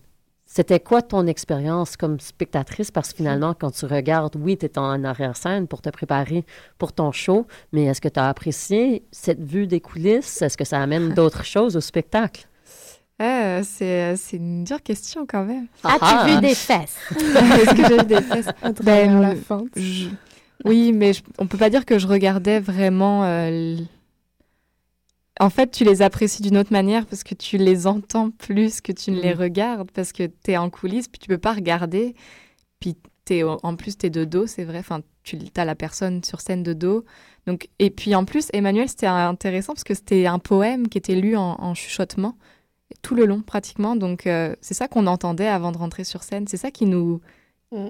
c'était 0.47 0.79
quoi 0.79 1.03
ton 1.03 1.27
expérience 1.27 1.97
comme 1.97 2.21
spectatrice? 2.21 2.93
Parce 2.93 3.11
que 3.11 3.17
finalement, 3.17 3.55
quand 3.55 3.73
tu 3.73 3.87
regardes, 3.87 4.37
oui, 4.37 4.57
tu 4.57 4.67
es 4.67 4.79
en 4.79 5.03
arrière-scène 5.03 5.67
pour 5.67 5.83
te 5.83 5.91
préparer 5.91 6.45
pour 6.79 6.93
ton 6.93 7.11
show, 7.11 7.49
mais 7.73 7.87
est-ce 7.87 8.01
que 8.01 8.09
tu 8.09 8.21
as 8.21 8.29
apprécié 8.29 9.05
cette 9.11 9.43
vue 9.43 9.67
des 9.67 9.81
coulisses? 9.81 10.43
Est-ce 10.43 10.57
que 10.57 10.65
ça 10.65 10.81
amène 10.81 11.15
d'autres 11.15 11.45
choses 11.45 11.77
au 11.77 11.81
spectacle? 11.81 12.47
Euh, 13.23 13.63
c'est, 13.65 14.17
c'est 14.17 14.37
une 14.39 14.65
dure 14.65 14.83
question 14.83 15.25
quand 15.27 15.45
même. 15.45 15.67
As-tu 15.85 15.99
Ah, 16.01 16.25
vu 16.27 16.33
ah. 16.37 16.41
des 16.41 16.55
fesses? 16.55 16.97
Est-ce 17.13 17.75
que 17.75 17.87
j'ai 17.89 18.01
eu 18.03 18.07
des 18.07 18.21
fesses 18.23 18.49
Ben, 18.83 19.21
la 19.21 19.37
fente. 19.37 19.69
je- 19.77 20.09
Oui, 20.65 20.93
mais 20.93 21.13
je- 21.13 21.23
on 21.39 21.47
peut 21.47 21.59
pas 21.59 21.71
dire 21.71 21.85
que 21.87 21.99
je 21.99 22.07
regardais 22.09 22.59
vraiment. 22.59 23.25
euh, 23.25 23.49
l- 23.49 23.87
En 25.41 25.51
fait, 25.51 25.71
tu 25.71 25.85
les 25.85 26.01
apprécies 26.03 26.43
d'une 26.43 26.57
autre 26.57 26.73
manière 26.73 27.07
parce 27.07 27.25
que 27.25 27.35
tu 27.35 27.57
les 27.59 27.87
entends 27.89 28.31
plus 28.31 28.81
que 28.81 28.93
tu 28.93 29.11
ne 29.11 29.21
les 29.21 29.35
Mm. 29.35 29.39
regardes 29.39 29.91
parce 29.91 30.13
que 30.13 30.25
tu 30.27 30.53
es 30.53 30.57
en 30.57 30.71
coulisses 30.71 31.09
puis 31.09 31.19
tu 31.19 31.29
peux 31.29 31.39
pas 31.39 31.53
regarder. 31.53 32.15
Puis 32.81 32.97
t'es 33.25 33.43
au- 33.43 33.59
en 33.63 33.75
plus, 33.77 33.97
tu 33.99 34.07
es 34.07 34.11
de 34.11 34.25
dos, 34.25 34.47
c'est 34.47 34.65
vrai. 34.65 34.79
Enfin, 34.79 35.01
tu 35.25 35.39
as 35.57 35.65
la 35.65 35.75
personne 35.75 36.23
sur 36.25 36.41
scène 36.41 36.63
de 36.63 36.73
dos. 36.73 37.05
Donc, 37.47 37.69
et 37.79 37.91
puis 37.91 38.15
en 38.15 38.25
plus, 38.25 38.49
Emmanuel, 38.53 38.89
c'était 38.89 39.07
intéressant 39.07 39.73
parce 39.73 39.85
que 39.85 39.95
c'était 39.95 40.27
un 40.27 40.39
poème 40.39 40.89
qui 40.89 40.99
était 40.99 41.15
lu 41.17 41.37
en, 41.37 41.57
en 41.61 41.75
chuchotement 41.75 42.37
tout 43.03 43.15
le 43.15 43.27
long 43.27 43.41
pratiquement. 43.43 43.97
Donc, 43.97 44.27
euh, 44.27 44.55
c'est 44.61 44.75
ça 44.75 44.89
qu'on 44.89 45.07
entendait 45.07 45.49
avant 45.49 45.73
de 45.73 45.79
rentrer 45.79 46.05
sur 46.05 46.23
scène. 46.23 46.47
C'est 46.49 46.57
ça 46.57 46.71
qui 46.71 46.87
nous. 46.87 47.21
Mm. 47.73 47.89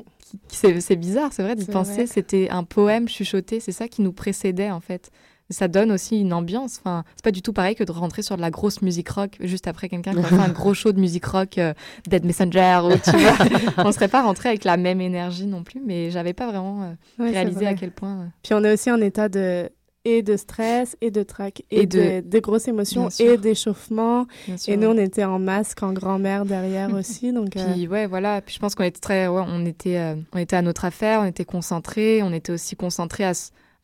c'est 0.49 0.97
bizarre, 0.97 1.32
c'est 1.32 1.42
vrai 1.42 1.57
d'y 1.57 1.66
penser. 1.66 2.07
C'était 2.07 2.49
un 2.51 2.64
poème 2.64 3.09
chuchoté. 3.09 3.61
C'est 3.61 3.72
ça 3.72 3.88
qui 3.88 4.03
nous 4.03 4.12
précédait 4.12 4.70
en 4.70 4.80
fait. 4.80 5.11
Ça 5.51 5.68
donne 5.68 5.92
aussi 5.92 6.18
une 6.18 6.32
ambiance. 6.32 6.78
Enfin, 6.80 7.05
c'est 7.16 7.24
pas 7.24 7.30
du 7.30 7.42
tout 7.42 7.53
pareil 7.53 7.74
que 7.74 7.84
de 7.84 7.92
rentrer 7.92 8.22
sur 8.22 8.36
de 8.36 8.40
la 8.40 8.51
grosse 8.51 8.80
musique 8.80 9.11
rock 9.11 9.36
juste 9.40 9.68
après 9.68 9.90
quelqu'un 9.90 10.12
qui 10.14 10.20
a 10.20 10.22
fait 10.22 10.34
un 10.36 10.49
gros 10.49 10.72
show 10.72 10.90
de 10.90 10.99
musique 10.99 11.26
rock, 11.26 11.59
euh, 11.59 11.74
Dead 12.07 12.24
Messenger, 12.24 12.80
ou 12.84 12.97
tu 12.97 13.14
vois. 13.14 13.36
On 13.84 13.92
serait 13.92 14.09
pas 14.09 14.22
rentré 14.22 14.49
avec 14.49 14.64
la 14.64 14.78
même 14.78 15.03
énergie 15.03 15.47
non 15.47 15.62
plus, 15.62 15.82
mais 15.84 16.11
j'avais 16.11 16.32
pas 16.32 16.47
vraiment 16.47 16.82
euh, 16.84 17.22
Ouais, 17.22 17.30
réalisé 17.30 17.66
à 17.66 17.74
quel 17.74 17.90
point. 17.90 18.30
Puis 18.42 18.55
on 18.55 18.64
est 18.64 18.72
aussi 18.72 18.90
en 18.90 19.01
état 19.03 19.28
de 19.28 19.68
et 20.05 20.22
de 20.22 20.36
stress 20.36 20.96
et 21.00 21.11
de 21.11 21.22
trac 21.22 21.62
et, 21.70 21.80
Et 21.82 21.86
de- 21.86 22.20
de, 22.20 22.28
de 22.28 22.38
grosses 22.40 22.68
émotions 22.68 23.09
et 23.18 23.36
d'échauffement. 23.38 24.26
Et 24.68 24.76
nous, 24.76 24.88
on 24.88 24.98
était 24.98 25.24
en 25.24 25.38
masque, 25.38 25.82
en 25.82 25.92
grand-mère 25.92 26.44
derrière 26.44 26.92
aussi. 26.94 27.32
Donc, 27.32 27.57
euh, 27.57 27.72
Puis 27.72 27.88
ouais, 27.88 28.07
voilà. 28.07 28.40
Puis 28.42 28.55
je 28.55 28.61
pense 28.61 28.74
qu'on 28.74 28.84
était 28.84 29.00
très, 29.00 29.26
ouais, 29.28 29.42
on 29.46 29.64
était, 29.64 29.96
euh, 29.98 30.14
on 30.32 30.38
était 30.38 30.57
à 30.57 30.62
notre 30.62 30.84
affaire, 30.84 31.20
on 31.20 31.24
était 31.24 31.44
concentrés, 31.44 32.22
on 32.22 32.32
était 32.32 32.52
aussi 32.52 32.76
concentrés 32.76 33.24
à, 33.24 33.32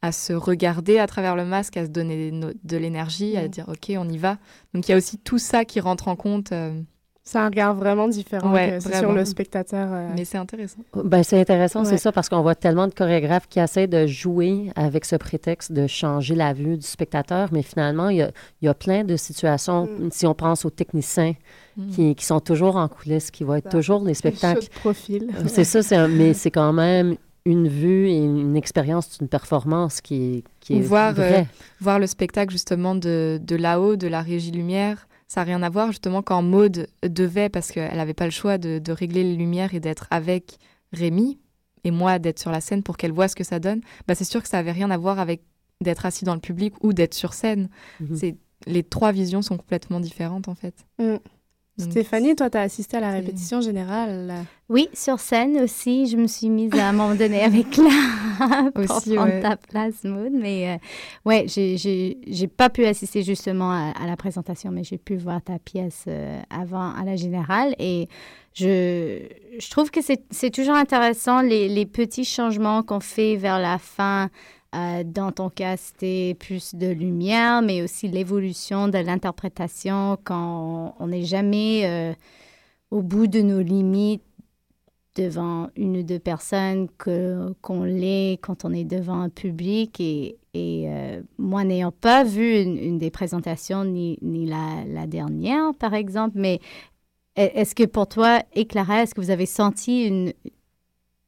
à 0.03 0.12
se 0.12 0.33
regarder 0.33 0.99
à 0.99 1.07
travers 1.07 1.37
le 1.37 1.45
masque, 1.45 1.77
à 1.77 1.85
se 1.85 1.91
donner 1.91 2.31
de 2.33 2.77
l'énergie, 2.77 3.37
à 3.37 3.45
Mm. 3.45 3.49
dire 3.49 3.64
ok, 3.68 3.93
on 3.97 4.09
y 4.09 4.18
va. 4.18 4.39
Donc 4.75 4.89
il 4.89 4.93
y 4.93 4.95
a 4.95 4.99
aussi 4.99 5.18
tout 5.18 5.39
ça 5.39 5.64
qui 5.64 5.81
rentre 5.81 6.09
en 6.09 6.16
compte, 6.16 6.53
euh, 6.53 6.73
c'est 7.31 7.39
un 7.39 7.47
regard 7.47 7.74
vraiment 7.74 8.09
différent 8.09 8.53
Ouais, 8.53 8.70
que 8.70 8.81
c'est 8.81 8.89
vraiment. 8.89 9.09
sur 9.09 9.12
le 9.12 9.24
spectateur. 9.24 9.89
euh, 9.93 10.09
mais 10.16 10.24
c'est 10.24 10.39
intéressant. 10.39 10.78
Ben, 11.05 11.22
c'est 11.22 11.41
intéressant, 11.41 11.85
c'est 11.85 11.97
ça, 11.97 12.11
parce 12.11 12.28
qu'on 12.28 12.43
voit 12.43 12.57
tellement 12.57 12.89
de 12.89 12.93
chorégraphes 12.93 13.47
qui 13.49 13.61
essaient 13.61 13.87
de 13.87 14.07
jouer 14.07 14.72
avec 14.74 15.05
ce 15.05 15.14
prétexte 15.14 15.70
de 15.72 15.87
changer 15.87 16.35
la 16.35 16.53
vue 16.53 16.76
du 16.76 16.87
spectateur, 16.87 17.51
mais 17.53 17.62
finalement, 17.62 18.09
il 18.09 18.16
y 18.16 18.22
a, 18.22 18.31
il 18.61 18.66
y 18.66 18.68
a 18.68 18.74
plein 18.74 19.05
de 19.05 19.16
situations, 19.16 19.85
Mm. 19.87 20.09
si 20.11 20.26
on 20.26 20.35
pense 20.35 20.64
aux 20.64 20.70
techniciens 20.70 21.35
Mm. 21.76 21.91
qui, 21.91 22.14
qui 22.16 22.24
sont 22.24 22.41
toujours 22.41 22.74
en 22.76 22.89
coulisses, 22.89 23.31
qui 23.31 23.45
vont 23.45 23.55
être 23.55 23.70
Ça. 23.70 23.78
toujours 23.78 24.01
les 24.01 24.09
le 24.09 24.14
spectacles. 24.14 24.64
de 24.64 24.81
profil. 24.81 25.31
Euh, 25.39 25.45
C'est 25.47 25.62
ça, 25.64 25.83
c'est 25.83 25.95
un- 25.97 26.09
mais 26.09 26.35
c'est 26.35 26.51
quand 26.51 26.72
même 26.72 27.14
une 27.47 27.68
vue 27.68 28.09
et 28.09 28.18
une 28.18 28.57
expérience 28.57 29.18
d'une 29.18 29.28
performance 29.28 30.01
qui 30.01 30.14
est, 30.39 30.45
qui 30.61 30.76
est 30.76 30.81
voir, 30.81 31.14
vraie. 31.14 31.47
Voir 31.81 31.99
le 31.99 32.07
spectacle 32.07 32.51
justement 32.53 32.95
de, 32.97 33.41
de 33.43 33.57
là-haut, 33.57 33.95
de 33.97 34.09
la 34.09 34.20
régie 34.20 34.51
lumière, 34.51 35.07
ça 35.31 35.43
n'a 35.43 35.45
rien 35.45 35.62
à 35.62 35.68
voir 35.68 35.93
justement 35.93 36.22
quand 36.22 36.43
Maude 36.43 36.89
devait, 37.05 37.49
parce 37.49 37.70
qu'elle 37.70 37.97
n'avait 37.97 38.14
pas 38.14 38.24
le 38.24 38.33
choix 38.33 38.59
de, 38.59 38.81
de 38.81 38.93
régler 38.93 39.22
les 39.22 39.37
lumières 39.37 39.74
et 39.74 39.78
d'être 39.78 40.09
avec 40.11 40.59
Rémi, 40.93 41.39
et 41.85 41.93
moi 41.93 42.18
d'être 42.18 42.41
sur 42.41 42.51
la 42.51 42.61
scène 42.61 42.83
pour 42.83 42.97
qu'elle 42.97 43.12
voit 43.12 43.28
ce 43.28 43.37
que 43.37 43.45
ça 43.45 43.61
donne, 43.61 43.81
bah 44.09 44.16
c'est 44.16 44.24
sûr 44.24 44.43
que 44.43 44.49
ça 44.49 44.59
avait 44.59 44.72
rien 44.72 44.91
à 44.91 44.99
voir 44.99 45.20
avec 45.20 45.43
d'être 45.81 46.05
assis 46.05 46.24
dans 46.24 46.35
le 46.35 46.41
public 46.41 46.74
ou 46.83 46.93
d'être 46.93 47.14
sur 47.14 47.33
scène. 47.33 47.68
Mhm. 48.01 48.16
C'est 48.16 48.37
les 48.66 48.83
trois 48.83 49.12
visions 49.12 49.41
sont 49.41 49.57
complètement 49.57 50.01
différentes 50.01 50.49
en 50.49 50.57
fait. 50.57 50.74
Mm. 50.99 51.18
Stéphanie, 51.78 52.37
toi, 52.37 52.51
tu 52.51 52.59
as 52.59 52.62
assisté 52.62 52.99
à 52.99 53.01
la 53.01 53.11
répétition 53.11 53.62
générale. 53.62 54.45
Oui, 54.68 54.89
sur 54.93 55.18
scène 55.18 55.57
aussi, 55.62 56.09
je 56.09 56.18
me 56.18 56.26
suis 56.26 56.51
mise 56.51 56.74
à 56.74 56.89
un 56.89 56.93
moment 56.93 57.14
donné 57.14 57.43
avec 57.43 57.70
Clara 57.70 57.91
pour 58.74 58.97
Aussi, 58.97 59.14
prendre 59.14 59.32
ouais. 59.32 59.41
ta 59.41 59.57
place, 59.57 60.05
Maud. 60.05 60.32
Mais 60.32 60.70
euh, 60.74 60.76
ouais, 61.24 61.45
j'ai- 61.49 62.49
pas 62.57 62.68
pu 62.70 62.84
assister 62.84 63.22
justement 63.22 63.70
à, 63.70 63.93
à 64.01 64.07
la 64.07 64.16
présentation, 64.16 64.70
mais 64.70 64.84
j'ai 64.84 64.99
pu 64.99 65.16
voir 65.16 65.41
ta 65.43 65.59
pièce 65.59 66.05
euh, 66.09 66.41
avant 66.51 66.93
à 66.95 67.05
la 67.05 67.16
générale. 67.16 67.74
Et 67.78 68.09
je, 68.55 69.20
je 69.59 69.70
trouve 69.70 69.91
que 69.91 70.03
c'est 70.03 70.22
c'est 70.30 70.51
toujours 70.51 70.74
intéressant 70.74 71.41
les, 71.43 71.68
les 71.68 71.86
petits 71.86 72.24
changements 72.24 72.82
qu'on 72.82 73.01
fait 73.01 73.36
vers 73.36 73.59
la 73.59 73.78
fin. 73.78 74.28
Euh, 74.74 75.03
dans 75.05 75.32
ton 75.32 75.51
cas, 75.51 75.76
c'était 75.76 76.36
plus 76.38 76.76
de 76.76 76.86
lumière, 76.86 77.61
mais 77.61 77.82
aussi 77.82 78.07
l'évolution 78.07 78.86
de 78.86 78.99
l'interprétation 78.99 80.16
quand 80.22 80.95
on 81.01 81.07
n'est 81.09 81.24
jamais 81.24 81.82
euh, 81.86 82.12
au 82.93 83.03
bout 83.03 83.26
de 83.26 83.41
nos 83.41 83.61
limites 83.62 84.22
devant 85.17 85.69
une 85.77 85.99
ou 85.99 86.03
deux 86.03 86.19
personnes 86.19 86.89
qu'on 86.99 87.83
l'est 87.85 88.39
quand 88.41 88.65
on 88.65 88.73
est 88.73 88.85
devant 88.85 89.21
un 89.21 89.29
public 89.29 90.01
et, 90.01 90.37
euh, 90.55 91.23
moi 91.39 91.65
n'ayant 91.65 91.93
pas 91.93 92.25
vu 92.25 92.61
une, 92.63 92.77
une 92.77 92.99
des 92.99 93.11
présentations 93.11 93.85
ni, 93.85 94.19
ni 94.23 94.47
la, 94.47 95.07
dernière 95.07 95.75
par 95.79 95.95
exemple 95.95 96.39
mais 96.39 96.61
e- 97.39 97.51
est-ce 97.55 97.75
que 97.75 97.85
pour 97.85 98.09
toi 98.09 98.43
et 98.55 98.67
Clara 98.67 99.03
est-ce 99.03 99.15
que 99.15 99.21
vous 99.21 99.31
avez 99.31 99.47
senti 99.47 100.07
une 100.07 100.33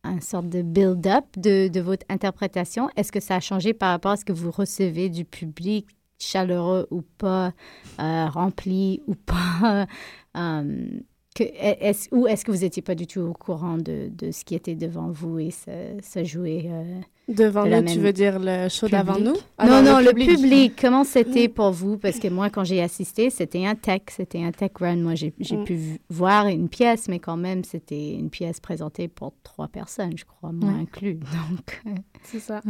un 0.05 0.20
sorte 0.20 0.49
de 0.49 0.62
build-up 0.62 1.24
de, 1.37 1.68
de 1.68 1.80
votre 1.80 2.05
interprétation? 2.09 2.89
Est-ce 2.97 3.12
que 3.12 3.20
ça 3.20 3.37
a 3.37 3.41
changé 3.41 3.72
par 3.72 3.91
rapport 3.91 4.12
à 4.12 4.16
ce 4.16 4.24
que 4.24 4.33
vous 4.33 4.51
recevez 4.51 5.09
du 5.09 5.24
public 5.24 5.87
chaleureux 6.18 6.87
ou 6.91 7.03
pas 7.03 7.53
euh, 8.01 8.26
rempli 8.26 9.03
ou 9.07 9.14
pas? 9.14 9.87
Euh, 10.35 10.99
que, 11.35 11.45
est-ce, 11.45 12.09
ou 12.14 12.26
est-ce 12.26 12.45
que 12.45 12.53
vous 12.53 12.59
n'étiez 12.61 12.83
pas 12.83 12.95
du 12.95 13.07
tout 13.07 13.20
au 13.20 13.33
courant 13.33 13.78
de, 13.78 14.09
de 14.11 14.30
ce 14.33 14.45
qui 14.45 14.55
était 14.55 14.74
devant 14.74 15.11
vous 15.11 15.39
et 15.39 15.51
se, 15.51 16.24
jouait 16.24 16.66
euh, 16.66 17.01
Devant 17.28 17.64
de 17.64 17.70
nous, 17.70 17.83
tu 17.93 17.99
veux 18.01 18.12
dire 18.12 18.39
le 18.39 18.68
show 18.68 18.89
d'avant 18.89 19.14
public? 19.14 19.28
nous? 19.28 19.35
Non, 19.66 19.72
Ah, 19.72 19.83
non, 19.83 19.99
le 20.01 20.07
le 20.07 20.12
public. 20.12 20.74
Comment 20.80 21.05
c'était 21.05 21.49
pour 21.49 21.70
vous? 21.70 21.97
Parce 21.97 22.18
que 22.18 22.28
moi, 22.28 22.51
quand 22.51 22.64
j'ai 22.64 22.83
assisté, 22.83 23.30
c'était 23.30 23.64
un 23.64 23.74
tech, 23.74 24.03
c'était 24.11 24.43
un 24.43 24.53
tech 24.53 24.72
run. 24.78 24.97
Moi, 24.97 25.14
j'ai, 25.14 25.33
Mm. 25.39 25.64
pu 25.64 25.78
voir 26.11 26.49
une 26.49 26.68
pièce, 26.68 27.09
mais 27.09 27.18
quand 27.18 27.37
même, 27.39 27.64
c'était 27.64 28.11
une 28.14 28.28
pièce 28.28 28.61
présentée 28.61 29.09
pour 29.09 29.33
trois 29.43 29.68
personnes, 29.68 30.18
je 30.18 30.24
crois, 30.24 30.53
moi 30.53 30.70
inclus. 30.70 31.14
Donc, 31.51 31.80
euh, 31.87 31.91
C'est 32.24 32.41
ça. 32.41 32.61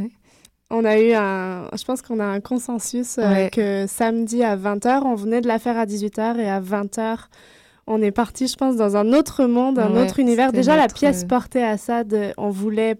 On 0.70 0.84
a 0.84 0.98
eu 1.00 1.12
un. 1.12 1.68
Je 1.76 1.84
pense 1.84 2.00
qu'on 2.00 2.20
a 2.20 2.24
un 2.24 2.40
consensus 2.40 3.18
euh, 3.18 3.22
Ouais. 3.28 3.50
que 3.52 3.86
samedi 3.88 4.42
à 4.42 4.56
20h, 4.56 5.02
on 5.04 5.14
venait 5.16 5.40
de 5.40 5.48
la 5.48 5.58
faire 5.58 5.76
à 5.78 5.84
18h 5.84 6.38
et 6.38 6.48
à 6.48 6.60
20h, 6.60 7.26
on 7.86 8.00
est 8.02 8.10
parti, 8.12 8.46
je 8.48 8.56
pense, 8.56 8.76
dans 8.76 8.96
un 8.96 9.12
autre 9.12 9.44
monde, 9.46 9.78
un 9.78 9.92
Ouais, 9.92 10.02
autre 10.02 10.18
univers. 10.18 10.52
Déjà, 10.52 10.76
la 10.76 10.88
pièce 10.88 11.24
euh, 11.24 11.26
portait 11.26 11.62
à 11.64 11.76
ça. 11.78 12.04
De, 12.04 12.32
on 12.36 12.50
voulait 12.50 12.96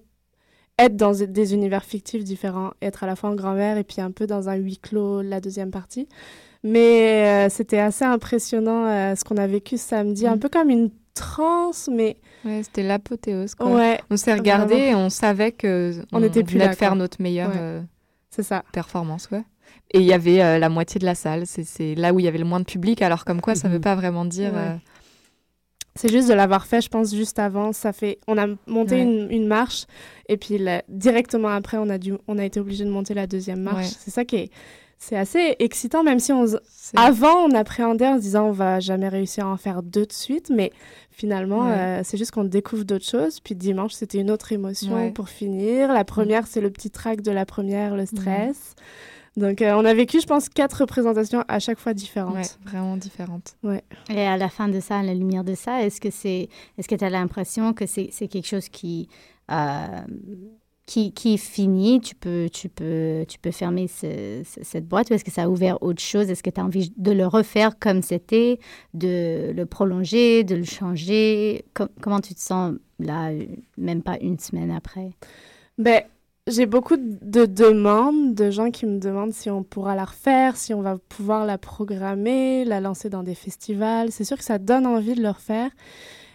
être 0.78 0.97
dans 0.97 1.12
des 1.12 1.55
univers 1.55 1.85
fictifs 1.85 2.24
différents, 2.24 2.72
être 2.83 3.05
à 3.05 3.07
la 3.07 3.14
fois 3.14 3.30
en 3.30 3.35
grand-mère 3.35 3.76
et 3.78 3.85
puis 3.85 4.01
un 4.01 4.11
peu 4.11 4.26
dans 4.26 4.49
un 4.49 4.55
huis 4.55 4.78
clos, 4.78 5.22
la 5.22 5.41
deuxième 5.41 5.70
partie. 5.70 6.09
Mais 6.64 7.47
euh, 7.47 7.49
c'était 7.51 7.78
assez 7.78 8.05
impressionnant 8.05 8.87
euh, 8.87 9.14
ce 9.14 9.24
qu'on 9.24 9.37
a 9.37 9.47
vécu 9.47 9.76
samedi, 9.76 10.26
un 10.26 10.37
Mm. 10.37 10.41
peu 10.41 10.49
comme 10.49 10.70
une 10.70 10.91
transe, 11.14 11.89
mais 11.93 12.16
Ouais, 12.45 12.62
c'était 12.62 12.83
l'apothéose. 12.83 13.55
quoi. 13.55 13.66
ouais, 13.72 14.01
On 14.11 14.16
s'est 14.16 14.33
regardé 14.35 14.74
et 14.74 14.95
on 14.95 15.11
savait 15.11 15.53
que 15.53 15.93
On 16.12 16.22
était 16.22 16.43
plus 16.43 16.59
là, 16.59 16.72
faire 16.72 16.97
notre 16.97 17.20
meilleure 17.20 17.51
Ouais. 17.51 17.57
euh, 17.59 17.80
c'est 18.30 18.43
ça. 18.43 18.62
performance. 18.72 19.28
Ouais. 19.30 19.43
Et 19.95 19.99
il 20.01 20.05
y 20.07 20.12
avait 20.12 20.43
euh, 20.43 20.59
la 20.59 20.68
moitié 20.68 20.99
de 20.99 21.05
la 21.05 21.14
salle. 21.14 21.45
C'est- 21.47 21.95
là 21.97 22.12
où 22.12 22.18
il 22.18 22.24
y 22.24 22.28
avait 22.28 22.38
le 22.38 22.45
moins 22.45 22.61
de 22.61 22.64
public. 22.64 23.03
Alors 23.03 23.24
comme 23.24 23.40
quoi, 23.40 23.55
ça 23.55 23.68
Mhm. 23.68 23.74
veut 23.74 23.80
pas 23.80 23.95
vraiment 23.95 24.24
dire. 24.24 24.53
Ouais. 24.53 24.59
euh, 24.61 24.74
C'est 25.95 26.11
juste 26.11 26.28
de 26.30 26.32
l'avoir 26.34 26.64
fait, 26.64 26.80
je 26.80 26.88
pense, 26.88 27.14
juste 27.14 27.38
avant. 27.38 27.74
Ça 27.74 27.93
fait, 27.93 28.18
on 28.26 28.38
a 28.38 28.47
monté 28.66 28.95
Ouais. 28.95 29.03
une, 29.03 29.30
une 29.30 29.47
marche 29.47 29.84
et 30.28 30.38
puis 30.38 30.57
là, 30.57 30.82
directement 30.88 31.49
après, 31.49 31.76
on 31.76 31.90
a 31.90 31.99
dû, 31.99 32.14
on 32.28 32.38
a 32.38 32.45
été 32.47 32.59
obligé 32.61 32.84
de 32.84 32.90
monter 32.90 33.12
la 33.12 33.26
deuxième 33.26 33.61
marche. 33.61 33.84
Ouais. 33.88 33.97
C'est 33.99 34.11
ça 34.11 34.24
qui 34.24 34.36
est, 34.36 34.51
c'est 34.99 35.16
assez 35.18 35.55
excitant, 35.59 36.03
même 36.03 36.18
si 36.18 36.32
on, 36.32 36.47
avant 36.97 37.45
on 37.47 37.51
appréhendait 37.55 38.07
en 38.07 38.16
se 38.16 38.22
disant 38.22 38.47
on 38.47 38.53
va 38.53 38.80
jamais 38.80 39.09
réussir 39.09 39.45
à 39.47 39.51
en 39.51 39.57
faire 39.59 39.82
deux 39.82 40.07
de 40.07 40.12
suite, 40.14 40.49
mais 40.49 40.72
finalement 41.11 41.66
Ouais. 41.68 41.74
euh, 41.76 42.01
c'est 42.05 42.16
juste 42.16 42.30
qu'on 42.30 42.45
découvre 42.45 42.84
d'autres 42.84 43.05
choses. 43.05 43.40
Puis 43.40 43.55
dimanche 43.55 43.93
c'était 43.93 44.18
une 44.18 44.30
autre 44.30 44.51
émotion 44.53 45.12
pour 45.12 45.28
finir. 45.28 45.93
La 45.93 46.05
première 46.05 46.47
c'est 46.47 46.62
le 46.62 46.70
petit 46.70 46.88
track 46.88 47.20
de 47.20 47.32
la 47.32 47.45
première, 47.45 47.97
le 47.97 48.07
stress. 48.07 48.76
Donc 49.37 49.62
euh, 49.62 49.72
on 49.74 49.85
a 49.85 49.95
vécu, 49.95 50.20
je 50.20 50.26
pense, 50.26 50.49
quatre 50.51 50.80
représentations 50.83 51.43
à 51.49 51.59
chaque 51.59 51.78
fois 51.78 51.95
différentes. 51.95 52.35
Ouais, 52.35 52.70
vraiment 52.70 52.97
différentes. 52.99 53.57
Ouais. 53.62 53.83
Et 54.11 54.20
à 54.20 54.37
la 54.37 54.49
fin 54.51 54.68
de 54.68 54.78
ça, 54.80 54.99
à 54.99 55.03
la 55.03 55.14
lumière 55.14 55.43
de 55.45 55.55
ça, 55.55 55.83
est-ce 55.83 56.01
que 56.01 56.11
c'est, 56.11 56.49
est-ce 56.76 56.87
que 56.89 56.95
tu 56.95 57.05
as 57.05 57.11
l'impression 57.11 57.72
que 57.72 57.87
c'est, 57.87 58.09
c'est 58.12 58.28
quelque 58.28 58.47
chose 58.47 58.68
qui, 58.68 59.09
euh, 59.51 59.87
qui, 60.85 61.12
qui 61.12 61.35
est 61.35 61.39
fini? 61.39 62.01
Tu 62.03 62.14
peux, 62.14 62.49
tu 62.53 62.68
peux, 62.68 63.24
tu 63.26 63.39
peux 63.39 63.53
fermer 63.53 63.89
ce- 63.89 64.43
ce- 64.45 64.62
cette 64.64 64.87
boîte 64.87 65.09
ou 65.11 65.14
est-ce 65.14 65.24
que 65.24 65.30
ça 65.30 65.45
a 65.45 65.49
ouvert 65.49 65.83
autre 65.83 66.03
chose? 66.03 66.28
Est-ce 66.28 66.43
que 66.43 66.51
tu 66.51 66.61
as 66.61 66.64
envie 66.64 66.93
de 66.99 67.12
le 67.12 67.26
refaire 67.26 67.78
comme 67.78 68.03
c'était, 68.03 68.59
de 68.93 69.53
le 69.57 69.64
prolonger, 69.64 70.45
de 70.45 70.57
le 70.57 70.64
changer? 70.64 71.64
Com- 71.72 71.89
Comment 72.03 72.20
tu 72.20 72.35
te 72.35 72.41
sens 72.41 72.74
là, 72.99 73.30
euh, 73.30 73.47
même 73.78 74.03
pas 74.03 74.18
une 74.20 74.39
semaine 74.39 74.70
après? 74.72 75.12
Ben, 75.78 76.03
j'ai 76.49 76.66
beaucoup 76.66 76.97
de 76.97 77.47
demandes 77.47 78.34
de 78.34 78.51
gens 78.51 78.70
qui 78.70 78.84
me 78.84 78.99
demandent 78.99 79.32
si 79.32 79.49
on 79.49 79.62
pourra 79.62 79.95
la 79.95 80.05
refaire, 80.05 80.57
si 80.57 80.74
on 80.74 80.82
va 80.82 80.97
pouvoir 81.09 81.47
la 81.47 81.57
programmer, 81.57 82.64
la 82.64 82.80
lancer 82.80 83.09
dans 83.09 83.22
des 83.22 83.36
festivals. 83.36 84.11
C'est 84.11 84.24
sûr 84.24 84.36
que 84.36 84.45
ça 84.45 84.59
donne 84.59 84.86
envie 84.86 85.14
de 85.14 85.22
le 85.22 85.30
refaire. 85.30 85.70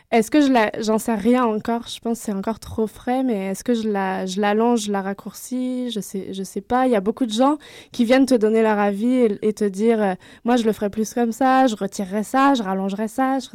Est-ce 0.09 0.31
que 0.31 0.39
je 0.39 0.49
la, 0.49 0.71
j'en 0.79 0.99
sais 0.99 1.15
rien 1.15 1.43
encore? 1.43 1.85
Je 1.89 1.99
pense 1.99 2.19
que 2.19 2.25
c'est 2.25 2.31
encore 2.33 2.59
trop 2.59 2.87
frais, 2.87 3.23
mais 3.23 3.47
est-ce 3.47 3.65
que 3.65 3.73
je 3.73 3.89
la, 3.89 4.25
je 4.25 4.39
l'allonge, 4.39 4.83
je 4.85 4.91
la 4.93 5.01
raccourcis? 5.01 5.91
Je 5.91 5.99
sais, 5.99 6.31
je 6.33 6.43
sais 6.43 6.61
pas. 6.61 6.87
Il 6.87 6.93
y 6.93 6.95
a 6.95 7.01
beaucoup 7.01 7.25
de 7.25 7.33
gens 7.33 7.57
qui 7.91 8.05
viennent 8.05 8.25
te 8.25 8.33
donner 8.33 8.61
leur 8.61 8.79
avis 8.79 9.13
et, 9.13 9.37
et 9.41 9.51
te 9.51 9.65
dire, 9.65 10.01
euh, 10.01 10.13
moi 10.45 10.55
je 10.55 10.63
le 10.63 10.71
ferais 10.71 10.89
plus 10.89 11.13
comme 11.13 11.33
ça, 11.33 11.67
je 11.67 11.75
retirerais 11.75 12.23
ça, 12.23 12.53
je 12.53 12.63
rallongerais 12.63 13.09
ça. 13.09 13.39
je. 13.39 13.47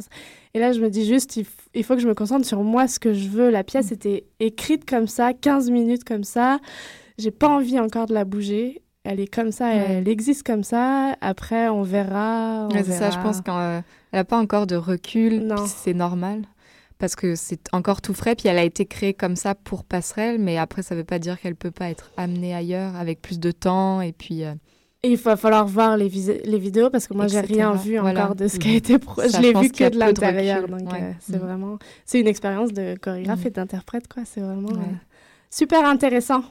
Et 0.53 0.59
là, 0.59 0.73
je 0.73 0.79
me 0.81 0.89
dis 0.91 1.07
juste, 1.07 1.37
il, 1.37 1.47
il 1.73 1.83
faut 1.83 1.95
que 1.95 2.01
je 2.01 2.07
me 2.07 2.13
concentre 2.13 2.45
sur 2.45 2.61
moi, 2.61 2.87
ce 2.87 2.99
que 2.99 3.13
je 3.13 3.29
veux. 3.29 3.49
La 3.49 3.63
pièce 3.63 3.91
était 3.91 4.27
écrite 4.39 4.87
comme 4.87 5.07
ça, 5.07 5.33
15 5.33 5.71
minutes 5.71 6.03
comme 6.03 6.23
ça. 6.23 6.59
J'ai 7.17 7.31
pas 7.31 7.49
envie 7.49 7.79
encore 7.79 8.05
de 8.05 8.13
la 8.13 8.25
bouger. 8.25 8.83
Elle 9.05 9.19
est 9.19 9.27
comme 9.33 9.51
ça, 9.51 9.65
Ouais. 9.67 9.85
elle 9.89 10.07
existe 10.07 10.43
comme 10.43 10.63
ça. 10.63 11.15
Après, 11.19 11.67
on 11.67 11.81
verra. 11.83 12.67
on 12.71 12.73
Ouais, 12.73 12.83
ça, 12.83 13.09
je 13.09 13.17
pense 13.19 13.41
qu'elle 13.41 13.83
n'a 14.13 14.23
pas 14.23 14.37
encore 14.37 14.65
de 14.65 14.75
recul. 14.77 15.53
C'est 15.67 15.93
normal. 15.93 16.43
Parce 16.99 17.15
que 17.17 17.35
c'est 17.35 17.59
encore 17.73 18.01
tout 18.01 18.13
frais. 18.13 18.33
Puis 18.35 18.47
elle 18.47 18.57
a 18.57 18.63
été 18.63 18.85
créée 18.85 19.13
comme 19.13 19.35
ça 19.35 19.55
pour 19.55 19.83
passerelle. 19.83 20.39
Mais 20.39 20.57
après, 20.57 20.83
ça 20.83 20.95
ne 20.95 20.99
veut 21.01 21.05
pas 21.05 21.19
dire 21.19 21.37
qu'elle 21.39 21.55
peut 21.55 21.71
pas 21.71 21.89
être 21.89 22.11
amenée 22.15 22.55
ailleurs 22.55 22.95
avec 22.95 23.21
plus 23.21 23.39
de 23.41 23.51
temps. 23.51 23.99
Et 23.99 24.13
puis. 24.13 24.45
euh, 24.45 24.53
Et 25.03 25.09
il 25.11 25.17
va 25.17 25.35
falloir 25.35 25.67
voir 25.67 25.97
les, 25.97 26.07
les 26.45 26.59
vidéos 26.59 26.89
parce 26.89 27.07
que 27.07 27.13
moi, 27.13 27.27
j'ai 27.27 27.41
rien 27.41 27.73
vu 27.73 27.97
Voilà. 27.99 28.23
encore 28.23 28.35
de 28.35 28.47
ce 28.47 28.57
qui 28.57 28.69
a 28.69 28.71
Mhm. 28.71 28.77
été. 28.77 28.99
pro- 28.99 29.19
Ça, 29.21 29.27
je 29.37 29.41
l'ai 29.41 29.53
vu 29.53 29.69
que 29.69 29.89
de 29.89 29.99
l'intérieur. 29.99 30.65
Donc, 30.69 30.89
Ouais. 30.93 31.01
euh, 31.01 31.11
c'est 31.19 31.33
Mhm. 31.35 31.39
vraiment. 31.41 31.77
C'est 32.05 32.21
une 32.21 32.27
expérience 32.27 32.71
de 32.71 32.95
chorégraphe 32.95 33.41
Mhm. 33.41 33.47
et 33.47 33.49
d'interprète, 33.49 34.07
quoi. 34.07 34.23
C'est 34.25 34.39
vraiment 34.39 34.69
euh, 34.69 34.95
super 35.49 35.83
intéressant. 35.85 36.43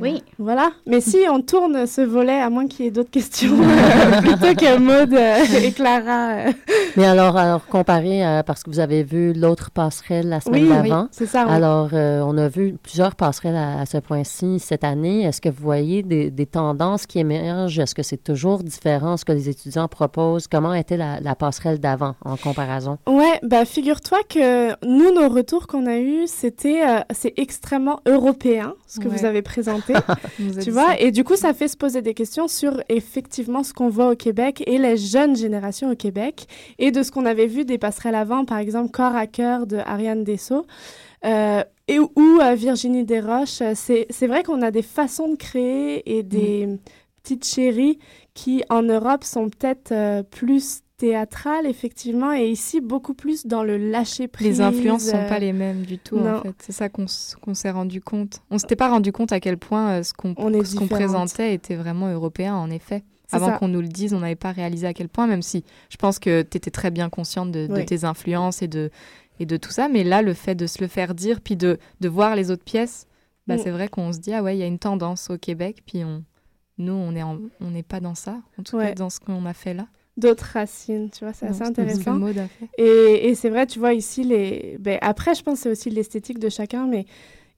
Oui. 0.00 0.22
Voilà. 0.38 0.70
Mais 0.86 1.00
si 1.00 1.18
on 1.30 1.40
tourne 1.42 1.86
ce 1.86 2.00
volet, 2.00 2.40
à 2.40 2.48
moins 2.50 2.66
qu'il 2.66 2.84
y 2.84 2.88
ait 2.88 2.92
d'autres 2.92 3.10
questions, 3.10 3.56
plutôt 4.22 4.54
que 4.54 4.78
Maud 4.78 5.12
euh, 5.12 5.44
et 5.60 5.72
Clara. 5.72 6.30
euh, 6.46 6.52
Mais 6.96 7.04
alors, 7.04 7.36
alors 7.36 7.66
comparé 7.66 8.24
à, 8.24 8.42
parce 8.42 8.62
que 8.62 8.70
vous 8.70 8.78
avez 8.78 9.02
vu 9.02 9.32
l'autre 9.34 9.70
passerelle 9.70 10.28
la 10.28 10.40
semaine 10.40 10.62
Oui, 10.62 10.68
d'avant. 10.70 11.02
oui, 11.02 11.08
c'est 11.10 11.26
ça, 11.26 11.44
oui. 11.46 11.52
Alors, 11.52 11.90
euh, 11.92 12.22
on 12.24 12.38
a 12.38 12.48
vu 12.48 12.76
plusieurs 12.82 13.16
passerelles 13.16 13.56
à, 13.56 13.80
à 13.80 13.86
ce 13.86 13.98
point-ci 13.98 14.60
cette 14.60 14.84
année. 14.84 15.24
Est-ce 15.24 15.40
que 15.40 15.48
vous 15.50 15.62
voyez 15.62 16.02
des, 16.02 16.30
des 16.30 16.46
tendances 16.46 17.04
qui 17.06 17.18
émergent? 17.18 17.78
Est-ce 17.78 17.94
que 17.94 18.02
c'est 18.04 18.22
toujours 18.22 18.62
différent 18.62 19.16
ce 19.18 19.24
que 19.26 19.32
les 19.32 19.48
étudiants 19.50 19.88
proposent? 19.88 20.46
Comment 20.46 20.72
était 20.74 20.96
la, 20.96 21.20
la 21.20 21.34
passerelle 21.34 21.80
d'avant 21.80 22.14
en 22.24 22.36
comparaison? 22.36 22.98
Ouais, 23.06 23.40
bah 23.42 23.64
figure-toi 23.64 24.18
que 24.28 24.70
nous, 24.86 25.12
nos 25.12 25.28
retours 25.28 25.66
qu'on 25.66 25.86
a 25.86 25.98
eus, 25.98 26.26
c'était 26.28 26.82
euh, 26.86 27.00
c'est 27.12 27.34
extrêmement 27.36 28.00
européen 28.06 28.74
ce 28.86 29.00
que 29.00 29.08
Ouais. 29.08 29.16
vous 29.18 29.24
avez 29.24 29.42
présenté, 29.42 29.71
Tu 30.62 30.70
vois. 30.70 30.88
ça. 30.88 31.00
Et 31.00 31.10
du 31.10 31.24
coup, 31.24 31.36
ça 31.36 31.54
fait 31.54 31.68
se 31.68 31.76
poser 31.76 32.02
des 32.02 32.14
questions 32.14 32.48
sur 32.48 32.82
effectivement 32.88 33.62
ce 33.62 33.72
qu'on 33.72 33.88
voit 33.88 34.10
au 34.10 34.16
Québec 34.16 34.62
et 34.66 34.78
les 34.78 34.96
jeunes 34.96 35.36
générations 35.36 35.90
au 35.90 35.96
Québec 35.96 36.46
et 36.78 36.90
de 36.90 37.02
ce 37.02 37.10
qu'on 37.10 37.26
avait 37.26 37.46
vu 37.46 37.64
des 37.64 37.78
passerelles 37.78 38.14
avant, 38.14 38.44
par 38.44 38.58
exemple 38.58 38.90
Corps 38.90 39.16
à 39.16 39.26
cœur 39.26 39.66
de 39.66 39.76
Ariane 39.76 40.24
Dessau. 40.24 40.66
Euh, 41.24 41.62
et 41.88 41.98
ou 41.98 42.10
euh, 42.40 42.54
Virginie 42.54 43.04
Desroches, 43.04 43.60
Euh, 43.60 43.74
c'est 43.76 44.26
vrai 44.26 44.42
qu'on 44.42 44.62
a 44.62 44.70
des 44.70 44.82
façons 44.82 45.28
de 45.28 45.36
créer 45.36 46.18
et 46.18 46.22
des 46.22 46.68
petites 47.22 47.44
chéries 47.44 47.98
qui, 48.34 48.62
en 48.68 48.82
Europe, 48.82 49.24
sont 49.24 49.48
peut-être 49.48 49.92
euh, 49.92 50.22
plus 50.22 50.82
théâtrales, 51.02 51.66
effectivement, 51.66 52.32
et 52.32 52.48
ici, 52.48 52.80
beaucoup 52.80 53.12
plus 53.12 53.44
dans 53.44 53.64
le 53.64 53.76
lâcher-prise. 53.76 54.46
Les 54.46 54.60
influences 54.60 55.06
sont 55.06 55.16
euh, 55.16 55.28
pas 55.28 55.40
les 55.40 55.52
mêmes 55.52 55.82
du 55.82 55.98
tout, 55.98 56.16
non. 56.16 56.36
en 56.36 56.42
fait. 56.42 56.54
C'est 56.60 56.70
ça 56.70 56.88
qu'on 56.88 57.08
s'est 57.08 57.70
rendu 57.72 58.00
compte. 58.00 58.40
On 58.52 58.58
s'était 58.58 58.76
pas 58.76 58.88
rendu 58.88 59.10
compte 59.10 59.32
à 59.32 59.40
quel 59.40 59.58
point 59.58 59.94
euh, 59.94 60.02
ce 60.04 60.12
qu'on 60.12 60.86
présentait 60.86 61.54
était 61.54 61.74
vraiment 61.74 62.06
européen, 62.06 62.54
en 62.54 62.70
effet. 62.70 63.02
Avant 63.32 63.58
qu'on 63.58 63.66
nous 63.66 63.80
le 63.80 63.88
dise, 63.88 64.14
on 64.14 64.20
n'avait 64.20 64.36
pas 64.36 64.52
réalisé 64.52 64.86
à 64.86 64.94
quel 64.94 65.08
point, 65.08 65.26
même 65.26 65.42
si 65.42 65.64
je 65.90 65.96
pense 65.96 66.20
que 66.20 66.42
tu 66.42 66.56
étais 66.56 66.70
très 66.70 66.92
bien 66.92 67.08
consciente 67.08 67.50
de, 67.50 67.66
tes 67.82 68.04
influences 68.04 68.62
et 68.62 68.68
de, 68.68 68.92
et 69.40 69.46
de 69.46 69.56
tout 69.56 69.72
ça. 69.72 69.88
Mais 69.88 70.04
là, 70.04 70.22
le 70.22 70.34
fait 70.34 70.54
de 70.54 70.68
se 70.68 70.80
le 70.80 70.86
faire 70.86 71.16
dire, 71.16 71.40
puis 71.40 71.56
de, 71.56 71.78
de 72.00 72.08
voir 72.08 72.36
les 72.36 72.52
autres 72.52 72.62
pièces, 72.62 73.08
bah, 73.48 73.56
Mm. 73.56 73.58
c'est 73.58 73.70
vrai 73.70 73.88
qu'on 73.88 74.12
se 74.12 74.20
dit, 74.20 74.32
ah 74.34 74.42
ouais, 74.42 74.56
il 74.56 74.60
y 74.60 74.62
a 74.62 74.66
une 74.66 74.78
tendance 74.78 75.30
au 75.30 75.38
Québec, 75.38 75.82
puis 75.84 76.04
on, 76.04 76.22
nous, 76.78 76.92
on 76.92 77.10
n'est 77.10 77.24
on 77.24 77.82
pas 77.88 77.98
dans 77.98 78.14
ça, 78.14 78.38
en 78.56 78.62
tout 78.62 78.78
cas 78.78 78.94
dans 78.94 79.10
ce 79.10 79.18
qu'on 79.18 79.44
a 79.46 79.54
fait 79.54 79.74
là. 79.74 79.88
D'autres 80.16 80.44
racines, 80.52 81.10
tu 81.10 81.24
vois, 81.24 81.32
c'est 81.32 81.46
assez 81.46 81.62
intéressant. 81.62 82.18
Et, 82.78 83.28
et 83.28 83.34
c'est 83.34 83.48
vrai, 83.50 83.66
tu 83.66 83.78
vois, 83.78 83.94
ici, 83.94 84.24
les... 84.24 84.76
ben, 84.78 84.98
après, 85.00 85.34
je 85.34 85.42
pense 85.42 85.58
que 85.58 85.62
c'est 85.62 85.70
aussi 85.70 85.90
l'esthétique 85.90 86.38
de 86.38 86.48
chacun, 86.48 86.86
mais 86.86 87.06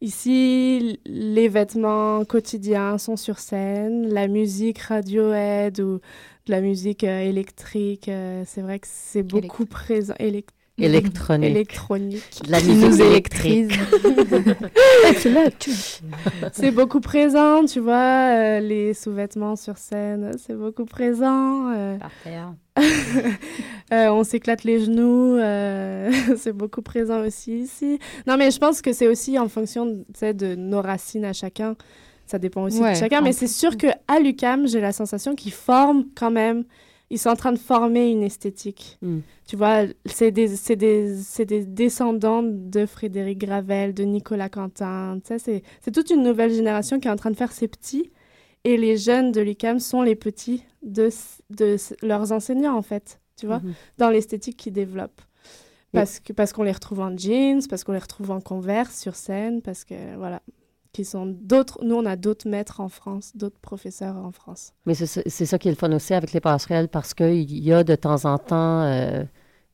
ici, 0.01 1.01
les 1.05 1.49
vêtements 1.49 2.25
quotidiens 2.25 2.99
sont 2.99 3.17
sur 3.17 3.39
scène, 3.39 4.09
la 4.09 4.29
musique 4.29 4.79
Radiohead 4.79 5.81
ou 5.81 6.01
de 6.47 6.51
la 6.51 6.61
musique 6.61 7.05
euh, 7.05 7.21
électrique, 7.21 8.09
euh, 8.09 8.45
c'est 8.47 8.61
vrai 8.61 8.79
que 8.79 8.87
c'est 8.89 9.23
beaucoup 9.23 9.67
présent. 9.67 10.15
Électronique. 10.79 11.51
électronique. 11.51 12.41
La 12.49 12.61
Qui 12.61 12.73
nous 12.75 13.01
électrique. 13.01 13.73
c'est 16.53 16.71
beaucoup 16.73 17.01
présent, 17.01 17.65
tu 17.65 17.81
vois, 17.81 18.31
euh, 18.33 18.61
les 18.61 18.93
sous-vêtements 18.95 19.55
sur 19.57 19.79
scène, 19.79 20.33
c'est 20.39 20.55
beaucoup 20.57 20.85
présent. 20.85 21.71
euh, 21.73 21.97
Par 21.99 22.11
terre. 22.25 22.55
Euh, 23.93 24.09
on 24.09 24.25
s'éclate 24.25 24.65
les 24.65 24.85
genoux, 24.85 25.37
euh, 25.37 26.11
c'est 26.37 26.53
beaucoup 26.53 26.83
présent 26.83 27.21
aussi 27.25 27.61
ici. 27.61 27.99
Non, 28.27 28.37
mais 28.37 28.51
je 28.51 28.59
pense 28.59 28.83
que 28.83 28.93
c'est 28.93 29.07
aussi 29.07 29.39
en 29.39 29.49
fonction 29.49 29.87
de 30.21 30.55
nos 30.57 30.81
racines 30.81 31.25
à 31.25 31.33
chacun. 31.33 31.77
Ça 32.27 32.39
dépend 32.39 32.63
aussi 32.63 32.81
Ouais, 32.81 32.95
de 32.95 32.99
chacun, 32.99 33.21
mais 33.21 33.33
c'est 33.33 33.47
sûr 33.47 33.77
que 33.77 33.87
à 34.09 34.19
l'UCAM, 34.19 34.67
j'ai 34.67 34.81
la 34.81 34.93
sensation 34.93 35.35
qu'ils 35.37 35.53
forment 35.53 36.07
quand 36.17 36.31
même. 36.31 36.65
Ils 37.15 37.19
sont 37.19 37.31
en 37.31 37.37
train 37.37 37.53
de 37.53 37.59
former 37.59 38.11
une 38.11 38.25
esthétique. 38.25 38.99
Mm. 39.01 39.19
Tu 39.47 39.55
vois, 39.55 39.83
c'est 40.05 40.33
des, 40.33 40.49
des, 40.77 41.45
des 41.47 41.65
descendants 41.65 42.43
de 42.43 42.87
Frédéric 42.87 43.39
Gravel, 43.39 43.95
de 43.95 44.03
Nicolas 44.03 44.49
Quentin. 44.49 45.21
C'est, 45.39 45.63
toute 45.93 46.11
une 46.11 46.25
nouvelle 46.25 46.53
génération 46.53 46.99
qui 46.99 47.07
est 47.07 47.11
en 47.13 47.17
train 47.17 47.31
de 47.31 47.37
faire 47.37 47.53
ses 47.53 47.69
petits. 47.69 48.11
Et 48.65 48.77
les 48.77 48.97
jeunes 48.97 49.31
de 49.31 49.41
l'UCAM 49.41 49.79
sont 49.79 50.03
les 50.03 50.17
petits 50.17 50.65
de, 50.83 51.09
de 51.51 51.77
leurs 52.03 52.33
enseignants, 52.33 52.77
en 52.77 52.83
fait. 52.83 53.21
Tu 53.39 53.47
vois, 53.47 53.61
Mhm. 53.61 53.75
dans 53.99 54.11
l'esthétique 54.11 54.57
qu'ils 54.57 54.73
développent. 54.73 55.23
Parce, 55.93 56.19
que, 56.19 56.33
parce 56.33 56.53
qu'on 56.53 56.65
les 56.65 56.73
retrouve 56.73 56.99
en 56.99 57.17
jeans, 57.17 57.61
parce 57.71 57.85
qu'on 57.85 57.93
les 57.93 58.01
retrouve 58.01 58.33
en 58.33 58.41
converse 58.41 58.99
sur 59.01 59.15
scène, 59.15 59.63
parce 59.63 59.85
que, 59.85 59.95
voilà, 60.17 60.43
qui 60.95 61.05
sont 61.05 61.27
d'autres... 61.27 61.79
Nous, 61.85 61.95
on 61.95 62.07
a 62.07 62.17
d'autres 62.17 62.49
maîtres 62.49 62.81
en 62.81 62.89
France, 62.89 63.33
d'autres 63.35 63.59
professeurs 63.61 64.17
en 64.17 64.33
France. 64.33 64.73
Mais 64.87 64.95
c'est 64.95 65.07
ça- 65.07 65.59
qui 65.59 65.69
est 65.69 65.73
le 65.73 65.77
fun 65.77 65.93
aussi 65.93 66.15
avec 66.15 66.33
les 66.33 66.41
passerelles 66.41 66.89
parce 66.89 67.13
qu'il 67.13 67.59
y 67.69 67.73
a 67.73 67.85
de 67.85 67.95
temps 67.97 68.25
en 68.25 68.39
temps 68.39 68.83
euh, 68.85 69.25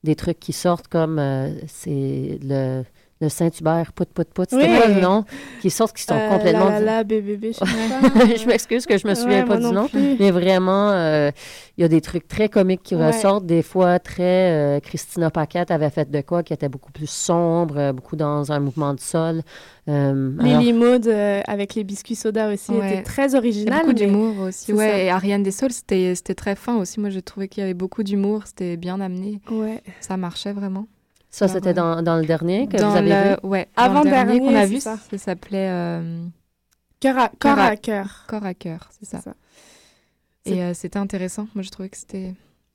des 0.03 0.15
trucs 0.15 0.39
qui 0.39 0.51
sortent 0.51 0.87
comme 0.89 1.19
euh, 1.19 1.53
c'est 1.67 2.39
le 2.43 2.83
le 3.21 3.29
Saint-Hubert, 3.29 3.93
Pout 3.93 4.05
Pout 4.13 4.27
Pout, 4.33 4.49
c'était 4.49 4.67
Oui. 4.69 4.77
quoi 4.77 4.87
le 4.87 4.99
nom? 4.99 5.23
Qui 5.61 5.69
sortent, 5.69 5.95
qui 5.95 6.03
sont 6.03 6.15
Euh, 6.15 6.29
complètement... 6.29 6.65
La, 6.69 6.79
la, 6.79 6.85
la, 6.97 7.03
bébé, 7.03 7.37
bébé, 7.37 7.53
je 7.53 7.59
sais 7.59 7.65
pas. 7.65 8.25
je 8.35 8.47
m'excuse 8.47 8.85
que 8.87 8.97
je 8.97 9.05
me 9.07 9.11
Ouais, 9.13 9.15
souviens 9.15 9.45
pas 9.45 9.57
du 9.57 9.71
nom, 9.71 9.87
plus. 9.87 10.17
mais 10.19 10.31
vraiment, 10.31 10.89
euh, 10.89 11.31
il 11.77 11.81
y 11.81 11.83
a 11.83 11.87
des 11.87 12.01
trucs 12.01 12.27
très 12.27 12.49
comiques 12.49 12.81
qui 12.83 12.95
Ouais. 12.95 13.07
ressortent. 13.07 13.45
Des 13.45 13.61
fois, 13.61 13.99
très... 13.99 14.51
euh, 14.51 14.79
Christina 14.79 15.29
Paquette 15.29 15.71
avait 15.71 15.89
fait 15.91 16.09
de 16.09 16.21
quoi 16.21 16.41
qui 16.43 16.51
était 16.53 16.67
beaucoup 16.69 16.91
plus 16.91 17.09
sombre, 17.09 17.77
euh, 17.77 17.93
beaucoup 17.93 18.15
dans 18.15 18.51
un 18.51 18.59
mouvement 18.59 18.93
de 18.93 18.99
sol. 18.99 19.41
Euh, 19.87 20.31
alors- 20.39 20.59
Lily 20.59 20.73
Maud 20.73 21.07
euh, 21.07 21.41
avec 21.47 21.75
les 21.75 21.83
biscuits 21.83 22.15
soda 22.15 22.51
aussi 22.51 22.71
Ouais. 22.71 22.93
était 22.93 23.03
très 23.03 23.27
Il 23.27 23.31
y 23.31 23.35
a 23.35 23.37
original. 23.37 23.79
beaucoup 23.79 23.87
mais- 23.89 23.93
d'humour 23.93 24.39
aussi. 24.47 24.73
Ouais, 24.73 24.89
ça. 24.89 24.97
et 24.99 25.09
Ariane 25.09 25.43
Dessol, 25.43 25.71
c'était 25.71 26.13
c'était 26.15 26.35
très 26.35 26.55
fin 26.55 26.77
aussi. 26.77 26.99
Moi, 26.99 27.09
j'ai 27.09 27.21
trouvé 27.21 27.47
qu'il 27.47 27.61
y 27.61 27.63
avait 27.63 27.73
beaucoup 27.73 28.03
d'humour. 28.03 28.43
C'était 28.45 28.77
bien 28.77 28.99
amené. 28.99 29.41
Ouais. 29.51 29.81
Ça 29.99 30.17
marchait 30.17 30.53
vraiment. 30.53 30.87
Ça, 31.33 31.45
Alors, 31.45 31.55
c'était 31.55 31.73
dans, 31.73 32.01
dans 32.03 32.17
le 32.17 32.25
dernier 32.25 32.67
que 32.67 32.75
dans 32.77 32.89
vous 32.91 32.97
avez 32.97 33.09
le, 33.09 33.29
vu? 33.29 33.35
Ouais, 33.47 33.69
le 33.77 33.83
Avant-dernier, 33.83 34.39
dernier 34.39 34.39
qu'on 34.41 34.55
a 34.55 34.61
c'est 34.61 34.67
vu, 34.73 34.79
ça. 34.81 34.97
ça, 34.97 35.17
s'appelait 35.17 35.69
euh, 35.69 36.25
Cœur 36.99 37.17
à, 37.17 37.29
corps 37.39 37.57
à 37.57 37.75
cœur. 37.77 38.25
Corps 38.27 38.43
à 38.45 38.53
cœur, 38.53 38.89
c'est 38.99 39.05
ça. 39.05 39.21
ça. 39.21 39.33
Et 40.45 40.61
euh, 40.61 40.73
c'était 40.73 40.99
intéressant. 40.99 41.47
Moi, 41.55 41.63
je 41.63 41.69
trouvais 41.69 41.89
que 41.89 41.97
c'était 41.97 42.33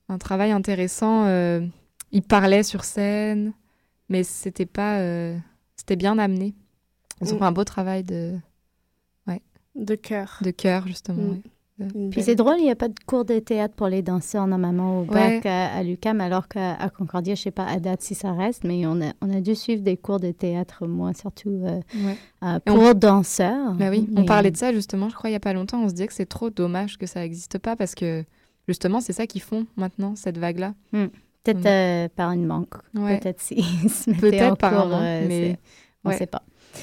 un 0.09 0.17
travail 0.17 0.51
intéressant. 0.51 1.25
euh, 1.27 1.65
il 2.11 2.23
parlait 2.23 2.63
sur 2.63 2.83
scène, 2.83 3.53
mais 4.09 4.23
c'était 4.23 4.65
pas. 4.65 4.99
euh, 4.99 5.37
c'était 5.75 5.95
bien 5.95 6.17
amené. 6.17 6.55
Ils 7.21 7.31
ont 7.33 7.35
Mm. 7.35 7.39
fait 7.39 7.45
un 7.45 7.51
beau 7.51 7.63
travail 7.63 8.03
de. 8.03 8.35
Ouais. 9.27 9.41
De 9.75 9.95
cœur. 9.95 10.39
De 10.41 10.49
cœur, 10.51 10.87
justement. 10.87 11.21
Mm. 11.21 11.31
ouais. 11.31 11.41
Puis 12.11 12.23
c'est 12.23 12.35
drôle, 12.35 12.55
il 12.57 12.63
n'y 12.63 12.71
a 12.71 12.75
pas 12.75 12.87
de 12.87 12.95
cours 13.05 13.23
de 13.23 13.37
théâtre 13.39 13.75
pour 13.75 13.87
les 13.87 14.01
danseurs 14.01 14.47
normalement 14.47 15.01
au 15.01 15.03
bac 15.05 15.45
à, 15.45 15.75
à 15.75 15.83
l'UQAM, 15.83 16.21
alors 16.21 16.47
qu'à 16.47 16.75
Concordia, 16.97 17.35
je 17.35 17.41
ne 17.41 17.43
sais 17.43 17.51
pas 17.51 17.65
à 17.65 17.79
date 17.79 18.01
si 18.01 18.15
ça 18.15 18.33
reste, 18.33 18.63
mais 18.63 18.87
on 18.87 18.99
a, 19.01 19.13
on 19.21 19.31
a 19.31 19.41
dû 19.41 19.53
suivre 19.53 19.83
des 19.83 19.95
cours 19.95 20.19
de 20.19 20.31
théâtre, 20.31 20.87
moi 20.87 21.13
surtout, 21.13 21.49
euh, 21.63 21.79
Ouais. 21.95 22.17
euh, 22.43 22.59
pour 22.65 22.79
on- 22.79 22.93
danseurs. 22.95 23.73
Bah 23.75 23.89
oui, 23.91 24.09
on 24.15 24.23
Et- 24.23 24.25
parlait 24.25 24.49
de 24.51 24.57
ça 24.57 24.73
justement, 24.73 25.09
je 25.09 25.15
crois, 25.15 25.29
il 25.29 25.33
n'y 25.33 25.37
a 25.37 25.41
pas 25.41 25.53
longtemps. 25.53 25.81
On 25.83 25.87
se 25.87 25.93
disait 25.93 26.07
que 26.07 26.13
c'est 26.13 26.25
trop 26.25 26.49
dommage 26.49 26.97
que 26.97 27.05
ça 27.05 27.19
n'existe 27.19 27.59
pas 27.59 27.75
parce 27.75 27.93
que 27.93 28.23
justement, 28.67 28.99
c'est 28.99 29.13
ça 29.13 29.27
qu'ils 29.27 29.41
font 29.43 29.67
maintenant, 29.75 30.15
cette 30.15 30.37
vague-là. 30.39 30.73
Hmm. 30.93 31.05
Peut-être 31.43 31.65
euh, 31.65 32.07
par 32.15 32.31
une 32.31 32.45
manque. 32.45 32.73
Ouais. 32.95 33.19
Peut-être 33.19 33.41
en 34.09 34.13
Peut-être 34.19 34.57
par 34.57 34.73
un 34.73 34.81
cours, 34.81 34.89
manque, 34.89 35.01
euh, 35.03 35.25
mais 35.27 35.59
on 36.03 36.09
ne 36.09 36.15
sait 36.15 36.25
pas. 36.25 36.41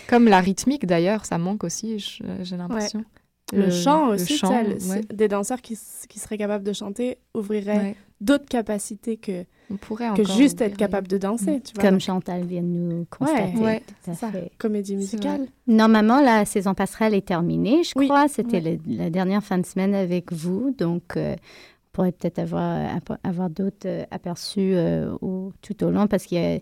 Comme 0.09 0.27
la 0.29 0.41
rythmique 0.41 0.87
d'ailleurs, 0.87 1.25
ça 1.27 1.37
manque 1.39 1.65
aussi, 1.65 1.99
j'ai 1.99 2.57
l'impression. 2.57 3.05
Le, 3.53 3.71
chant 3.71 4.09
aussi, 4.09 4.25
tu 4.27 4.37
chant, 4.39 4.49
sais, 4.49 4.63
le- 4.65 4.71
ouais. 4.75 4.79
c'est- 4.79 5.15
des 5.15 5.29
danseurs 5.29 5.61
qui, 5.61 5.79
qui 6.09 6.19
seraient 6.19 6.39
capables 6.39 6.65
de 6.65 6.73
chanter 6.73 7.19
ouvriraient 7.35 7.77
Ouais. 7.79 7.97
d'autres 8.21 8.47
capacités 8.47 9.17
que, 9.19 9.45
On 9.71 9.77
pourrait 9.77 10.09
que 10.17 10.25
juste 10.25 10.55
ouvrir 10.61 10.69
être 10.71 10.77
capable 10.79 11.09
de 11.09 11.19
danser. 11.19 11.59
Mm. 11.59 11.61
Tu 11.61 11.75
vois, 11.75 11.85
Comme 11.85 12.01
Chantal 12.01 12.45
vient 12.47 12.63
de 12.63 12.67
nous 12.67 13.07
constater. 13.11 13.57
ouais, 13.59 13.83
Tout 14.05 14.11
à 14.11 14.15
ça. 14.15 14.31
fait. 14.31 14.51
Comédie 14.59 14.97
musicale. 14.97 15.47
Normalement, 15.67 16.21
la 16.23 16.45
saison 16.47 16.73
passerelle 16.75 17.13
est 17.15 17.27
terminée, 17.27 17.85
je 17.85 17.93
Oui. 17.97 18.09
crois. 18.09 18.29
C'était 18.29 18.79
la 18.87 19.11
dernière 19.11 19.43
fin 19.45 19.59
de 19.59 19.67
semaine 19.67 19.95
avec 19.95 20.33
vous. 20.33 20.75
Donc, 20.77 21.17
euh, 21.17 21.35
on 21.35 21.89
pourrait 21.93 22.13
peut-être 22.13 22.39
avoir, 22.39 22.89
avoir 23.23 23.51
d'autres 23.51 23.87
euh, 23.87 24.05
aperçus 24.11 24.73
euh, 24.75 25.13
au- 25.21 25.53
tout 25.61 25.85
au 25.85 25.91
long 25.91 26.07
parce 26.07 26.25
qu'il 26.25 26.39
y 26.39 26.45
a, 26.45 26.55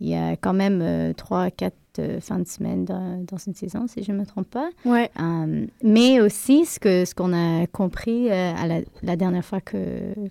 il 0.00 0.08
y 0.08 0.14
a 0.14 0.36
quand 0.36 0.52
même 0.52 0.80
euh, 0.82 1.12
trois, 1.14 1.50
quatre 1.52 1.76
euh, 1.98 2.20
fins 2.20 2.38
de 2.38 2.46
semaine 2.46 2.84
dans, 2.84 3.24
dans 3.24 3.38
une 3.38 3.54
saison, 3.54 3.86
si 3.86 4.02
je 4.02 4.12
ne 4.12 4.18
me 4.18 4.26
trompe 4.26 4.48
pas. 4.48 4.68
Ouais. 4.84 5.10
Euh, 5.20 5.66
mais 5.82 6.20
aussi, 6.20 6.64
ce 6.66 6.78
que 6.78 7.04
ce 7.04 7.14
qu'on 7.14 7.32
a 7.32 7.66
compris 7.66 8.30
euh, 8.30 8.52
à 8.56 8.66
la, 8.66 8.80
la 9.02 9.16
dernière 9.16 9.44
fois 9.44 9.60
que, 9.60 9.76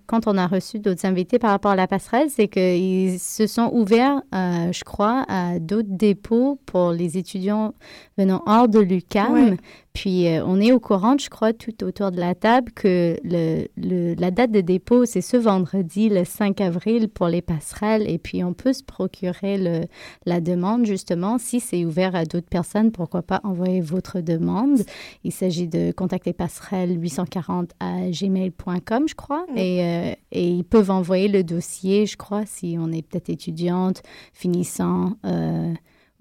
quand 0.05 0.27
on 0.27 0.37
a 0.37 0.47
reçu 0.47 0.79
d'autres 0.79 1.05
invités 1.05 1.39
par 1.39 1.49
rapport 1.51 1.71
à 1.71 1.75
la 1.75 1.87
passerelle, 1.87 2.29
c'est 2.29 2.47
qu'ils 2.47 3.19
se 3.19 3.47
sont 3.47 3.69
ouverts, 3.73 4.21
euh, 4.33 4.71
je 4.71 4.83
crois, 4.83 5.25
à 5.27 5.59
d'autres 5.59 5.89
dépôts 5.91 6.59
pour 6.65 6.91
les 6.91 7.17
étudiants 7.17 7.73
venant 8.17 8.43
hors 8.45 8.67
de. 8.67 8.83
Ouais. 8.83 9.57
Puis, 9.93 10.27
euh, 10.27 10.43
on 10.45 10.59
est 10.59 10.71
au 10.71 10.79
courant, 10.79 11.15
je 11.19 11.29
crois, 11.29 11.53
tout 11.53 11.83
autour 11.83 12.11
de 12.11 12.19
la 12.19 12.33
table, 12.33 12.71
que 12.73 13.15
le, 13.23 13.67
le- 13.77 14.15
la 14.15 14.31
date 14.31 14.49
de 14.51 14.61
dépôt, 14.61 15.05
c'est 15.05 15.21
ce 15.21 15.37
vendredi, 15.37 16.09
le 16.09 16.25
5 16.25 16.59
avril, 16.61 17.09
pour 17.09 17.27
les 17.27 17.43
passerelles. 17.43 18.09
Et 18.09 18.17
puis, 18.17 18.43
on 18.43 18.53
peut 18.53 18.73
se 18.73 18.83
procurer 18.83 19.59
le, 19.59 19.81
la 20.25 20.41
demande, 20.41 20.85
justement. 20.87 21.37
Si 21.37 21.59
c'est 21.59 21.85
ouvert 21.85 22.15
à 22.15 22.25
d'autres 22.25 22.49
personnes, 22.49 22.91
pourquoi 22.91 23.21
pas 23.21 23.39
envoyer 23.43 23.81
votre 23.81 24.19
demande. 24.19 24.81
Il 25.23 25.31
s'agit 25.31 25.67
de 25.67 25.91
contacter 25.91 26.33
passerelle 26.33 26.99
840 26.99 27.71
à 27.79 28.09
gmail.com, 28.09 29.07
je 29.07 29.15
crois. 29.15 29.45
Mm. 29.53 29.57
Et, 29.57 29.83
euh, 29.83 30.13
et 30.31 30.49
ils 30.49 30.63
peuvent 30.63 30.89
envoyer 30.89 31.27
le 31.27 31.43
dossier, 31.43 32.07
je 32.07 32.17
crois, 32.17 32.47
si 32.47 32.77
on 32.79 32.91
est 32.91 33.03
peut-être 33.07 33.29
étudiante, 33.29 34.01
finissant 34.33 35.13
euh, 35.25 35.71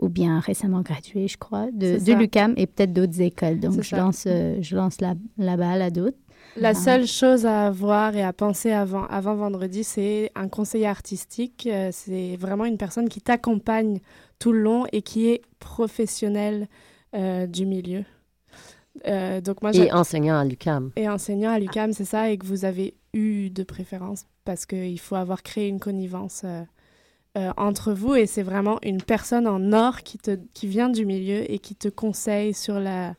ou 0.02 0.08
bien 0.08 0.40
récemment 0.40 0.82
graduée, 0.82 1.28
je 1.28 1.38
crois, 1.38 1.70
de, 1.72 1.94
de 1.94 1.98
ça. 1.98 2.14
l'UQAM 2.14 2.54
et 2.56 2.66
peut-être 2.66 2.92
d'autres 2.92 3.20
écoles. 3.20 3.60
Donc, 3.60 3.80
je 3.82 3.96
lance, 3.96 4.24
euh, 4.26 4.58
je 4.60 4.76
lance 4.76 5.00
la, 5.00 5.14
la 5.38 5.56
balle 5.56 5.80
à 5.80 5.90
d'autres. 5.90 6.18
La 6.56 6.70
Ah. 6.70 6.74
seule 6.74 7.06
chose 7.06 7.46
à 7.46 7.70
voir 7.70 8.14
et 8.14 8.22
à 8.22 8.32
penser 8.34 8.72
avant, 8.72 9.06
avant 9.06 9.34
vendredi, 9.36 9.84
c'est 9.84 10.30
un 10.34 10.48
conseiller 10.48 10.86
artistique. 10.86 11.66
Euh, 11.70 11.88
c'est 11.92 12.36
vraiment 12.36 12.66
une 12.66 12.76
personne 12.76 13.08
qui 13.08 13.20
t'accompagne 13.22 14.00
tout 14.38 14.52
le 14.52 14.60
long 14.60 14.84
et 14.92 15.00
qui 15.02 15.28
est 15.30 15.40
professionnelle 15.60 16.68
euh, 17.14 17.46
du 17.46 17.64
milieu. 17.64 18.04
Euh, 19.06 19.40
donc 19.40 19.62
moi, 19.62 19.70
Et 19.74 19.90
enseignant 19.92 20.36
à 20.38 20.44
l'UQAM. 20.44 20.90
et 20.96 21.08
enseignant 21.08 21.50
à 21.50 21.58
l'UQAM, 21.58 21.92
c'est 21.92 22.04
ça, 22.04 22.30
et 22.30 22.36
que 22.36 22.44
vous 22.46 22.64
avez 22.66 22.94
eu 23.14 23.48
de 23.50 23.62
préférence 23.62 24.26
parce 24.44 24.66
qu'il 24.66 24.98
faut 25.00 25.14
avoir 25.14 25.42
créé 25.42 25.68
une 25.68 25.80
connivence 25.80 26.44
euh, 27.38 27.50
entre 27.56 27.92
vous 27.92 28.14
et 28.14 28.26
c'est 28.26 28.42
vraiment 28.42 28.78
une 28.82 29.02
personne 29.02 29.46
en 29.46 29.72
or 29.72 30.02
qui, 30.02 30.18
te, 30.18 30.38
qui 30.52 30.66
vient 30.66 30.90
du 30.90 31.06
milieu 31.06 31.50
et 31.50 31.58
qui 31.58 31.74
te 31.74 31.88
conseille 31.88 32.52
sur 32.52 32.78
la, 32.78 33.14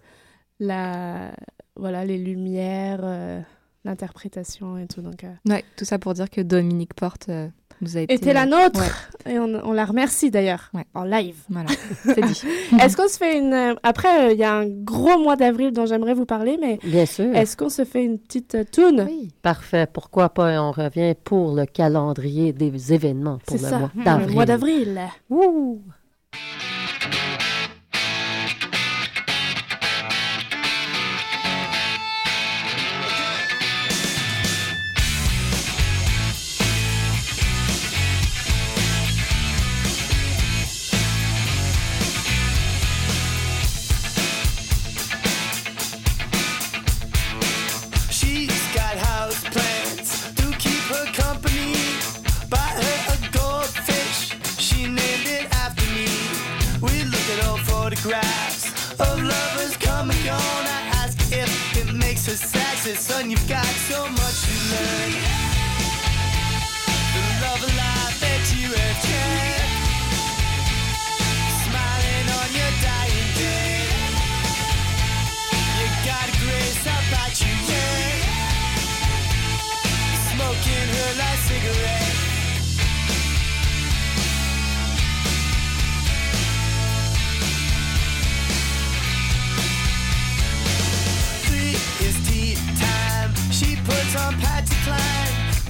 la, 0.60 1.34
voilà, 1.76 2.06
les 2.06 2.18
lumières, 2.18 3.02
euh, 3.04 3.42
l'interprétation 3.84 4.78
et 4.78 4.88
tout. 4.88 5.02
Donc, 5.02 5.24
euh, 5.24 5.34
Ouais, 5.48 5.64
tout 5.78 5.86
ça 5.86 5.98
pour 5.98 6.14
dire 6.14 6.30
que 6.30 6.42
Dominique 6.42 6.94
Porte 6.94 7.30
nous 7.82 7.98
a 7.98 8.02
été. 8.02 8.14
était 8.14 8.34
la 8.34 8.44
euh, 8.44 8.46
nôtre 8.46 8.80
ouais, 9.26 9.34
et 9.34 9.40
on, 9.40 9.46
on 9.66 9.72
la 9.74 9.86
remercie 9.86 10.32
d'ailleurs 10.32 10.70
Ouais. 10.74 10.86
en 10.94 11.04
live. 11.04 11.36
voilà, 11.50 11.70
c'est 12.04 12.22
dit. 12.22 12.42
Est-ce 12.82 12.96
qu'on 12.98 13.08
se 13.08 13.18
fait 13.18 13.38
une... 13.38 13.54
euh, 13.54 13.76
Après, 13.84 14.30
euh, 14.30 14.32
il 14.34 14.40
y 14.40 14.44
a 14.44 14.54
un 14.54 14.68
gros 14.68 15.18
mois 15.20 15.36
d'avril 15.36 15.72
dont 15.72 15.86
j'aimerais 15.86 16.14
vous 16.14 16.26
parler, 16.26 16.58
mais 16.60 16.80
Bien 16.84 17.06
sûr. 17.06 17.36
est-ce 17.36 17.56
qu'on 17.58 17.70
se 17.70 17.86
fait 17.86 18.04
une 18.04 18.20
petite 18.20 18.56
euh, 18.56 18.64
toune? 18.64 19.06
Oui, 19.08 19.30
parfait. 19.42 19.88
Pourquoi 19.92 20.30
pas? 20.30 20.62
On 20.62 20.72
revient 20.72 21.14
pour 21.24 21.54
le 21.56 21.66
calendrier 21.66 22.54
des 22.54 22.94
événements 22.94 23.40
pour 23.46 23.58
C'est 23.58 23.64
le 23.64 23.70
ça, 23.70 23.80
mois 23.80 23.92
le 23.96 24.04
d'avril. 24.04 24.34
mois 24.36 24.46
d'avril. 24.46 25.02
Ouh! 25.30 25.82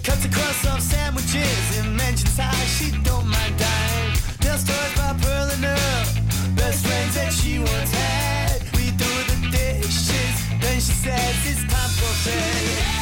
Cuts 0.04 0.26
across 0.26 0.56
some 0.58 0.80
sandwiches 0.80 1.78
and 1.80 1.96
mentions 1.96 2.38
how 2.38 2.52
she 2.66 2.92
don't 3.04 3.26
mind 3.26 3.58
dying. 3.58 4.14
Tell 4.42 4.58
stories 4.58 4.94
about 4.94 5.20
Pearl 5.22 5.50
and 5.56 5.66
Earl, 5.66 6.56
best 6.56 6.86
friends 6.86 7.16
that 7.16 7.32
she 7.32 7.60
once 7.60 7.92
had. 7.92 8.62
We 8.76 8.92
do 8.92 9.12
the 9.32 9.38
dishes, 9.50 10.36
then 10.60 10.76
she 10.76 10.94
says 11.06 11.36
it's 11.46 11.64
time 11.74 11.90
for 11.98 12.30
bed. 12.30 12.93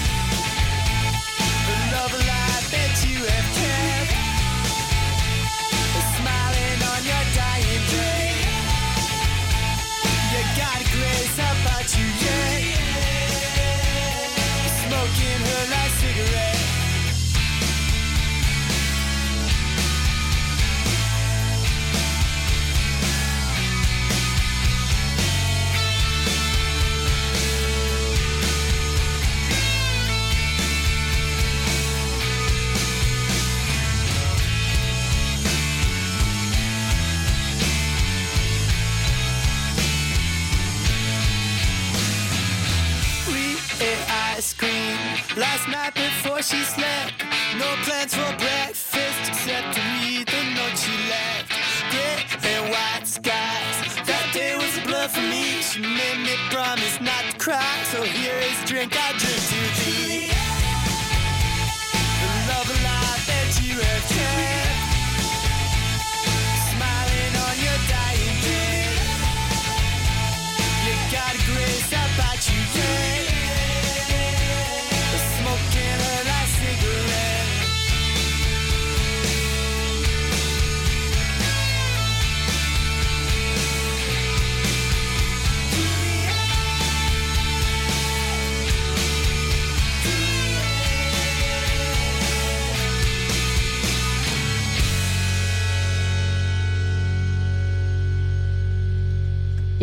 she's 46.52 46.81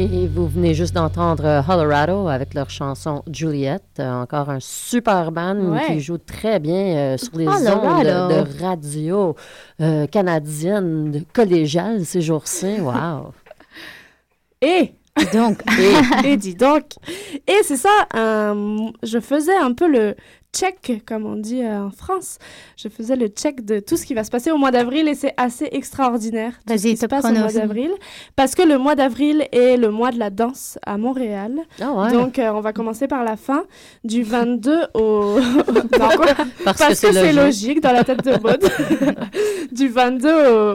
Et 0.01 0.29
vous 0.29 0.47
venez 0.47 0.75
juste 0.75 0.95
d'entendre 0.95 1.45
euh, 1.45 1.61
Colorado 1.61 2.29
avec 2.29 2.55
leur 2.55 2.71
chanson 2.71 3.25
Juliette, 3.33 3.83
euh, 3.99 4.13
encore 4.23 4.49
un 4.49 4.61
super 4.61 5.33
band 5.33 5.57
Ouais. 5.57 5.87
qui 5.89 6.01
joue 6.01 6.19
très 6.19 6.61
bien 6.61 6.97
euh, 6.97 7.17
sur 7.17 7.37
les 7.37 7.47
Colorado. 7.47 7.81
ondes 7.85 8.29
de, 8.31 8.45
de 8.55 8.63
radio 8.63 9.35
euh, 9.81 10.07
canadienne, 10.07 11.25
collégiale 11.33 12.05
ces 12.05 12.21
jours-ci. 12.21 12.77
Wow! 12.81 13.33
Et 14.63 14.93
donc, 15.33 15.59
et 16.25 16.37
dis 16.37 16.55
donc. 16.55 16.85
Et 17.49 17.57
c'est 17.65 17.77
ça, 17.77 18.07
euh, 18.15 18.79
je 19.03 19.19
faisais 19.19 19.57
un 19.57 19.73
peu 19.73 19.89
le 19.91 20.15
check, 20.59 21.03
comme 21.07 21.27
on 21.27 21.37
dit 21.37 21.63
euh, 21.63 21.85
en 21.85 21.91
France. 21.91 22.39
Je 22.77 22.89
faisais 22.89 23.17
le 23.17 23.29
check 23.29 23.65
de 23.65 23.79
tout 23.81 23.97
ce 23.97 24.05
qui 24.05 24.15
va 24.15 24.25
se 24.25 24.31
passer 24.31 24.51
au 24.51 24.57
mois 24.59 24.71
d'avril 24.71 25.07
et 25.09 25.15
c'est 25.15 25.35
assez 25.37 25.69
extraordinaire 25.73 26.53
tout 26.67 26.75
ce 26.77 26.83
Vas-y, 26.83 26.91
qui 26.93 26.97
se 26.97 27.07
passe 27.07 27.25
au 27.25 27.33
mois 27.33 27.53
d'avril. 27.53 27.91
Parce 28.37 28.55
que 28.55 28.63
le 28.63 28.79
mois 28.79 28.95
d'avril 28.95 29.47
est 29.53 29.77
le 29.77 29.91
mois 29.91 30.11
de 30.11 30.19
la 30.19 30.31
danse 30.31 30.79
à 30.85 30.99
Montréal. 30.99 31.53
Ah 31.81 31.93
ouais. 31.93 32.13
Donc, 32.13 32.39
euh, 32.39 32.51
on 32.53 32.61
va 32.61 32.73
commencer 32.73 33.07
par 33.07 33.23
la 33.25 33.37
fin, 33.37 33.65
du 34.05 34.23
22 34.23 34.81
au... 34.95 35.39
Non, 35.99 36.09
quoi? 36.17 36.27
Parce 36.65 36.79
Parce, 36.79 37.01
que 37.01 37.07
que 37.07 37.13
c'est 37.13 37.33
logique. 37.33 37.37
logique 37.37 37.81
dans 37.83 37.93
la 37.93 38.05
tête 38.05 38.25
de 38.25 38.33
Maud. 38.33 38.63
du 39.73 39.89
22 39.89 40.29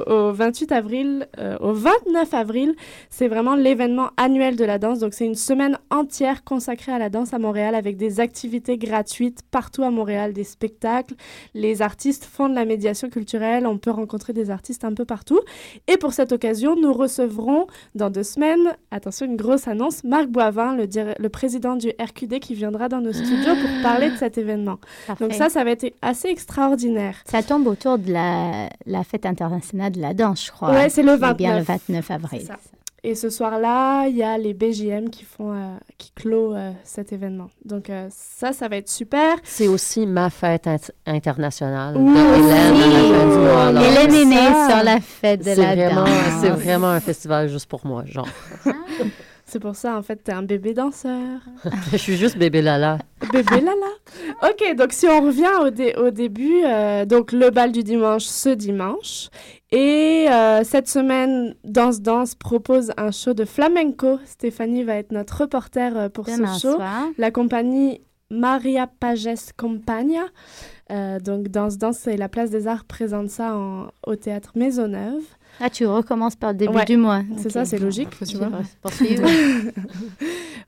au, 0.07 0.11
au 0.29 0.31
28 0.33 0.71
avril, 0.71 1.27
euh, 1.39 1.57
au 1.59 1.73
29 1.73 2.33
avril, 2.33 2.75
c'est 3.09 3.27
vraiment 3.27 3.55
l'événement 3.55 4.09
annuel 4.17 4.55
de 4.55 4.65
la 4.65 4.77
danse. 4.77 4.99
Donc, 4.99 5.13
c'est 5.13 5.25
une 5.25 5.35
semaine 5.35 5.77
entière 5.89 6.43
consacrée 6.43 6.91
à 6.91 6.99
la 6.99 7.09
danse 7.09 7.33
à 7.33 7.39
Montréal 7.39 7.75
avec 7.75 7.97
des 7.97 8.19
activités 8.19 8.77
gratuites 8.77 9.39
partout 9.51 9.72
à 9.81 9.89
Montréal, 9.89 10.33
des 10.33 10.43
spectacles. 10.43 11.15
Les 11.53 11.81
artistes 11.81 12.25
font 12.25 12.49
de 12.49 12.55
la 12.55 12.65
médiation 12.65 13.09
culturelle. 13.09 13.65
On 13.65 13.77
peut 13.77 13.91
rencontrer 13.91 14.33
des 14.33 14.51
artistes 14.51 14.85
un 14.85 14.93
peu 14.93 15.05
partout. 15.05 15.39
Et 15.87 15.97
pour 15.97 16.13
cette 16.13 16.31
occasion, 16.31 16.75
nous 16.75 16.93
recevrons 16.93 17.67
dans 17.95 18.09
deux 18.09 18.23
semaines, 18.23 18.75
attention, 18.91 19.25
une 19.25 19.37
grosse 19.37 19.67
annonce, 19.67 20.03
Marc 20.03 20.27
Boivin, 20.27 20.75
le, 20.75 21.27
président 21.29 21.75
du 21.75 21.89
RQD, 21.99 22.39
qui 22.39 22.53
viendra 22.53 22.89
dans 22.89 23.01
nos 23.01 23.13
studios 23.13 23.55
pour 23.55 23.81
parler 23.81 24.11
de 24.11 24.17
cet 24.17 24.37
événement. 24.37 24.77
Parfait. 25.07 25.23
Donc 25.23 25.33
ça, 25.33 25.49
ça 25.49 25.63
va 25.63 25.71
être 25.71 25.91
assez 26.01 26.27
extraordinaire. 26.27 27.15
Ça 27.25 27.41
tombe 27.41 27.65
autour 27.67 27.97
de 27.97 28.11
la, 28.11 28.69
la 28.85 29.03
fête 29.03 29.25
internationale 29.25 29.91
de 29.91 30.01
la 30.01 30.13
danse, 30.13 30.45
je 30.45 30.51
crois. 30.51 30.71
Ouais, 30.71 30.89
c'est 30.89 31.01
le 31.01 31.17
qui 31.17 31.23
est 31.23 31.33
bien 31.35 31.57
le 31.57 31.63
29. 31.63 31.93
29 31.93 32.11
avril. 32.11 32.47
Et 33.05 33.15
ce 33.15 33.29
soir-là, 33.29 34.07
il 34.07 34.15
y 34.15 34.23
a 34.23 34.37
les 34.37 34.53
BGM 34.53 35.09
qui 35.09 35.25
font, 35.25 35.51
euh, 35.53 35.75
qui 35.97 36.11
clôt 36.11 36.55
euh, 36.55 36.71
cet 36.85 37.11
événement. 37.11 37.49
Donc 37.65 37.89
euh, 37.89 38.07
ça, 38.09 38.53
ça 38.53 38.69
va 38.69 38.77
être 38.77 38.87
super. 38.89 39.35
C'est 39.43 39.67
aussi 39.67 40.07
ma 40.07 40.29
fête 40.29 40.67
int- 40.67 40.89
internationale 41.05 41.97
Oui. 41.97 42.13
Hélène 43.83 44.13
est 44.13 44.25
née 44.25 44.47
sur 44.69 44.83
la 44.85 45.01
fête 45.01 45.39
de 45.41 45.43
C'est 45.43 45.55
la 45.55 45.75
vraiment, 45.75 46.05
c'est 46.39 46.49
vraiment 46.49 46.87
un 46.87 47.01
festival 47.01 47.49
juste 47.49 47.65
pour 47.65 47.85
moi, 47.85 48.03
genre. 48.05 48.27
C'est 49.53 49.59
pour 49.59 49.75
ça, 49.75 49.95
en 49.95 50.01
fait, 50.01 50.15
t'es 50.15 50.31
un 50.33 50.41
bébé 50.41 50.73
danseur. 50.73 51.39
Je 51.91 51.97
suis 51.97 52.17
juste 52.17 52.37
bébé 52.39 52.63
Lala. 52.63 52.97
Bébé 53.31 53.61
Lala. 53.61 54.49
Ok, 54.49 54.75
donc 54.75 54.91
si 54.93 55.05
on 55.07 55.21
revient 55.21 55.45
au, 55.61 55.69
dé- 55.69 55.93
au 55.95 56.09
début, 56.09 56.63
euh, 56.65 57.05
donc 57.05 57.31
le 57.31 57.51
bal 57.51 57.71
du 57.71 57.83
dimanche 57.83 58.23
ce 58.23 58.49
dimanche. 58.49 59.29
Et 59.71 60.25
euh, 60.31 60.63
cette 60.63 60.87
semaine, 60.89 61.53
Danse 61.63 62.01
Danse 62.01 62.33
propose 62.33 62.91
un 62.97 63.11
show 63.11 63.35
de 63.35 63.45
flamenco. 63.45 64.17
Stéphanie 64.25 64.83
va 64.83 64.95
être 64.95 65.11
notre 65.11 65.41
reporter 65.41 65.95
euh, 65.95 66.09
pour 66.09 66.25
Demain 66.25 66.53
ce 66.55 66.61
show. 66.69 66.73
soir. 66.75 67.05
La 67.19 67.29
compagnie 67.29 68.01
Maria 68.31 68.87
Pages 68.87 69.29
Compagna. 69.55 70.23
Euh, 70.91 71.19
donc 71.19 71.49
Danse 71.49 71.77
Danse, 71.77 71.99
c'est 71.99 72.17
la 72.17 72.27
Place 72.27 72.49
des 72.49 72.67
Arts 72.67 72.85
présente 72.85 73.29
ça 73.29 73.55
en- 73.55 73.87
au 74.07 74.15
théâtre 74.15 74.51
Maisonneuve. 74.55 75.21
Ah, 75.59 75.69
tu 75.69 75.85
recommences 75.85 76.35
par 76.35 76.51
le 76.51 76.57
début 76.57 76.73
Ouais, 76.73 76.85
du 76.85 76.97
mois. 76.97 77.21
C'est 77.37 77.51
ça, 77.51 77.65
c'est 77.65 77.79
logique, 77.79 78.09
tu 78.27 78.37
vois. 78.37 78.49
Poursuivre. 78.81 79.27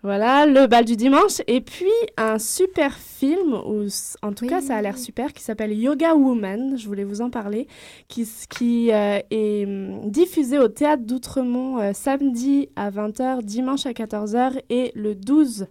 Voilà, 0.03 0.45
le 0.45 0.67
bal 0.67 0.86
du 0.86 0.95
dimanche. 0.95 1.41
Et 1.47 1.61
puis, 1.61 1.89
un 2.15 2.38
super 2.38 2.95
film, 2.95 3.55
ou 3.65 3.88
en 4.21 4.33
tout 4.33 4.45
cas, 4.45 4.61
ça 4.61 4.75
a 4.75 4.81
l'air 4.83 4.99
super, 4.99 5.33
qui 5.33 5.41
s'appelle 5.41 5.73
Yoga 5.73 6.13
Woman. 6.13 6.77
Je 6.77 6.86
voulais 6.86 7.03
vous 7.03 7.21
en 7.21 7.31
parler. 7.31 7.67
Qui, 8.07 8.91
euh, 8.91 9.19
est 9.31 9.65
hum, 9.65 10.11
diffusé 10.11 10.59
au 10.59 10.67
Théâtre 10.67 11.01
d'Outremont 11.03 11.79
euh, 11.79 11.91
samedi 11.93 12.69
à 12.75 12.91
20h, 12.91 13.41
dimanche 13.41 13.88
à 13.88 13.93
14h 13.93 14.61
et 14.69 14.91
le 14.93 15.15
12 15.15 15.65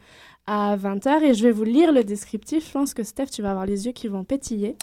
à 0.47 0.76
20h. 0.76 1.22
Et 1.22 1.34
je 1.34 1.42
vais 1.42 1.51
vous 1.51 1.64
lire 1.64 1.92
le 1.92 2.05
descriptif. 2.05 2.66
Je 2.66 2.72
pense 2.72 2.95
que 2.95 3.03
Steph, 3.03 3.26
tu 3.26 3.42
vas 3.42 3.51
avoir 3.51 3.66
les 3.66 3.86
yeux 3.86 3.92
qui 3.92 4.09
vont 4.09 4.24
pétiller. 4.24 4.76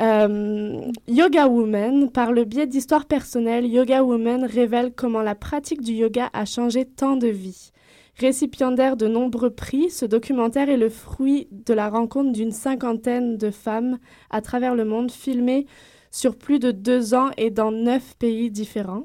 Euh, 0.00 0.80
yoga 1.08 1.46
Woman, 1.46 2.10
par 2.10 2.32
le 2.32 2.44
biais 2.44 2.66
d'histoires 2.66 3.06
personnelles, 3.06 3.66
Yoga 3.66 4.02
Woman 4.02 4.44
révèle 4.44 4.92
comment 4.94 5.22
la 5.22 5.34
pratique 5.34 5.82
du 5.82 5.92
yoga 5.92 6.30
a 6.32 6.44
changé 6.44 6.84
tant 6.84 7.16
de 7.16 7.28
vies. 7.28 7.70
Récipiendaire 8.18 8.96
de 8.96 9.06
nombreux 9.06 9.50
prix, 9.50 9.90
ce 9.90 10.04
documentaire 10.04 10.68
est 10.68 10.76
le 10.76 10.90
fruit 10.90 11.48
de 11.50 11.72
la 11.72 11.88
rencontre 11.88 12.32
d'une 12.32 12.52
cinquantaine 12.52 13.38
de 13.38 13.50
femmes 13.50 13.98
à 14.30 14.42
travers 14.42 14.74
le 14.74 14.84
monde, 14.84 15.10
filmées 15.10 15.66
sur 16.10 16.36
plus 16.36 16.58
de 16.58 16.70
deux 16.70 17.14
ans 17.14 17.30
et 17.38 17.50
dans 17.50 17.72
neuf 17.72 18.14
pays 18.18 18.50
différents. 18.50 19.04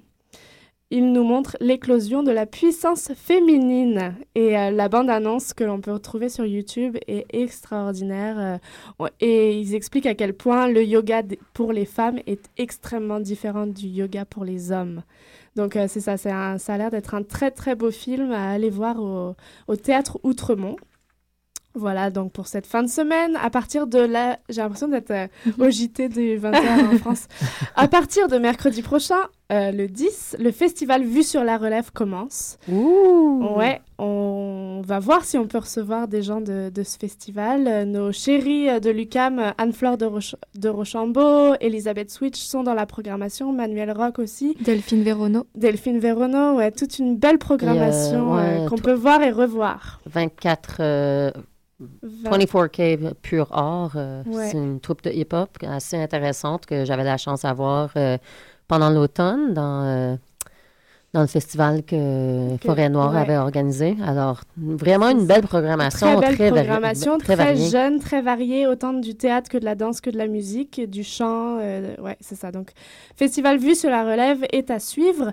Il 0.90 1.12
nous 1.12 1.24
montre 1.24 1.58
l'éclosion 1.60 2.24
de 2.24 2.32
la 2.32 2.46
puissance 2.46 3.12
féminine 3.14 4.16
et 4.36 4.58
euh, 4.58 4.72
la 4.72 4.88
bande-annonce 4.88 5.54
que 5.54 5.66
l'on 5.66 5.82
peut 5.82 5.92
retrouver 5.92 6.30
sur 6.30 6.46
YouTube 6.46 6.96
est 7.08 7.26
extraordinaire. 7.32 8.60
euh, 9.02 9.08
et 9.20 9.60
ils 9.60 9.76
expliquent 9.76 10.06
à 10.06 10.16
quel 10.16 10.34
point 10.34 10.70
le 10.70 10.82
yoga 10.86 11.24
pour 11.54 11.74
les 11.74 11.84
femmes 11.86 12.20
est 12.26 12.46
extrêmement 12.58 13.20
différent 13.20 13.68
du 13.68 13.88
yoga 13.88 14.24
pour 14.24 14.46
les 14.46 14.72
hommes. 14.72 15.04
Donc 15.58 15.76
euh, 15.76 15.88
c'est 15.90 16.00
ça, 16.00 16.16
c'est 16.16 16.32
un- 16.32 16.58
ça 16.58 16.76
a 16.76 16.78
l'air 16.78 16.90
d'être 16.92 17.16
un 17.16 17.24
très 17.24 17.52
très 17.52 17.76
beau 17.76 17.92
film 17.92 18.32
à 18.32 18.52
aller 18.52 18.70
voir 18.70 18.98
au, 19.02 19.36
au 19.68 19.76
théâtre 19.76 20.20
Outremont. 20.24 20.78
Voilà, 21.74 22.10
donc 22.12 22.32
pour 22.32 22.48
cette 22.48 22.66
fin 22.66 22.82
de 22.82 22.88
semaine, 22.88 23.36
à 23.44 23.50
partir 23.50 23.88
de 23.88 24.00
là, 24.00 24.40
j'ai 24.50 24.62
l'impression 24.62 24.88
d'être 24.88 25.12
euh, 25.12 25.28
au 25.60 25.70
JT 25.70 26.08
du 26.10 26.38
21 26.38 26.94
en 26.94 26.98
France. 26.98 27.28
À 27.76 27.88
partir 27.88 28.28
de 28.30 28.38
mercredi 28.38 28.82
prochain, 28.82 29.20
euh, 29.52 29.72
le 29.72 29.88
10, 29.88 30.38
le 30.40 30.52
festival 30.52 31.04
Vue 31.04 31.24
sur 31.24 31.44
la 31.44 31.58
Relève 31.58 31.92
commence. 31.92 32.58
Ouais, 32.68 33.82
on 33.98 34.82
va 34.86 35.00
voir 35.00 35.24
si 35.24 35.38
on 35.38 35.48
peut 35.48 35.58
recevoir 35.60 36.08
des 36.08 36.22
gens 36.22 36.42
de, 36.42 36.70
de 36.70 36.84
ce 36.84 36.98
festival. 36.98 37.68
Euh, 37.68 37.86
nos 37.86 38.12
chéris 38.12 38.70
euh, 38.70 38.80
de 38.80 38.90
l'UCAM, 38.90 39.54
Anne-Fleur 39.58 39.98
de, 39.98 40.68
Rochambeau, 40.68 41.56
Elisabeth 41.62 42.12
Switch 42.12 42.38
sont 42.38 42.64
dans 42.64 42.74
la 42.74 42.86
programmation, 42.86 43.54
Manuel 43.54 43.92
Rock 43.92 44.20
aussi. 44.20 44.56
Delphine 44.62 45.04
Véronneau. 45.04 45.48
Delphine 45.56 46.00
Véronneau, 46.00 46.58
ouais, 46.58 46.72
toute 46.72 47.00
une 47.00 47.16
belle 47.18 47.38
programmation 47.38 48.36
ouais, 48.36 48.66
euh, 48.66 48.68
qu'on 48.68 48.78
peut 48.78 48.94
voir 48.94 49.22
et 49.24 49.32
revoir. 49.32 50.02
24, 50.08 50.78
euh, 50.82 51.32
24K 52.26 53.14
Pure 53.22 53.50
Art, 53.52 53.96
Ouais. 53.96 54.50
c'est 54.50 54.58
une 54.58 54.80
troupe 54.80 55.04
de 55.04 55.12
hip-hop 55.12 55.50
assez 55.62 55.96
intéressante 55.98 56.66
que 56.66 56.86
j'avais 56.86 57.04
la 57.04 57.18
chance 57.18 57.44
d'avoir 57.44 57.94
pendant 58.68 58.90
l'automne 58.90 59.54
dans, 59.54 59.84
euh, 59.84 60.16
dans 61.14 61.22
le 61.22 61.28
festival 61.28 61.84
que, 61.84 62.58
Forêt 62.64 62.90
Noire 62.90 63.14
ouais. 63.14 63.22
avait 63.22 63.38
organisé. 63.38 63.96
Alors, 64.06 64.42
vraiment 64.58 65.10
une 65.10 65.26
belle 65.26 65.42
programmation. 65.42 66.20
Très 66.20 66.36
belle 66.36 66.36
vari- 66.54 66.54
programmation, 66.66 67.18
très, 67.18 67.36
variée. 67.36 67.70
jeune, 67.70 68.00
très 68.00 68.22
variée, 68.22 68.68
autant 68.68 68.94
du 68.94 69.16
théâtre 69.16 69.50
que 69.50 69.58
de 69.58 69.66
la 69.66 69.76
danse 69.76 70.02
que 70.02 70.10
de 70.10 70.18
la 70.18 70.28
musique, 70.28 70.82
du 70.90 71.04
chant. 71.04 71.58
euh, 71.62 71.96
ouais, 72.02 72.18
c'est 72.20 72.36
ça. 72.36 72.52
Donc, 72.52 72.72
Festival 73.16 73.58
Vue 73.58 73.76
sur 73.76 73.90
la 73.90 74.04
Relève 74.04 74.46
est 74.52 74.70
à 74.70 74.80
suivre. 74.80 75.32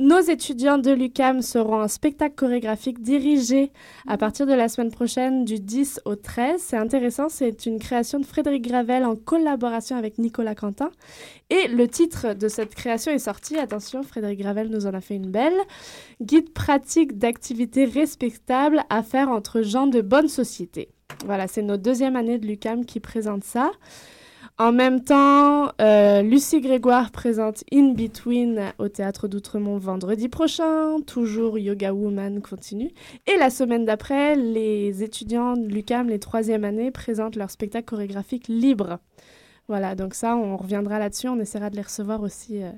Nos 0.00 0.20
étudiants 0.20 0.78
de 0.78 0.92
l'UCAM 0.92 1.42
seront 1.42 1.82
en 1.82 1.88
spectacle 1.88 2.36
chorégraphique 2.36 3.02
dirigé 3.02 3.72
à 4.06 4.16
partir 4.16 4.46
de 4.46 4.52
la 4.52 4.68
semaine 4.68 4.92
prochaine 4.92 5.44
du 5.44 5.58
10 5.58 6.02
au 6.04 6.14
13. 6.14 6.60
C'est 6.60 6.76
intéressant, 6.76 7.28
c'est 7.28 7.66
une 7.66 7.80
création 7.80 8.20
de 8.20 8.24
Frédéric 8.24 8.68
Gravel 8.68 9.04
en 9.04 9.16
collaboration 9.16 9.96
avec 9.96 10.18
Nicolas 10.18 10.54
Quentin. 10.54 10.92
Et 11.50 11.66
le 11.66 11.88
titre 11.88 12.34
de 12.34 12.46
cette 12.46 12.76
création 12.76 13.10
est 13.10 13.18
sorti, 13.18 13.58
attention, 13.58 14.04
Frédéric 14.04 14.38
Gravel 14.38 14.68
nous 14.68 14.86
en 14.86 14.94
a 14.94 15.00
fait 15.00 15.16
une 15.16 15.32
belle, 15.32 15.58
Guide 16.20 16.52
pratique 16.52 17.18
d'activités 17.18 17.84
respectables 17.84 18.84
à 18.90 19.02
faire 19.02 19.30
entre 19.30 19.62
gens 19.62 19.88
de 19.88 20.00
bonne 20.00 20.28
société. 20.28 20.90
Voilà, 21.26 21.48
c'est 21.48 21.62
notre 21.62 21.82
deuxième 21.82 22.14
année 22.14 22.38
de 22.38 22.46
l'UCAM 22.46 22.84
qui 22.84 23.00
présente 23.00 23.42
ça. 23.42 23.72
En 24.60 24.72
même 24.72 25.04
temps, 25.04 25.70
euh, 25.80 26.20
Lucie 26.22 26.60
Grégoire 26.60 27.12
présente 27.12 27.62
In 27.72 27.92
Between 27.92 28.72
au 28.78 28.88
Théâtre 28.88 29.28
d'Outremont 29.28 29.78
vendredi 29.78 30.28
prochain. 30.28 31.00
Toujours 31.06 31.60
Yoga 31.60 31.92
Woman 31.92 32.42
continue. 32.42 32.90
Et 33.28 33.36
la 33.36 33.50
semaine 33.50 33.84
d'après, 33.84 34.34
les 34.34 35.04
étudiants 35.04 35.56
de 35.56 35.68
l'UCAM, 35.68 36.08
les 36.08 36.18
troisième 36.18 36.64
années, 36.64 36.90
présentent 36.90 37.36
leur 37.36 37.52
spectacle 37.52 37.84
chorégraphique 37.84 38.48
libre. 38.48 38.98
Voilà, 39.68 39.94
donc 39.94 40.14
ça, 40.14 40.36
on 40.36 40.56
reviendra 40.56 40.98
là-dessus. 40.98 41.28
On 41.28 41.38
essaiera 41.38 41.70
de 41.70 41.76
les 41.76 41.82
recevoir 41.82 42.20
aussi 42.20 42.60
euh, 42.60 42.72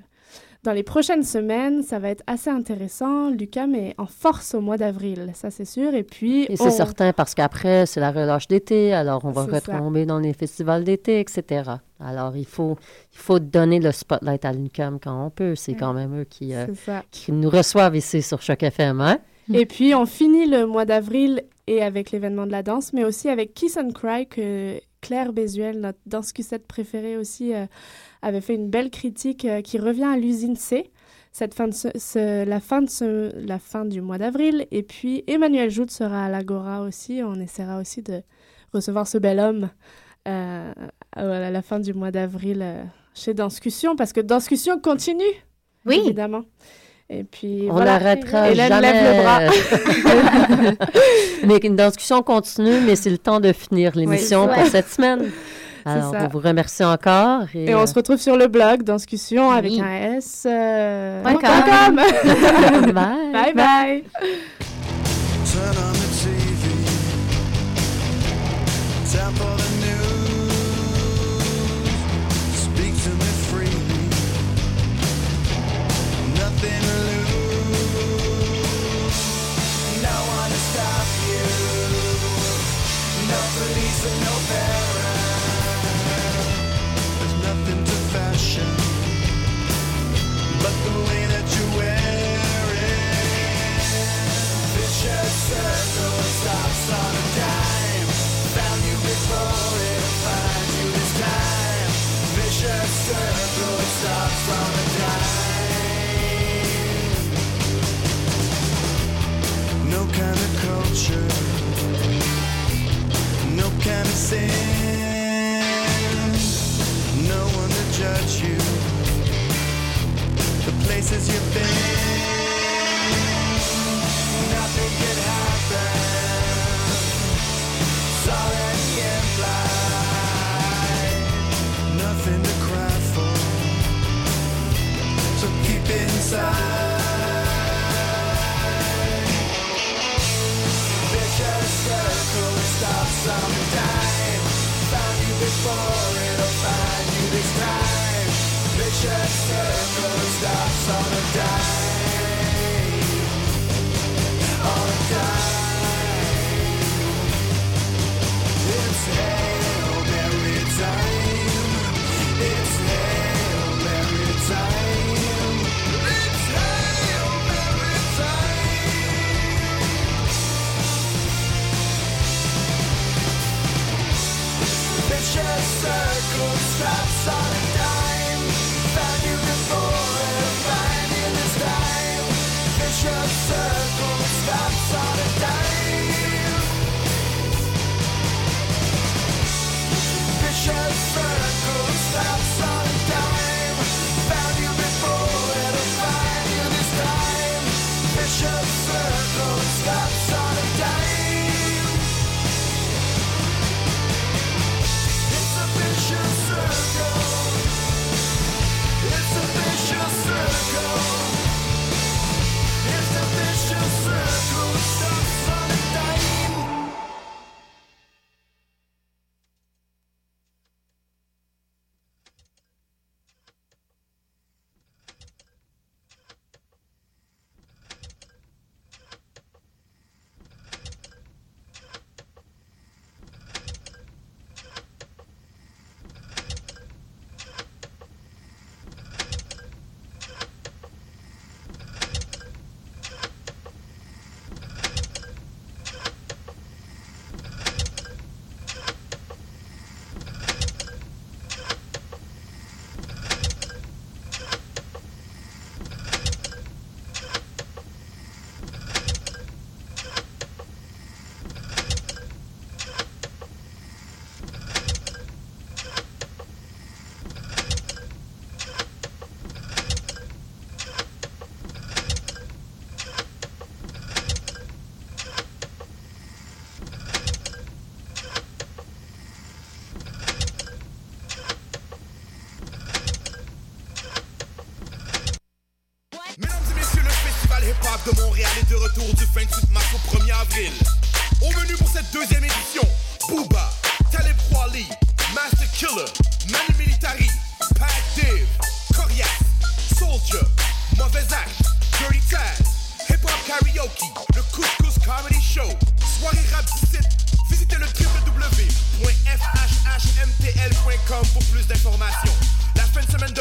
dans 0.63 0.73
les 0.73 0.83
prochaines 0.83 1.23
semaines, 1.23 1.83
ça 1.83 1.99
va 1.99 2.11
être 2.11 2.23
assez 2.27 2.51
intéressant. 2.51 3.31
Lucam 3.31 3.75
est 3.75 3.95
en 3.97 4.07
force 4.07 4.55
au 4.55 4.61
mois 4.61 4.77
d'avril, 4.77 5.31
ça 5.35 5.51
c'est 5.51 5.65
sûr. 5.65 5.95
Et 5.95 6.03
puis. 6.03 6.45
Et 6.51 6.57
c'est 6.57 6.71
certain 6.71 7.13
parce 7.15 7.35
qu'après, 7.35 7.87
c'est 7.87 8.01
la 8.01 8.11
relâche 8.11 8.47
d'été, 8.47 8.93
alors 8.93 9.25
on 9.25 9.31
va 9.31 9.45
retomber 9.45 10.05
dans 10.05 10.19
les 10.19 10.35
festivals 10.35 10.85
d'été, 10.85 11.21
etc. 11.21 11.71
Alors 11.99 12.37
il 12.37 12.45
faut, 12.45 12.77
il 13.13 13.19
faut 13.19 13.39
donner 13.39 13.81
le 13.81 13.91
spotlight 13.91 14.45
à 14.45 14.53
l'UCAM 14.53 14.99
quand 15.01 15.27
on 15.27 15.31
peut. 15.31 15.55
C'est 15.55 15.75
quand 15.75 15.95
même 15.95 16.21
eux 16.21 16.27
qui, 16.29 16.55
euh, 16.55 16.67
qui 17.11 17.33
nous 17.33 17.49
reçoivent 17.49 17.97
ici 17.97 18.21
sur 18.21 18.43
Choc 18.43 18.63
FM. 18.63 19.01
Hein? 19.01 19.19
Et 19.53 19.65
puis 19.65 19.95
on 19.95 20.05
finit 20.05 20.47
le 20.47 20.67
mois 20.67 20.85
d'avril 20.85 21.43
et 21.67 21.83
avec 21.83 22.11
l'événement 22.11 22.47
de 22.47 22.53
la 22.53 22.63
danse, 22.63 22.93
mais 22.93 23.05
aussi 23.05 23.29
avec 23.29 23.55
Kiss 23.55 23.79
and 23.79 23.93
Cry 23.93 24.27
que 24.27 24.79
Claire 25.01 25.33
Bézuel, 25.33 25.81
notre 25.81 25.99
danse 26.05 26.33
Q7 26.33 26.61
préférée 26.61 27.17
aussi. 27.17 27.55
Euh, 27.55 27.65
avait 28.23 28.41
fait 28.41 28.55
une 28.55 28.69
belle 28.69 28.91
critique 28.91 29.45
euh, 29.45 29.63
qui 29.63 29.79
revient 29.79 30.05
à 30.05 30.17
l'usine 30.17 30.57
C. 30.57 30.91
Cette 31.33 31.55
fin 31.55 31.69
de 31.69 32.45
la, 32.45 32.61
fin 32.61 32.83
de 32.83 33.33
la 33.47 33.59
fin 33.59 33.85
du 33.85 34.01
mois 34.01 34.19
d'avril. 34.19 34.67
Et 34.73 34.83
puis 34.83 35.23
Emmanuel 35.29 35.71
Jout 35.71 35.89
sera 35.89 36.25
à 36.25 36.29
l'Agora 36.29 36.83
aussi. 36.83 37.21
On 37.25 37.37
essaiera 37.37 37.79
aussi 37.79 38.03
de 38.03 38.23
recevoir 38.73 39.07
ce 39.07 39.17
bel 39.19 39.39
homme 39.39 39.71
euh, 40.29 40.73
à 41.13 41.51
la 41.51 41.63
fin 41.63 41.81
du 41.81 41.95
mois 41.95 42.11
d'avril 42.11 42.61
euh, 42.63 42.83
chez 43.15 43.35
Danscussion, 43.35 43.97
parce 43.97 44.13
que 44.13 44.21
Danscussion 44.21 44.79
continue, 44.79 45.23
oui. 45.87 46.01
évidemment. 46.05 46.43
Et 47.09 47.25
puis, 47.25 47.67
on 47.69 47.79
l'arrêtera 47.81 48.55
jamais. 48.55 48.81
lève 48.81 49.17
le 49.17 49.23
bras. 50.69 50.77
mais 51.47 51.57
une 51.57 51.75
discussion 51.75 52.23
continue, 52.23 52.81
mais 52.87 52.95
c'est 52.95 53.11
le 53.11 53.19
temps 53.19 53.41
de 53.41 53.53
finir 53.53 53.97
l'émission 53.97 54.47
pour 54.47 54.65
cette 54.67 54.89
semaine. 54.89 55.33
Alors, 55.85 56.15
on 56.15 56.29
vous 56.29 56.41
remercie 56.41 56.85
encore. 56.85 57.45
Et, 57.55 57.75
on 57.75 57.87
se 57.87 57.95
retrouve 57.95 58.19
sur 58.19 58.37
le 58.37 58.49
blog 58.49 58.83
Danscussion 58.83 59.51
avec 59.51 59.79
un 59.79 60.17
S. 60.17 60.47
Euh... 60.47 61.23
bye. 62.93 63.33
bye 63.33 63.55
bye. 63.55 64.05
Just 69.11 69.60